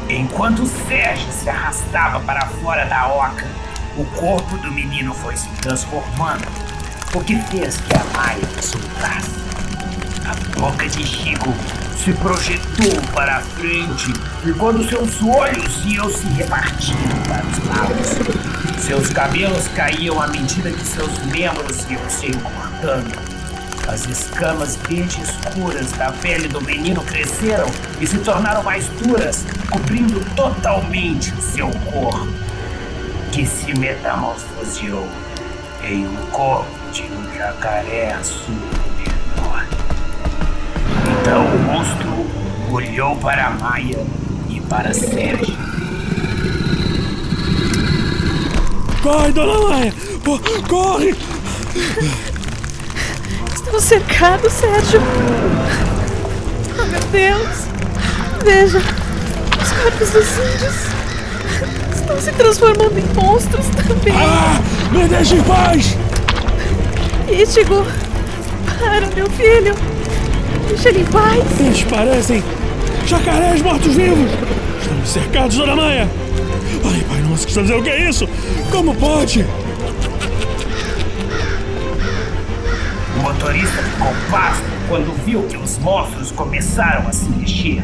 Enquanto 0.08 0.66
Sérgio 0.66 1.32
se 1.32 1.48
arrastava 1.48 2.20
para 2.20 2.46
fora 2.46 2.84
da 2.86 3.08
oca, 3.08 3.46
o 3.96 4.04
corpo 4.04 4.56
do 4.58 4.70
menino 4.70 5.14
foi 5.14 5.36
se 5.36 5.48
transformando, 5.60 6.46
o 7.14 7.20
que 7.20 7.36
fez 7.42 7.76
que 7.76 7.94
a 7.94 8.04
Maia 8.16 8.40
soltasse. 8.60 9.44
A 10.24 10.58
boca 10.58 10.88
de 10.88 11.04
Chico 11.04 11.52
se 11.98 12.12
projetou 12.14 13.00
para 13.14 13.36
a 13.36 13.40
frente, 13.40 14.12
e 14.44 14.52
quando 14.52 14.88
seus 14.88 15.22
olhos 15.22 15.84
iam 15.86 16.10
se 16.10 16.26
repartindo 16.26 17.28
para 17.28 17.44
os 17.46 17.58
lados, 17.66 18.84
seus 18.84 19.08
cabelos 19.08 19.68
caíam 19.68 20.20
à 20.20 20.26
medida 20.26 20.70
que 20.70 20.84
seus 20.84 21.18
membros 21.26 21.86
iam 21.88 22.10
se 22.10 22.26
encurtando. 22.26 23.34
As 23.88 24.06
escamas 24.06 24.76
verde 24.88 25.20
escuras 25.22 25.92
da 25.92 26.10
pele 26.10 26.48
do 26.48 26.60
menino 26.60 27.02
cresceram 27.02 27.66
e 28.00 28.06
se 28.06 28.18
tornaram 28.18 28.62
mais 28.62 28.86
duras, 29.02 29.44
cobrindo 29.70 30.24
totalmente 30.34 31.32
o 31.34 31.40
seu 31.40 31.70
corpo, 31.92 32.28
que 33.30 33.46
se 33.46 33.78
metamorfoseou 33.78 35.08
em 35.82 36.06
um 36.06 36.16
corpo 36.30 36.70
de 36.92 37.02
um 37.02 37.36
jacaré 37.36 38.12
azul. 38.12 38.73
Então 41.24 41.46
o 41.46 41.58
monstro 41.58 42.26
olhou 42.70 43.16
para 43.16 43.48
Maia 43.50 43.98
e 44.50 44.60
para 44.60 44.92
Sérgio. 44.92 45.56
Corre, 49.02 49.32
dona 49.32 49.68
Maia! 49.70 49.94
Co- 50.22 50.38
Corre! 50.68 51.14
Estamos 53.54 53.84
cercados, 53.84 54.52
Sérgio. 54.52 55.00
Oh, 56.78 56.84
meu 56.84 57.00
Deus. 57.10 57.48
Veja. 58.44 58.78
Os 58.78 59.72
corpos 59.72 60.10
dos 60.10 60.28
índios 60.36 60.74
estão 61.94 62.20
se 62.20 62.32
transformando 62.32 62.98
em 62.98 63.14
monstros 63.14 63.64
também. 63.68 64.14
Ah! 64.14 64.60
Me 64.92 65.08
deixe 65.08 65.36
em 65.36 65.42
paz! 65.44 65.96
Ítigo. 67.30 67.86
Para, 68.78 69.06
meu 69.14 69.30
filho. 69.30 69.74
Deixa 70.74 70.88
ele 70.88 71.02
em 71.02 71.04
paz. 71.04 71.60
Eles 71.60 71.84
parecem 71.84 72.42
jacarés 73.06 73.62
mortos-vivos! 73.62 74.28
Estamos 74.80 75.08
cercados, 75.08 75.56
dona 75.56 75.76
Maia! 75.76 76.10
Ai, 76.84 77.04
pai 77.08 77.20
nosso, 77.20 77.44
que 77.44 77.50
está 77.52 77.62
dizendo 77.62 77.78
o 77.78 77.82
que 77.84 77.90
é 77.90 78.08
isso? 78.08 78.28
Como 78.72 78.92
pode? 78.96 79.46
O 83.16 83.22
motorista 83.22 83.82
ficou 83.84 84.12
pasmo 84.32 84.64
quando 84.88 85.24
viu 85.24 85.44
que 85.44 85.56
os 85.56 85.78
monstros 85.78 86.32
começaram 86.32 87.06
a 87.08 87.12
se 87.12 87.28
mexer, 87.28 87.80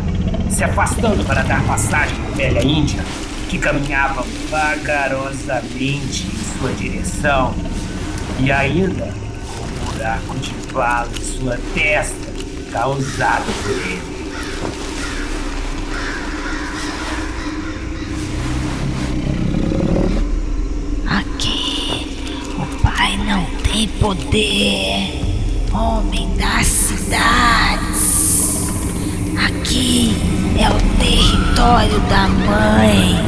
se 0.51 0.65
afastando 0.65 1.25
para 1.25 1.43
dar 1.43 1.63
passagem 1.63 2.17
à 2.27 2.37
velha 2.37 2.67
índia, 2.67 3.05
que 3.49 3.59
caminhava 3.59 4.27
vagarosamente 4.51 6.27
em 6.27 6.59
sua 6.59 6.73
direção, 6.73 7.55
e 8.41 8.51
ainda 8.51 9.05
o 9.05 9.93
buraco 9.93 10.37
de 10.41 10.53
bala 10.73 11.09
em 11.17 11.25
sua 11.25 11.57
testa 11.73 12.30
causado 12.71 13.53
por 13.63 13.73
ele. 13.73 14.01
Aqui, 21.07 22.07
o 22.57 22.65
pai 22.83 23.17
não 23.27 23.45
tem 23.63 23.87
poder. 23.89 25.21
Homem 25.73 26.37
das 26.37 26.67
cidades. 26.67 28.69
Aqui 29.47 30.15
é 30.59 30.69
o 30.69 30.75
território 30.99 32.01
da 32.09 32.27
mãe. 32.29 33.21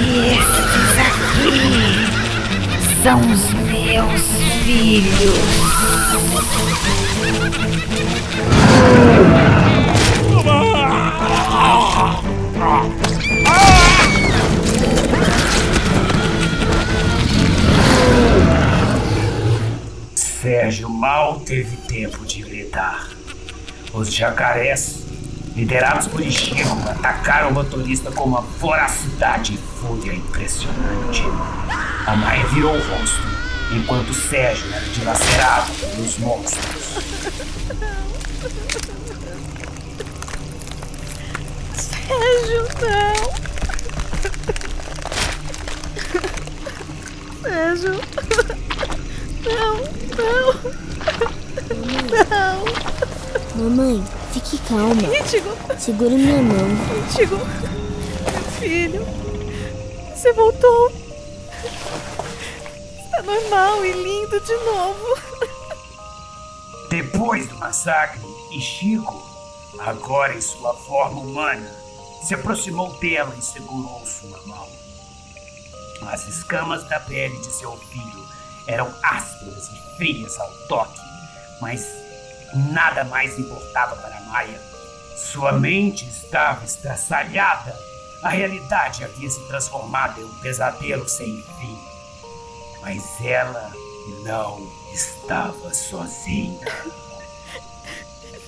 E 0.00 0.02
esses 0.38 0.98
aqui 0.98 2.06
são 3.02 3.18
os 3.20 3.52
meus 3.70 4.22
filhos. 4.64 5.83
Sérgio 20.14 20.88
mal 20.88 21.40
teve 21.40 21.76
tempo 21.88 22.24
de 22.24 22.42
gritar. 22.42 23.08
Os 23.92 24.12
jacarés, 24.12 25.04
liderados 25.54 26.06
por 26.06 26.20
Ichigo, 26.20 26.70
atacaram 26.88 27.50
o 27.50 27.52
motorista 27.54 28.10
com 28.10 28.24
uma 28.24 28.40
voracidade 28.40 29.54
e 29.54 29.56
fúria 29.56 30.12
impressionante. 30.12 31.22
A 32.06 32.16
Maia 32.16 32.46
virou 32.48 32.74
o 32.74 32.78
rosto, 32.78 33.33
enquanto 33.72 34.12
Sérgio 34.14 34.66
era 34.72 34.86
dilacerado 34.86 35.72
pelos 35.72 36.18
monstros. 36.18 36.64
Sérgio, 41.76 42.68
não. 42.80 43.34
Sérgio. 47.42 48.00
Não, 49.44 49.76
não. 50.16 50.54
Não. 52.30 52.64
Mamãe, 53.56 54.04
fique 54.32 54.58
calma. 54.68 55.02
Ítigo, 55.16 55.50
Segure 55.78 56.14
minha 56.14 56.42
mão. 56.42 56.68
Ítigo, 57.08 57.36
meu 57.36 58.42
filho, 58.58 59.06
você 60.14 60.32
voltou. 60.32 61.03
Está 63.14 63.22
normal 63.22 63.86
e 63.86 63.92
lindo 63.92 64.40
de 64.40 64.56
novo. 64.64 65.16
Depois 66.90 67.46
do 67.46 67.54
massacre, 67.58 68.20
Ichigo, 68.50 69.22
agora 69.78 70.34
em 70.34 70.40
sua 70.40 70.74
forma 70.74 71.20
humana, 71.20 71.70
se 72.24 72.34
aproximou 72.34 72.92
dela 72.98 73.32
e 73.38 73.42
segurou 73.42 74.04
sua 74.04 74.36
mão. 74.46 74.68
As 76.08 76.26
escamas 76.26 76.82
da 76.88 76.98
pele 76.98 77.38
de 77.38 77.52
seu 77.52 77.76
filho 77.76 78.28
eram 78.66 78.92
ásperas 79.00 79.68
e 79.68 79.96
frias 79.96 80.36
ao 80.40 80.50
toque, 80.66 81.00
mas 81.60 81.86
nada 82.72 83.04
mais 83.04 83.38
importava 83.38 83.94
para 83.94 84.20
Maia. 84.22 84.60
Sua 85.14 85.52
mente 85.52 86.04
estava 86.08 86.64
estraçalhada. 86.64 87.78
A 88.24 88.28
realidade 88.28 89.04
havia 89.04 89.30
se 89.30 89.46
transformado 89.46 90.20
em 90.20 90.24
um 90.24 90.34
pesadelo 90.40 91.08
sem 91.08 91.40
fim. 91.60 91.93
Mas 92.84 93.02
ela 93.24 93.72
não 94.22 94.70
estava 94.92 95.72
sozinha. 95.72 96.68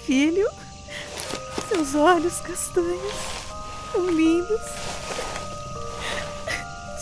Filho, 0.05 0.47
seus 1.71 1.95
olhos 1.95 2.39
castanhos, 2.41 3.15
tão 3.93 4.11
lindos. 4.11 4.61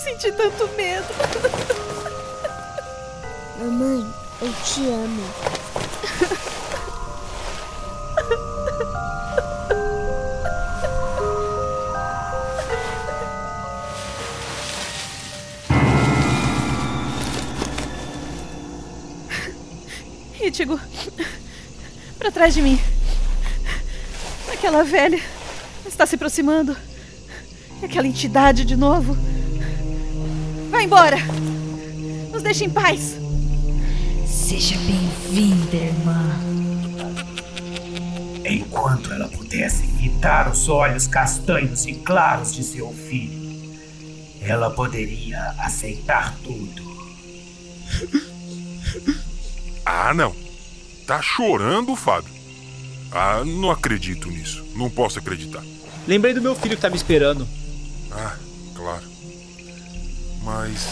Senti 0.00 0.30
tanto 0.30 0.68
medo. 0.76 1.08
Mamãe, 3.58 4.14
eu 4.40 4.52
te 4.62 4.88
amo. 4.88 6.43
Ítigo, 20.46 20.78
para 22.18 22.30
trás 22.30 22.52
de 22.52 22.60
mim. 22.60 22.78
Aquela 24.52 24.84
velha 24.84 25.18
está 25.86 26.04
se 26.06 26.16
aproximando. 26.16 26.76
E 27.80 27.86
aquela 27.86 28.06
entidade 28.06 28.64
de 28.64 28.76
novo. 28.76 29.16
Vai 30.70 30.84
embora. 30.84 31.16
Nos 32.30 32.42
deixe 32.42 32.64
em 32.64 32.70
paz. 32.70 33.16
Seja 34.26 34.76
bem-vinda, 34.78 35.76
irmã. 35.76 36.30
Enquanto 38.44 39.12
ela 39.12 39.28
pudesse 39.28 39.86
fitar 39.98 40.50
os 40.50 40.68
olhos 40.68 41.06
castanhos 41.06 41.86
e 41.86 41.94
claros 41.94 42.52
de 42.52 42.62
seu 42.62 42.92
filho, 42.92 43.72
ela 44.42 44.70
poderia 44.70 45.54
aceitar 45.58 46.36
tudo. 46.44 46.84
Ah, 49.84 50.12
não. 50.14 50.34
Tá 51.06 51.20
chorando, 51.20 51.94
Fábio? 51.94 52.32
Ah, 53.12 53.42
não 53.44 53.70
acredito 53.70 54.30
nisso. 54.30 54.64
Não 54.74 54.88
posso 54.90 55.18
acreditar. 55.18 55.62
Lembrei 56.06 56.34
do 56.34 56.40
meu 56.42 56.54
filho 56.54 56.76
que 56.76 56.82
tá 56.82 56.90
me 56.90 56.96
esperando. 56.96 57.46
Ah, 58.10 58.36
claro. 58.74 59.04
Mas. 60.42 60.86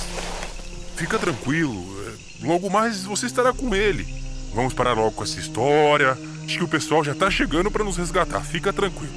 Fica 0.97 1.18
tranquilo. 1.18 1.84
é, 2.07 2.47
Logo 2.47 2.68
mais 2.70 3.05
você 3.05 3.26
estará 3.26 3.53
com 3.53 3.74
ele. 3.74 4.07
Vamos 4.55 4.74
parar 4.74 4.93
logo 4.93 5.12
com 5.12 5.24
essa 5.24 5.40
história. 5.40 6.16
Acho 6.45 6.59
que 6.59 6.64
o 6.64 6.68
pessoal 6.68 7.03
já 7.05 7.14
tá 7.14 7.30
chegando 7.30 7.70
pra 7.70 7.84
nos 7.84 7.97
resgatar. 7.97 8.40
Fica 8.45 8.72
tranquilo. 8.72 9.12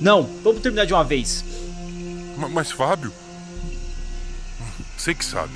Não, 0.00 0.22
vamos 0.42 0.62
terminar 0.62 0.86
de 0.86 0.94
uma 0.94 1.04
vez. 1.04 1.44
Ma- 2.36 2.48
Mas, 2.48 2.70
Fábio. 2.70 3.12
hum, 4.60 4.84
Você 4.96 5.14
que 5.14 5.24
sabe. 5.24 5.52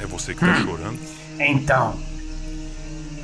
É 0.00 0.06
você 0.06 0.34
que 0.34 0.40
tá 0.40 0.54
chorando. 0.62 0.98
Então, 1.40 1.98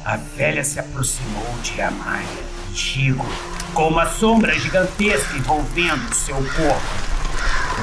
a 0.04 0.16
velha 0.16 0.62
se 0.62 0.78
aproximou 0.78 1.46
de 1.62 1.80
Amaya 1.80 2.26
e 2.70 2.76
Chigo 2.76 3.24
com 3.72 3.88
uma 3.88 4.06
sombra 4.06 4.52
gigantesca 4.58 5.36
envolvendo 5.36 6.14
seu 6.14 6.36
corpo. 6.36 7.14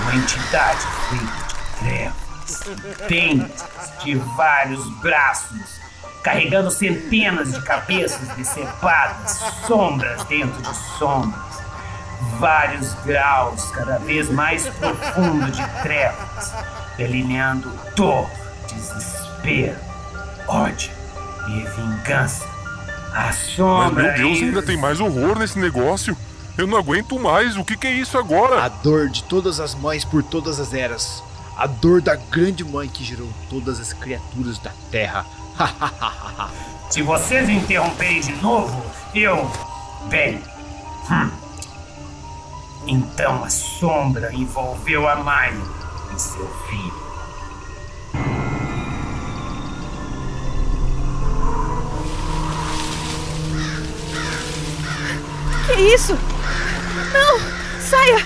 Uma 0.03 0.15
entidade 0.15 0.80
feita 1.09 1.47
de 1.47 1.80
trevas, 1.80 3.07
dentes 3.09 3.65
de 4.03 4.15
vários 4.15 4.88
braços, 4.99 5.82
carregando 6.24 6.69
centenas 6.69 7.51
de 7.51 7.61
cabeças 7.63 8.28
decepadas, 8.38 9.41
sombras 9.65 10.24
dentro 10.26 10.61
de 10.61 10.76
sombras. 10.97 11.61
Vários 12.39 12.93
graus 13.03 13.72
cada 13.72 13.97
vez 13.97 14.30
mais 14.30 14.67
profundo 14.69 15.51
de 15.51 15.67
trevas, 15.82 16.53
delineando 16.95 17.72
dor, 17.95 18.30
desespero, 18.67 19.78
ódio 20.47 21.01
e 21.47 21.61
vingança. 21.75 22.45
A 23.13 23.25
Mas, 23.27 23.35
sombra 23.55 24.03
meu 24.03 24.13
Deus, 24.13 24.39
e- 24.39 24.43
ainda 24.45 24.61
tem 24.61 24.77
mais 24.77 24.99
horror 24.99 25.37
nesse 25.37 25.59
negócio. 25.59 26.15
Eu 26.57 26.67
não 26.67 26.77
aguento 26.77 27.19
mais. 27.19 27.57
O 27.57 27.63
que, 27.63 27.75
que 27.77 27.87
é 27.87 27.91
isso 27.93 28.17
agora? 28.17 28.63
A 28.63 28.67
dor 28.69 29.09
de 29.09 29.23
todas 29.23 29.59
as 29.59 29.73
mães 29.75 30.03
por 30.05 30.21
todas 30.23 30.59
as 30.59 30.73
eras. 30.73 31.23
A 31.57 31.67
dor 31.67 32.01
da 32.01 32.15
grande 32.15 32.63
mãe 32.63 32.87
que 32.87 33.03
gerou 33.03 33.29
todas 33.49 33.79
as 33.79 33.93
criaturas 33.93 34.57
da 34.59 34.71
Terra. 34.89 35.25
Se 36.89 37.01
vocês 37.01 37.47
interromperem 37.49 38.19
de 38.21 38.33
novo, 38.41 38.83
eu. 39.13 39.49
Bem. 40.09 40.41
hum. 41.09 41.29
Então 42.87 43.43
a 43.43 43.49
sombra 43.49 44.33
envolveu 44.33 45.07
a 45.07 45.15
Maia 45.17 45.53
e 46.15 46.19
seu 46.19 46.47
filho. 46.69 47.01
Que 55.66 55.74
isso? 55.74 56.18
Não! 57.14 57.39
Saia! 57.80 58.26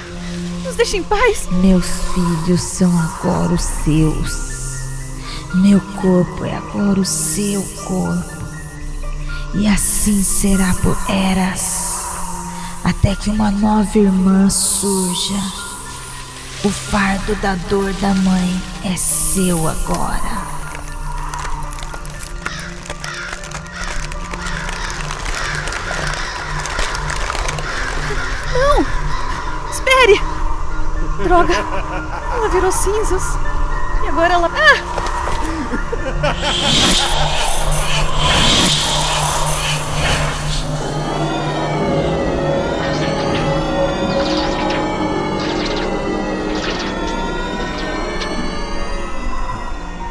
Nos 0.63 0.75
deixe 0.75 0.97
em 0.97 1.03
paz. 1.03 1.47
Meus 1.51 1.85
filhos 2.13 2.61
são 2.61 2.91
agora 2.97 3.53
os 3.53 3.61
seus. 3.61 4.45
Meu 5.55 5.79
corpo 6.01 6.43
é 6.43 6.55
agora 6.55 6.99
o 6.99 7.05
seu 7.05 7.61
corpo. 7.85 8.35
E 9.53 9.67
assim 9.67 10.21
será 10.21 10.73
por 10.81 10.97
eras, 11.09 12.01
até 12.83 13.15
que 13.15 13.29
uma 13.29 13.51
nova 13.51 13.97
irmã 13.97 14.49
surja. 14.49 15.39
O 16.63 16.69
fardo 16.69 17.35
da 17.35 17.55
dor 17.69 17.93
da 17.93 18.13
mãe 18.15 18.61
é 18.83 18.97
seu 18.97 19.67
agora. 19.67 20.54
Espere! 29.95 30.19
Droga! 31.23 31.53
Ela 32.33 32.49
virou 32.49 32.71
cinzas. 32.71 33.23
E 34.03 34.07
agora 34.09 34.33
ela. 34.33 34.51
Ah! 34.53 34.95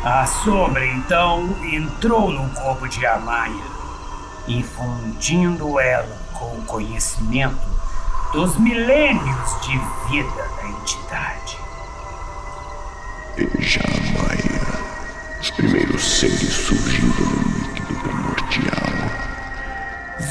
A 0.04 0.26
sombra 0.26 0.86
então 0.86 1.54
entrou 1.62 2.32
no 2.32 2.48
corpo 2.50 2.88
de 2.88 3.04
Amaya, 3.06 3.52
infundindo 4.48 5.78
ela 5.78 6.16
com 6.32 6.56
o 6.56 6.64
conhecimento 6.66 7.73
dos 8.34 8.58
milênios 8.58 9.60
de 9.62 9.78
vida 10.10 10.50
da 10.56 10.68
entidade. 10.68 11.56
Veja 13.36 13.80
Maia, 14.12 15.40
os 15.40 15.50
primeiros 15.52 16.02
seres 16.02 16.52
surgindo 16.52 17.22
no 17.22 17.58
líquido 17.62 17.94
primordial. 18.00 19.10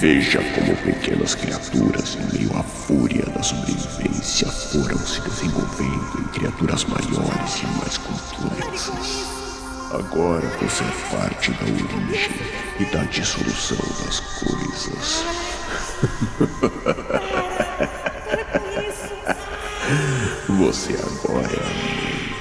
Veja 0.01 0.39
como 0.53 0.75
pequenas 0.75 1.33
criaturas, 1.35 2.17
em 2.17 2.37
meio 2.37 2.57
à 2.57 2.63
fúria 2.63 3.25
da 3.27 3.41
sobrevivência, 3.41 4.51
foram 4.51 4.97
se 4.97 5.21
desenvolvendo 5.21 6.19
em 6.19 6.23
criaturas 6.33 6.83
maiores 6.83 7.61
e 7.61 7.67
mais 7.79 7.97
complexas. 7.99 9.27
Agora 9.93 10.49
você 10.59 10.83
é 10.83 11.17
parte 11.17 11.51
da 11.51 11.63
origem 11.63 12.31
e 12.81 12.85
da 12.85 13.03
dissolução 13.05 13.77
das 14.03 14.19
coisas. 14.19 15.52
Você 20.49 20.93
agora 20.93 21.47
é 21.47 21.59
a 21.59 21.73
mãe, 21.73 22.35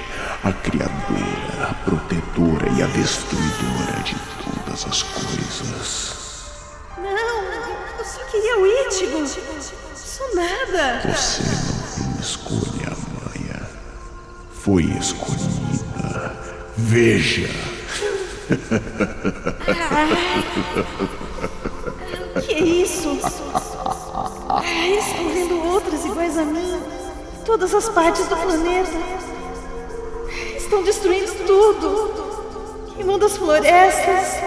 a 0.44 0.52
criadora, 0.52 1.70
a 1.70 1.74
protetora 1.84 2.68
e 2.76 2.82
a 2.82 2.86
destruidora 2.86 4.02
de 4.04 4.16
todas 4.42 4.86
as 4.86 5.02
coisas. 5.04 6.16
Não! 6.98 7.42
Eu 7.98 8.04
só 8.04 8.20
Ítigo. 8.86 9.26
Sou 9.94 10.34
nada. 10.34 11.00
Você 11.14 11.42
não 11.42 12.12
tem 12.12 12.20
escolha, 12.20 12.92
Maia. 13.14 13.62
Foi 14.52 14.82
escolhida. 14.84 16.36
Veja. 16.76 17.48
Que 22.40 22.54
é 22.54 22.60
isso? 22.60 23.18
Estou 24.98 25.28
vendo 25.32 25.66
outras 25.66 26.04
iguais 26.04 26.38
a 26.38 26.44
mim. 26.44 26.80
Todas 27.44 27.74
as 27.74 27.88
partes 27.88 28.26
do 28.26 28.36
planeta. 28.36 28.90
Estão 30.56 30.82
destruindo 30.82 31.32
tudo. 31.46 32.92
Queimando 32.94 33.26
as 33.26 33.36
florestas. 33.36 34.40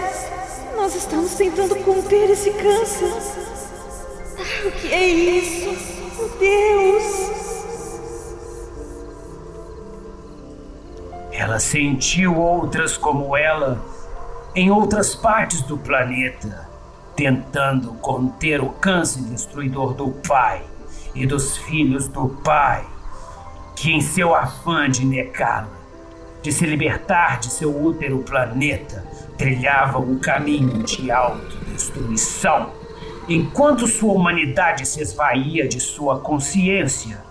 Nós 0.76 0.94
estamos 0.94 1.34
tentando 1.34 1.76
conter 1.76 2.30
esse 2.30 2.50
câncer. 2.50 3.12
O 4.66 4.70
que 4.72 4.92
é 4.92 5.06
isso? 5.06 5.96
Meu 6.16 6.28
Deus! 6.38 7.30
Ela 11.32 11.58
sentiu 11.58 12.36
outras 12.36 12.96
como 12.96 13.36
ela 13.36 13.78
em 14.54 14.70
outras 14.70 15.14
partes 15.14 15.60
do 15.60 15.76
planeta, 15.76 16.65
tentando 17.16 17.94
conter 17.94 18.60
o 18.60 18.68
câncer 18.68 19.22
destruidor 19.22 19.94
do 19.94 20.10
pai 20.28 20.62
e 21.14 21.26
dos 21.26 21.56
filhos 21.56 22.06
do 22.08 22.28
pai, 22.28 22.86
que 23.74 23.90
em 23.90 24.02
seu 24.02 24.34
afã 24.34 24.88
de 24.88 25.04
negá-la, 25.04 25.70
de 26.42 26.52
se 26.52 26.66
libertar 26.66 27.40
de 27.40 27.46
seu 27.46 27.74
útero 27.74 28.18
planeta, 28.18 29.02
trilhava 29.38 29.98
um 29.98 30.18
caminho 30.18 30.82
de 30.82 31.10
autodestruição, 31.10 32.70
enquanto 33.26 33.86
sua 33.86 34.12
humanidade 34.12 34.86
se 34.86 35.00
esvaía 35.00 35.66
de 35.66 35.80
sua 35.80 36.20
consciência. 36.20 37.24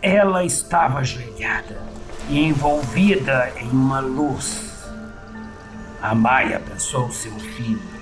Ela 0.00 0.44
estava 0.44 1.00
ajoelhada 1.00 1.82
e 2.30 2.38
envolvida 2.38 3.52
em 3.60 3.68
uma 3.68 3.98
luz. 3.98 4.68
A 6.00 6.14
Maia 6.14 6.58
abraçou 6.58 7.10
seu 7.10 7.32
filho 7.32 7.97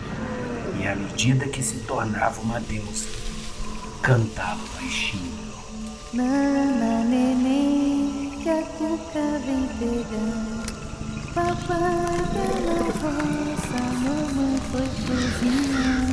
e, 0.86 0.88
à 0.88 0.94
medida 0.94 1.48
que 1.48 1.62
se 1.62 1.78
tornava 1.80 2.40
uma 2.40 2.60
deusa, 2.60 3.08
cantava 4.02 4.60
baixinho. 4.74 5.34
Nana, 6.12 7.04
neném, 7.04 8.30
que 8.40 8.48
a 8.48 8.62
cuca 8.62 9.40
vem 9.44 9.66
pegando. 9.80 10.64
Papai 11.34 11.56
tá 11.66 12.46
na 12.62 12.78
roça, 13.00 13.80
mamãe 14.04 14.60
foi 14.70 14.88
cozinhar. 15.06 16.06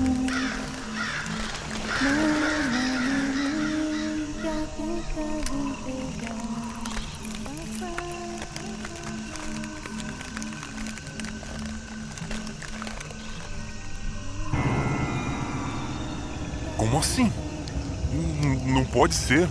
Nana, 2.01 2.51
neném, 2.73 4.33
que 4.41 4.47
a 4.47 4.59
cuca 4.75 5.25
vem 5.51 5.69
pegando. 5.85 6.52
Como 16.93 17.01
assim? 17.03 17.31
N- 18.13 18.71
Não 18.71 18.85
pode 18.85 19.15
ser. 19.15 19.49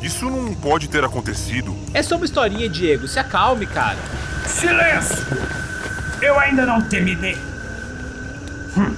Isso 0.00 0.30
não 0.30 0.54
pode 0.54 0.86
ter 0.88 1.04
acontecido. 1.04 1.76
É 1.92 2.00
só 2.04 2.14
uma 2.14 2.24
historinha, 2.24 2.68
Diego. 2.68 3.08
Se 3.08 3.18
acalme, 3.18 3.66
cara. 3.66 3.98
Silêncio! 4.46 5.16
Eu 6.22 6.38
ainda 6.38 6.64
não 6.64 6.80
terminei. 6.82 7.34
Hum. 8.76 8.94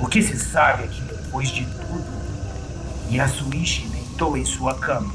O 0.00 0.06
que 0.06 0.22
se 0.22 0.38
sabe 0.38 0.84
é 0.84 0.86
que 0.86 1.02
depois 1.02 1.50
de 1.50 1.66
tudo, 1.66 2.06
Yasuichi 3.12 3.86
deitou 3.88 4.34
em 4.34 4.46
sua 4.46 4.72
cama, 4.76 5.12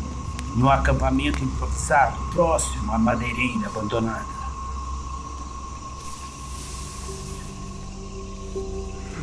no 0.55 0.69
acampamento 0.69 1.43
improvisado 1.43 2.17
próximo 2.33 2.91
à 2.93 2.99
madeireira 2.99 3.65
abandonada. 3.65 4.25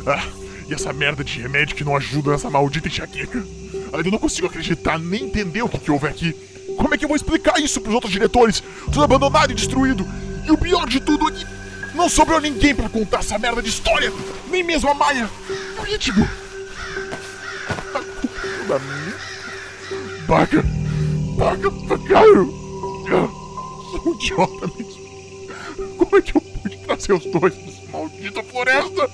Ah, 0.05 0.40
e 0.71 0.73
essa 0.73 0.93
merda 0.93 1.21
de 1.21 1.41
remédio 1.41 1.75
que 1.75 1.83
não 1.83 1.97
ajuda 1.97 2.31
nessa 2.31 2.49
maldita 2.49 2.87
enxaqueca. 2.87 3.43
Ainda 3.91 4.09
não 4.09 4.17
consigo 4.17 4.47
acreditar 4.47 4.97
nem 4.97 5.25
entender 5.25 5.61
o 5.61 5.67
que, 5.67 5.77
que 5.77 5.91
houve 5.91 6.07
aqui. 6.07 6.33
Como 6.77 6.93
é 6.93 6.97
que 6.97 7.03
eu 7.03 7.09
vou 7.09 7.17
explicar 7.17 7.59
isso 7.59 7.81
pros 7.81 7.93
outros 7.93 8.11
diretores? 8.11 8.63
Tudo 8.85 9.03
abandonado 9.03 9.51
e 9.51 9.55
destruído. 9.55 10.07
E 10.47 10.51
o 10.51 10.57
pior 10.57 10.87
de 10.87 11.01
tudo 11.01 11.27
é 11.27 11.31
que 11.33 11.45
não 11.93 12.07
sobrou 12.07 12.39
ninguém 12.39 12.73
pra 12.73 12.87
contar 12.87 13.19
essa 13.19 13.37
merda 13.37 13.61
de 13.61 13.67
história. 13.67 14.13
Nem 14.49 14.63
mesmo 14.63 14.89
a 14.89 14.93
Maia. 14.93 15.29
O 15.77 15.85
é 15.85 15.97
da 18.67 18.79
minha. 18.79 19.15
Baca. 20.25 20.63
Baca 21.37 21.71
pra 21.71 21.97
caro. 22.07 22.49
Sou 23.91 24.03
um 24.05 24.13
idiota 24.13 24.67
mesmo. 24.77 25.97
Como 25.97 26.15
é 26.15 26.21
que 26.21 26.37
eu 26.37 26.41
pude 26.41 26.77
trazer 26.77 27.11
os 27.11 27.25
dois 27.25 27.57
nessa 27.57 27.91
maldita 27.91 28.41
floresta? 28.43 29.09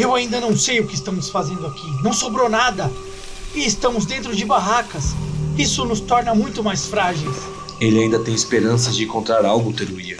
Eu 0.00 0.14
ainda 0.14 0.40
não 0.40 0.56
sei 0.56 0.80
o 0.80 0.86
que 0.86 0.94
estamos 0.94 1.28
fazendo 1.28 1.66
aqui. 1.66 1.86
Não 2.02 2.12
sobrou 2.12 2.48
nada. 2.48 2.90
E 3.54 3.66
estamos 3.66 4.06
dentro 4.06 4.34
de 4.34 4.44
barracas. 4.46 5.14
Isso 5.58 5.84
nos 5.84 6.00
torna 6.00 6.34
muito 6.34 6.62
mais 6.64 6.86
frágeis. 6.86 7.36
Ele 7.80 7.98
ainda 7.98 8.18
tem 8.18 8.34
esperanças 8.34 8.96
de 8.96 9.04
encontrar 9.04 9.44
algo, 9.44 9.72
Teruya. 9.74 10.16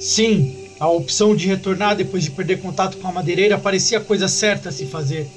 Sim, 0.00 0.56
a 0.80 0.88
opção 0.88 1.34
de 1.36 1.46
retornar 1.46 1.96
depois 1.96 2.24
de 2.24 2.30
perder 2.30 2.60
contato 2.60 2.96
com 2.96 3.08
a 3.08 3.12
madeireira 3.12 3.58
parecia 3.58 3.98
a 3.98 4.00
coisa 4.00 4.26
certa 4.26 4.70
a 4.70 4.72
se 4.72 4.86
fazer. 4.86 5.28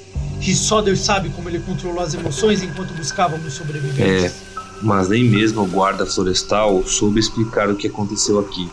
E 0.42 0.54
só 0.56 0.82
Deus 0.82 1.00
sabe 1.00 1.30
como 1.30 1.50
ele 1.50 1.60
controlou 1.60 2.02
as 2.02 2.14
emoções 2.14 2.62
enquanto 2.64 2.94
buscávamos 2.94 3.48
É, 3.48 3.50
sobreviventes. 3.50 4.34
mas 4.82 5.10
nem 5.10 5.24
mesmo 5.24 5.64
o 5.64 5.66
guarda 5.68 6.06
florestal 6.06 6.86
soube 6.86 7.20
explicar 7.20 7.70
o 7.70 7.76
que 7.76 7.88
aconteceu 7.88 8.40
aqui. 8.40 8.70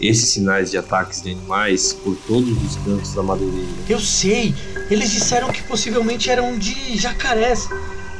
Esses 0.00 0.30
sinais 0.30 0.70
de 0.70 0.78
ataques 0.78 1.20
de 1.20 1.32
animais 1.32 1.92
por 1.92 2.16
todos 2.26 2.50
os 2.64 2.76
cantos 2.76 3.12
da 3.14 3.22
madeireira. 3.22 3.68
Eu 3.88 4.00
sei, 4.00 4.54
eles 4.90 5.10
disseram 5.10 5.52
que 5.52 5.62
possivelmente 5.62 6.30
eram 6.30 6.58
de 6.58 6.96
jacarés. 6.96 7.68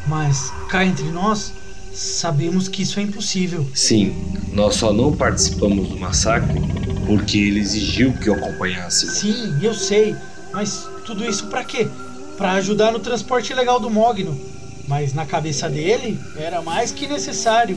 Mas 0.07 0.53
cá 0.69 0.85
entre 0.85 1.07
nós, 1.09 1.53
sabemos 1.93 2.69
que 2.69 2.83
isso 2.83 2.99
é 3.01 3.03
impossível. 3.03 3.67
Sim, 3.75 4.15
nós 4.53 4.77
só 4.77 4.93
não 4.93 5.17
participamos 5.17 5.89
do 5.89 5.99
massacre 5.99 6.61
porque 7.07 7.39
ele 7.39 7.61
exigiu 7.61 8.13
que 8.13 8.29
o 8.29 8.35
acompanhássemos. 8.35 9.17
Sim, 9.17 9.59
eu 9.63 9.75
sei, 9.75 10.15
mas 10.53 10.87
tudo 11.05 11.25
isso 11.25 11.47
pra 11.47 11.65
quê? 11.65 11.89
Pra 12.37 12.53
ajudar 12.53 12.93
no 12.93 13.01
transporte 13.01 13.53
legal 13.55 13.81
do 13.81 13.91
Mogno. 13.91 14.39
Mas 14.87 15.15
na 15.15 15.25
cabeça 15.25 15.69
dele 15.69 16.19
era 16.37 16.63
mais 16.63 16.91
que 16.91 17.07
necessário. 17.07 17.77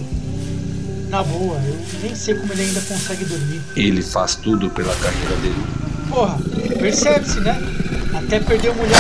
Na 1.14 1.22
boa, 1.22 1.61
eu 1.64 1.78
nem 2.01 2.16
sei 2.16 2.34
como 2.34 2.51
ele 2.53 2.64
ainda 2.64 2.82
consegue 2.82 3.24
dormir. 3.26 3.61
Ele 3.76 4.01
faz 4.01 4.34
tudo 4.34 4.68
pela 4.72 4.95
carreira 4.95 5.36
dele. 5.36 5.64
Porra, 6.09 6.39
percebe-se, 6.80 7.39
né? 7.39 7.55
Até 8.16 8.39
perdeu 8.39 8.74
mulher. 8.74 8.97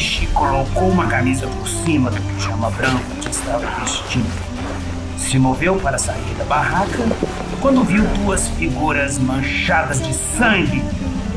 Yasuichi 0.00 0.26
colocou 0.28 0.88
uma 0.88 1.06
camisa 1.06 1.46
por 1.46 1.68
cima 1.68 2.10
do 2.10 2.20
pijama 2.22 2.70
branco 2.70 3.04
que 3.20 3.30
estava 3.30 3.66
vestindo. 3.80 4.32
Se 5.18 5.38
moveu 5.38 5.76
para 5.76 5.98
sair 5.98 6.34
da 6.38 6.44
barraca 6.44 7.06
quando 7.60 7.84
viu 7.84 8.02
duas 8.24 8.48
figuras 8.48 9.18
manchadas 9.18 10.00
de 10.02 10.14
sangue, 10.14 10.82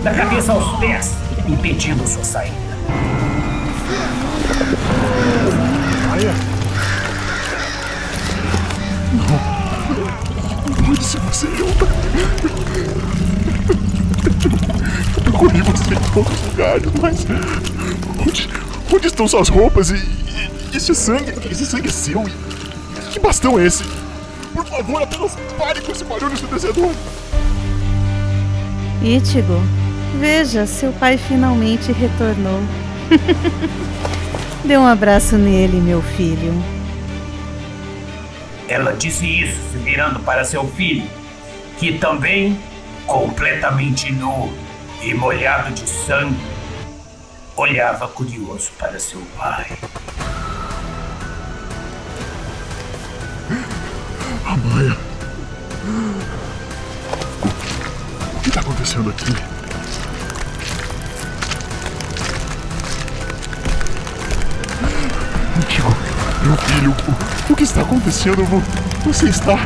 da 0.02 0.14
cabeça 0.14 0.54
aos 0.54 0.80
pés, 0.80 1.14
impedindo 1.46 2.08
sua 2.08 2.24
saída. 2.24 2.56
Maia? 6.10 6.34
Não. 9.14 10.88
Não 10.88 10.96
ser 10.96 11.20
você, 11.20 11.48
Yuta. 11.48 11.86
Eu 15.18 15.24
procurei 15.24 15.62
você 15.62 15.94
em 15.94 16.14
todos 16.14 16.32
os 16.32 16.48
lugares, 16.48 16.92
mas. 17.02 17.73
Onde, 18.26 18.50
onde 18.94 19.08
estão 19.08 19.28
suas 19.28 19.50
roupas 19.50 19.90
e, 19.92 19.96
e- 19.96 20.78
esse 20.78 20.94
sangue? 20.96 21.34
Esse 21.50 21.66
sangue 21.66 21.90
é 21.90 21.92
seu? 21.92 22.24
E 22.24 23.10
que 23.12 23.20
bastão 23.20 23.60
é 23.60 23.66
esse? 23.66 23.84
Por 24.54 24.66
favor, 24.66 25.02
apenas 25.02 25.36
pare 25.58 25.82
com 25.82 25.92
esse 25.92 26.04
barulho 26.04 26.34
ensurdecedor. 26.34 26.92
Ítigo, 29.02 29.62
veja, 30.20 30.66
seu 30.66 30.92
pai 30.94 31.18
finalmente 31.18 31.92
retornou. 31.92 32.62
Dê 34.64 34.78
um 34.78 34.86
abraço 34.86 35.36
nele, 35.36 35.82
meu 35.82 36.02
filho. 36.02 36.54
Ela 38.68 38.94
disse 38.94 39.26
isso 39.26 39.60
se 39.72 39.78
virando 39.80 40.20
para 40.22 40.46
seu 40.46 40.66
filho, 40.70 41.04
que 41.78 41.98
também, 41.98 42.58
completamente 43.06 44.12
nu 44.14 44.54
e 45.02 45.14
molhado 45.14 45.74
de 45.74 45.88
sangue, 45.88 46.38
olhava 47.56 48.08
curioso 48.08 48.72
para 48.78 49.00
seu 49.00 49.22
pai. 49.38 49.78
Amaya. 54.46 54.98
O 58.36 58.40
que 58.42 58.50
está 58.50 58.62
acontecendo 58.62 59.10
aqui? 59.10 59.34
Meu 66.44 66.58
filho, 66.58 66.92
o, 67.50 67.54
o 67.54 67.56
que 67.56 67.64
está 67.64 67.82
acontecendo? 67.82 68.44
Vo- 68.46 68.62
Você 69.06 69.30
está. 69.30 69.58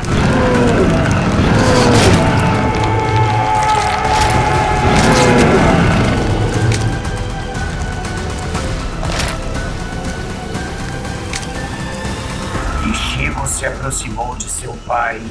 Aproximou 13.87 14.35
de 14.35 14.49
seu 14.49 14.73
pai 14.85 15.21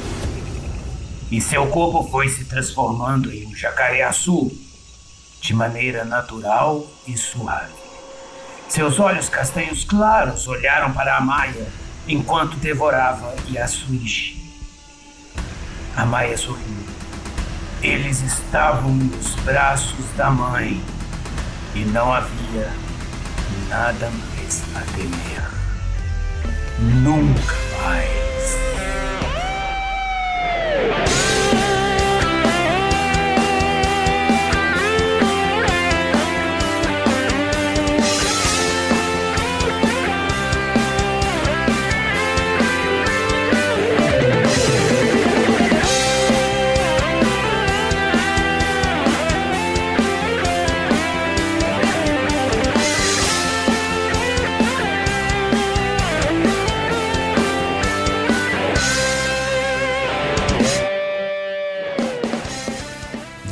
e 1.30 1.42
seu 1.42 1.66
corpo 1.66 2.08
foi 2.10 2.26
se 2.30 2.46
transformando 2.46 3.30
em 3.30 3.46
um 3.46 3.54
jacaré 3.54 4.02
azul 4.02 4.50
de 5.42 5.52
maneira 5.52 6.06
natural 6.06 6.86
e 7.06 7.18
suave. 7.18 7.74
Seus 8.66 8.98
olhos 8.98 9.28
castanhos 9.28 9.84
claros 9.84 10.48
olharam 10.48 10.90
para 10.94 11.18
a 11.18 11.20
Maia 11.20 11.66
enquanto 12.08 12.56
devorava 12.56 13.34
Yasuichi. 13.50 14.42
A 15.94 16.06
Maia 16.06 16.38
sorriu. 16.38 16.86
Eles 17.82 18.22
estavam 18.22 18.90
nos 18.90 19.34
braços 19.44 20.06
da 20.16 20.30
mãe 20.30 20.82
e 21.74 21.80
não 21.80 22.10
havia 22.10 22.72
nada 23.68 24.10
mais 24.10 24.62
a 24.74 24.80
temer. 24.96 25.55
Nunca 26.78 27.56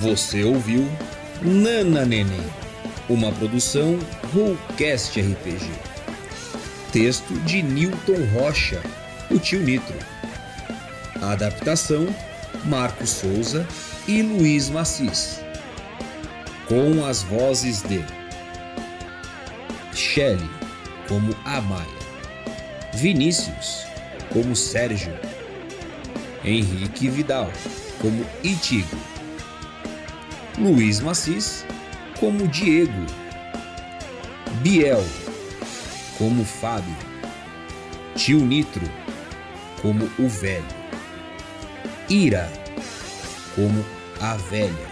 Você 0.05 0.45
ouviu 0.45 0.87
Nana 1.41 2.05
Neném, 2.05 2.45
uma 3.09 3.33
produção 3.33 3.99
Rollcast 4.35 5.19
RPG. 5.19 5.71
Texto 6.93 7.33
de 7.47 7.63
Newton 7.63 8.23
Rocha, 8.35 8.83
o 9.31 9.39
tio 9.39 9.61
Nitro. 9.61 9.97
Adaptação 11.23 12.07
Marcos 12.67 13.09
Souza 13.09 13.67
e 14.07 14.21
Luiz 14.21 14.69
Macis. 14.69 15.41
Com 16.69 17.03
as 17.07 17.23
vozes 17.23 17.81
de 17.81 18.05
Shelley 19.95 20.51
como 21.09 21.35
Amaya, 21.47 21.87
Vinícius 22.93 23.87
como 24.31 24.55
Sérgio, 24.55 25.19
Henrique 26.45 27.09
Vidal 27.09 27.51
como 28.03 28.23
Itigo. 28.43 29.14
Luiz 30.59 31.01
Macis 31.01 31.65
como 32.21 32.47
Diego, 32.47 32.93
Biel 34.63 35.05
como 36.17 36.45
Fábio, 36.45 36.95
Tio 38.15 38.39
Nitro 38.39 38.89
como 39.83 40.09
o 40.17 40.29
velho, 40.29 40.65
Ira 42.09 42.49
como 43.57 43.85
a 44.21 44.37
velha, 44.37 44.87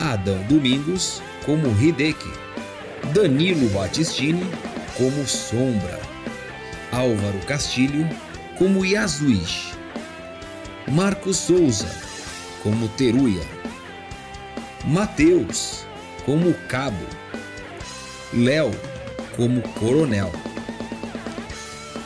Adão 0.00 0.42
Domingos 0.48 1.20
como 1.44 1.68
Hideki, 1.78 2.32
Danilo 3.12 3.68
Battistini 3.68 4.46
como 4.96 5.26
Sombra, 5.26 6.00
Álvaro 6.90 7.38
Castilho 7.46 8.08
como 8.56 8.82
Yasuichi, 8.82 9.74
Marcos 10.90 11.36
Souza 11.36 11.88
como 12.62 12.88
Teruya, 12.88 13.59
Mateus 14.84 15.84
como 16.24 16.54
Cabo, 16.68 17.06
Léo 18.32 18.70
como 19.36 19.60
Coronel, 19.74 20.32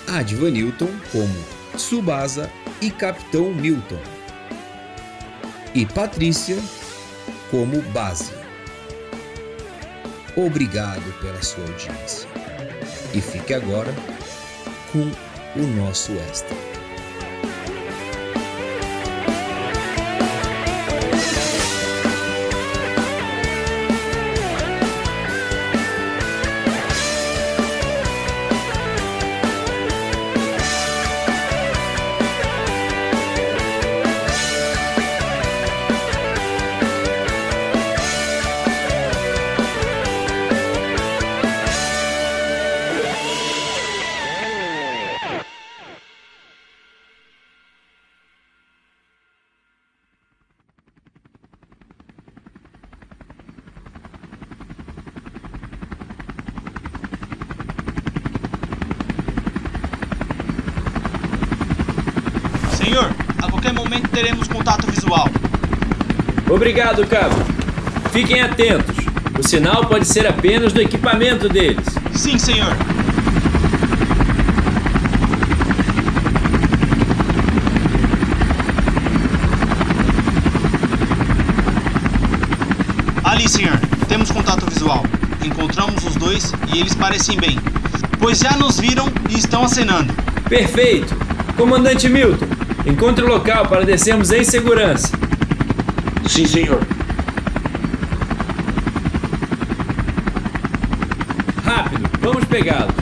Advanilton 0.09 0.91
como 1.13 1.35
Tsubasa 1.77 2.51
e 2.81 2.91
Capitão 2.91 3.53
Milton, 3.53 4.01
e 5.75 5.87
Patrícia 5.87 6.57
como 7.51 7.81
Base. 7.93 8.33
Obrigado 10.37 11.21
pela 11.21 11.41
sua 11.43 11.63
audiência. 11.63 12.29
E 13.15 13.21
fique 13.21 13.55
agora 13.55 13.95
com 14.91 15.11
o 15.61 15.67
nosso 15.77 16.13
extra. 16.13 16.74
Obrigado, 66.75 67.07
cabo. 67.07 67.37
Fiquem 68.11 68.41
atentos. 68.41 68.97
O 69.39 69.49
sinal 69.49 69.87
pode 69.87 70.09
ser 70.09 70.27
apenas 70.27 70.73
do 70.73 70.83
equipamento 70.83 71.49
deles. 71.49 71.87
Sim, 72.13 72.37
senhor. 72.37 72.77
Ali, 83.23 83.49
senhor. 83.49 83.79
Temos 84.09 84.33
contato 84.33 84.67
visual. 84.69 85.07
Encontramos 85.45 86.05
os 86.05 86.17
dois 86.17 86.53
e 86.75 86.81
eles 86.81 86.97
parecem 86.97 87.39
bem, 87.39 87.57
pois 88.19 88.41
já 88.41 88.57
nos 88.57 88.81
viram 88.81 89.07
e 89.31 89.39
estão 89.39 89.63
acenando. 89.63 90.13
Perfeito. 90.49 91.15
Comandante 91.57 92.09
Milton, 92.09 92.49
encontre 92.85 93.25
o 93.25 93.29
local 93.29 93.65
para 93.69 93.85
descermos 93.85 94.33
em 94.33 94.43
segurança. 94.43 95.24
Sim, 96.35 96.47
senhor. 96.47 96.81
Rápido, 101.65 102.11
vamos 102.21 102.45
pegá-los. 102.47 102.93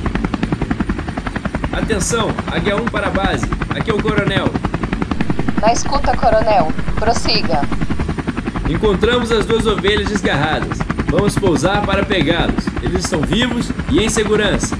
Atenção, 1.72 2.28
Águia 2.54 2.76
1 2.76 2.84
para 2.88 3.06
a 3.06 3.10
base. 3.10 3.46
Aqui 3.70 3.90
é 3.90 3.94
o 3.94 4.02
coronel. 4.02 4.48
Na 5.62 5.72
escuta, 5.72 6.14
coronel. 6.14 6.70
Prossiga. 6.96 7.62
Encontramos 8.68 9.32
as 9.32 9.46
duas 9.46 9.66
ovelhas 9.66 10.10
desgarradas. 10.10 10.76
Vamos 11.06 11.34
pousar 11.34 11.86
para 11.86 12.04
pegá-los. 12.04 12.66
Eles 12.82 13.04
estão 13.04 13.22
vivos 13.22 13.70
e 13.88 14.00
em 14.00 14.10
segurança. 14.10 14.76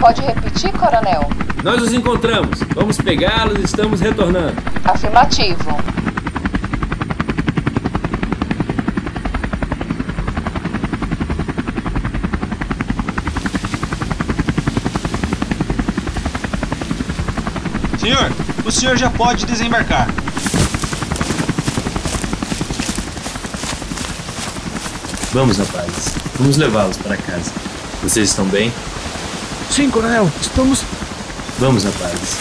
Pode 0.00 0.20
repetir, 0.20 0.72
coronel? 0.72 1.30
Nós 1.62 1.80
os 1.80 1.92
encontramos. 1.92 2.58
Vamos 2.74 2.96
pegá-los 2.96 3.56
e 3.60 3.62
estamos 3.62 4.00
retornando. 4.00 4.60
Afirmativo. 4.84 5.78
Senhor, 18.04 18.30
o 18.66 18.70
senhor 18.84 18.98
já 18.98 19.08
pode 19.08 19.46
desembarcar. 19.46 20.06
Vamos, 25.32 25.56
rapazes. 25.56 26.12
Vamos 26.38 26.58
levá-los 26.58 26.98
para 26.98 27.16
casa. 27.16 27.50
Vocês 28.02 28.28
estão 28.28 28.44
bem? 28.44 28.70
Sim, 29.70 29.88
coronel, 29.88 30.30
estamos. 30.38 30.82
Vamos, 31.58 31.84
rapazes. 31.84 32.36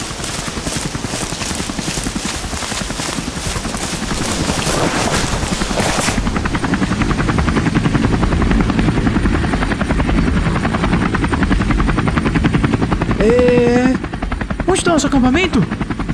É. 13.22 13.94
Onde 14.68 14.80
está 14.80 14.92
nosso 14.92 15.08
acampamento? 15.08 15.66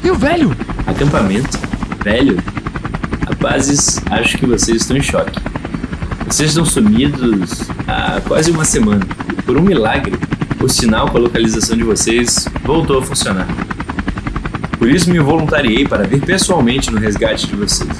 E 0.10 0.12
o 0.12 0.16
velho? 0.16 0.58
Acampamento? 0.88 1.60
Velho? 2.04 2.42
Rapazes, 3.28 4.02
acho 4.10 4.40
que 4.40 4.46
vocês 4.48 4.82
estão 4.82 4.98
em 4.98 5.04
choque. 5.04 5.40
Vocês 6.26 6.50
estão 6.50 6.66
sumidos 6.66 7.70
há 7.88 8.20
quase 8.22 8.50
uma 8.50 8.66
semana. 8.66 9.06
E 9.32 9.40
por 9.44 9.56
um 9.56 9.62
milagre, 9.62 10.18
o 10.60 10.68
sinal 10.68 11.12
com 11.12 11.20
a 11.20 11.22
localização 11.22 11.78
de 11.78 11.84
vocês 11.84 12.48
voltou 12.64 12.98
a 12.98 13.04
funcionar. 13.04 13.48
Por 14.80 14.90
isso 14.90 15.12
me 15.12 15.20
voluntariei 15.20 15.88
para 15.88 16.08
vir 16.08 16.22
pessoalmente 16.22 16.90
no 16.90 16.98
resgate 16.98 17.46
de 17.46 17.56
vocês. 17.56 17.96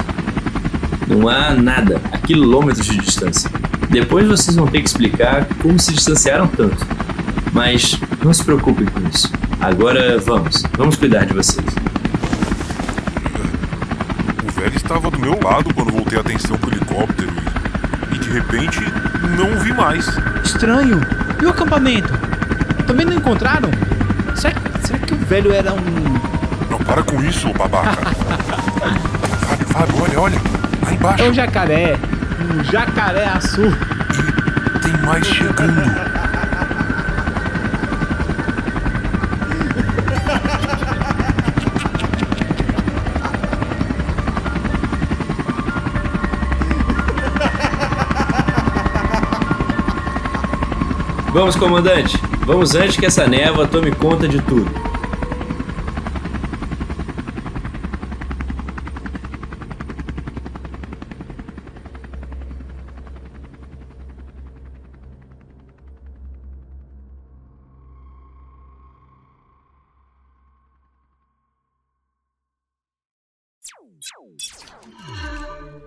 Não 1.08 1.30
há 1.30 1.54
nada 1.54 2.02
a 2.12 2.18
quilômetros 2.18 2.88
de 2.88 2.98
distância. 2.98 3.52
Depois 3.88 4.28
vocês 4.28 4.58
vão 4.58 4.66
ter 4.66 4.82
que 4.82 4.90
explicar 4.90 5.46
como 5.62 5.80
se 5.80 5.94
distanciaram 5.94 6.48
tanto. 6.48 6.88
Mas 7.54 8.00
não 8.26 8.34
se 8.34 8.44
preocupem 8.44 8.88
com 8.88 9.08
isso. 9.08 9.32
Agora 9.62 10.18
vamos, 10.18 10.64
vamos 10.76 10.96
cuidar 10.96 11.26
de 11.26 11.34
vocês. 11.36 11.68
O 14.44 14.52
velho 14.52 14.72
estava 14.90 15.12
do 15.12 15.20
meu 15.20 15.40
lado 15.40 15.72
quando 15.72 15.92
voltei 15.92 16.18
a 16.18 16.22
atenção 16.22 16.58
pro 16.58 16.72
helicóptero 16.72 17.32
e, 18.12 18.16
e 18.16 18.18
de 18.18 18.32
repente 18.32 18.82
não 19.38 19.54
o 19.54 19.60
vi 19.60 19.72
mais. 19.72 20.08
Estranho. 20.44 21.00
E 21.40 21.46
o 21.46 21.50
acampamento? 21.52 22.12
Também 22.88 23.06
não 23.06 23.14
encontraram? 23.14 23.70
Será, 24.34 24.56
será 24.84 24.98
que 24.98 25.14
o 25.14 25.18
velho 25.18 25.54
era 25.54 25.74
um. 25.74 25.84
Não, 26.72 26.80
para 26.80 27.04
com 27.04 27.22
isso, 27.22 27.54
babaca. 27.54 28.02
Fábio, 29.46 29.68
Fábio, 29.68 30.02
olha, 30.02 30.20
olha. 30.22 30.42
Lá 30.84 30.92
embaixo. 30.92 31.24
É 31.24 31.30
um 31.30 31.34
jacaré. 31.36 31.96
Um 32.50 32.64
jacaré 32.64 33.28
azul. 33.28 33.72
E 34.76 34.80
tem 34.80 35.06
mais 35.06 35.24
chegando. 35.28 36.09
Vamos, 51.40 51.56
comandante. 51.56 52.18
Vamos 52.46 52.76
antes 52.76 52.98
que 52.98 53.06
essa 53.06 53.26
névoa 53.26 53.66
tome 53.66 53.96
conta 53.96 54.28
de 54.28 54.42
tudo. 54.42 54.70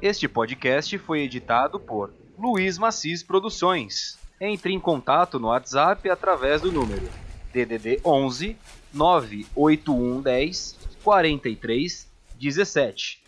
Este 0.01 0.27
podcast 0.27 0.97
foi 0.97 1.21
editado 1.21 1.79
por 1.79 2.11
Luiz 2.39 2.79
Macis 2.79 3.23
Produções. 3.23 4.22
Entre 4.45 4.73
em 4.73 4.81
contato 4.81 5.39
no 5.39 5.47
WhatsApp 5.47 6.11
através 6.11 6.63
do 6.63 6.73
número 6.73 7.09
DDD 7.53 8.01
11 8.05 8.57
98110 8.93 10.77
43 11.05 12.09
17 12.41 13.22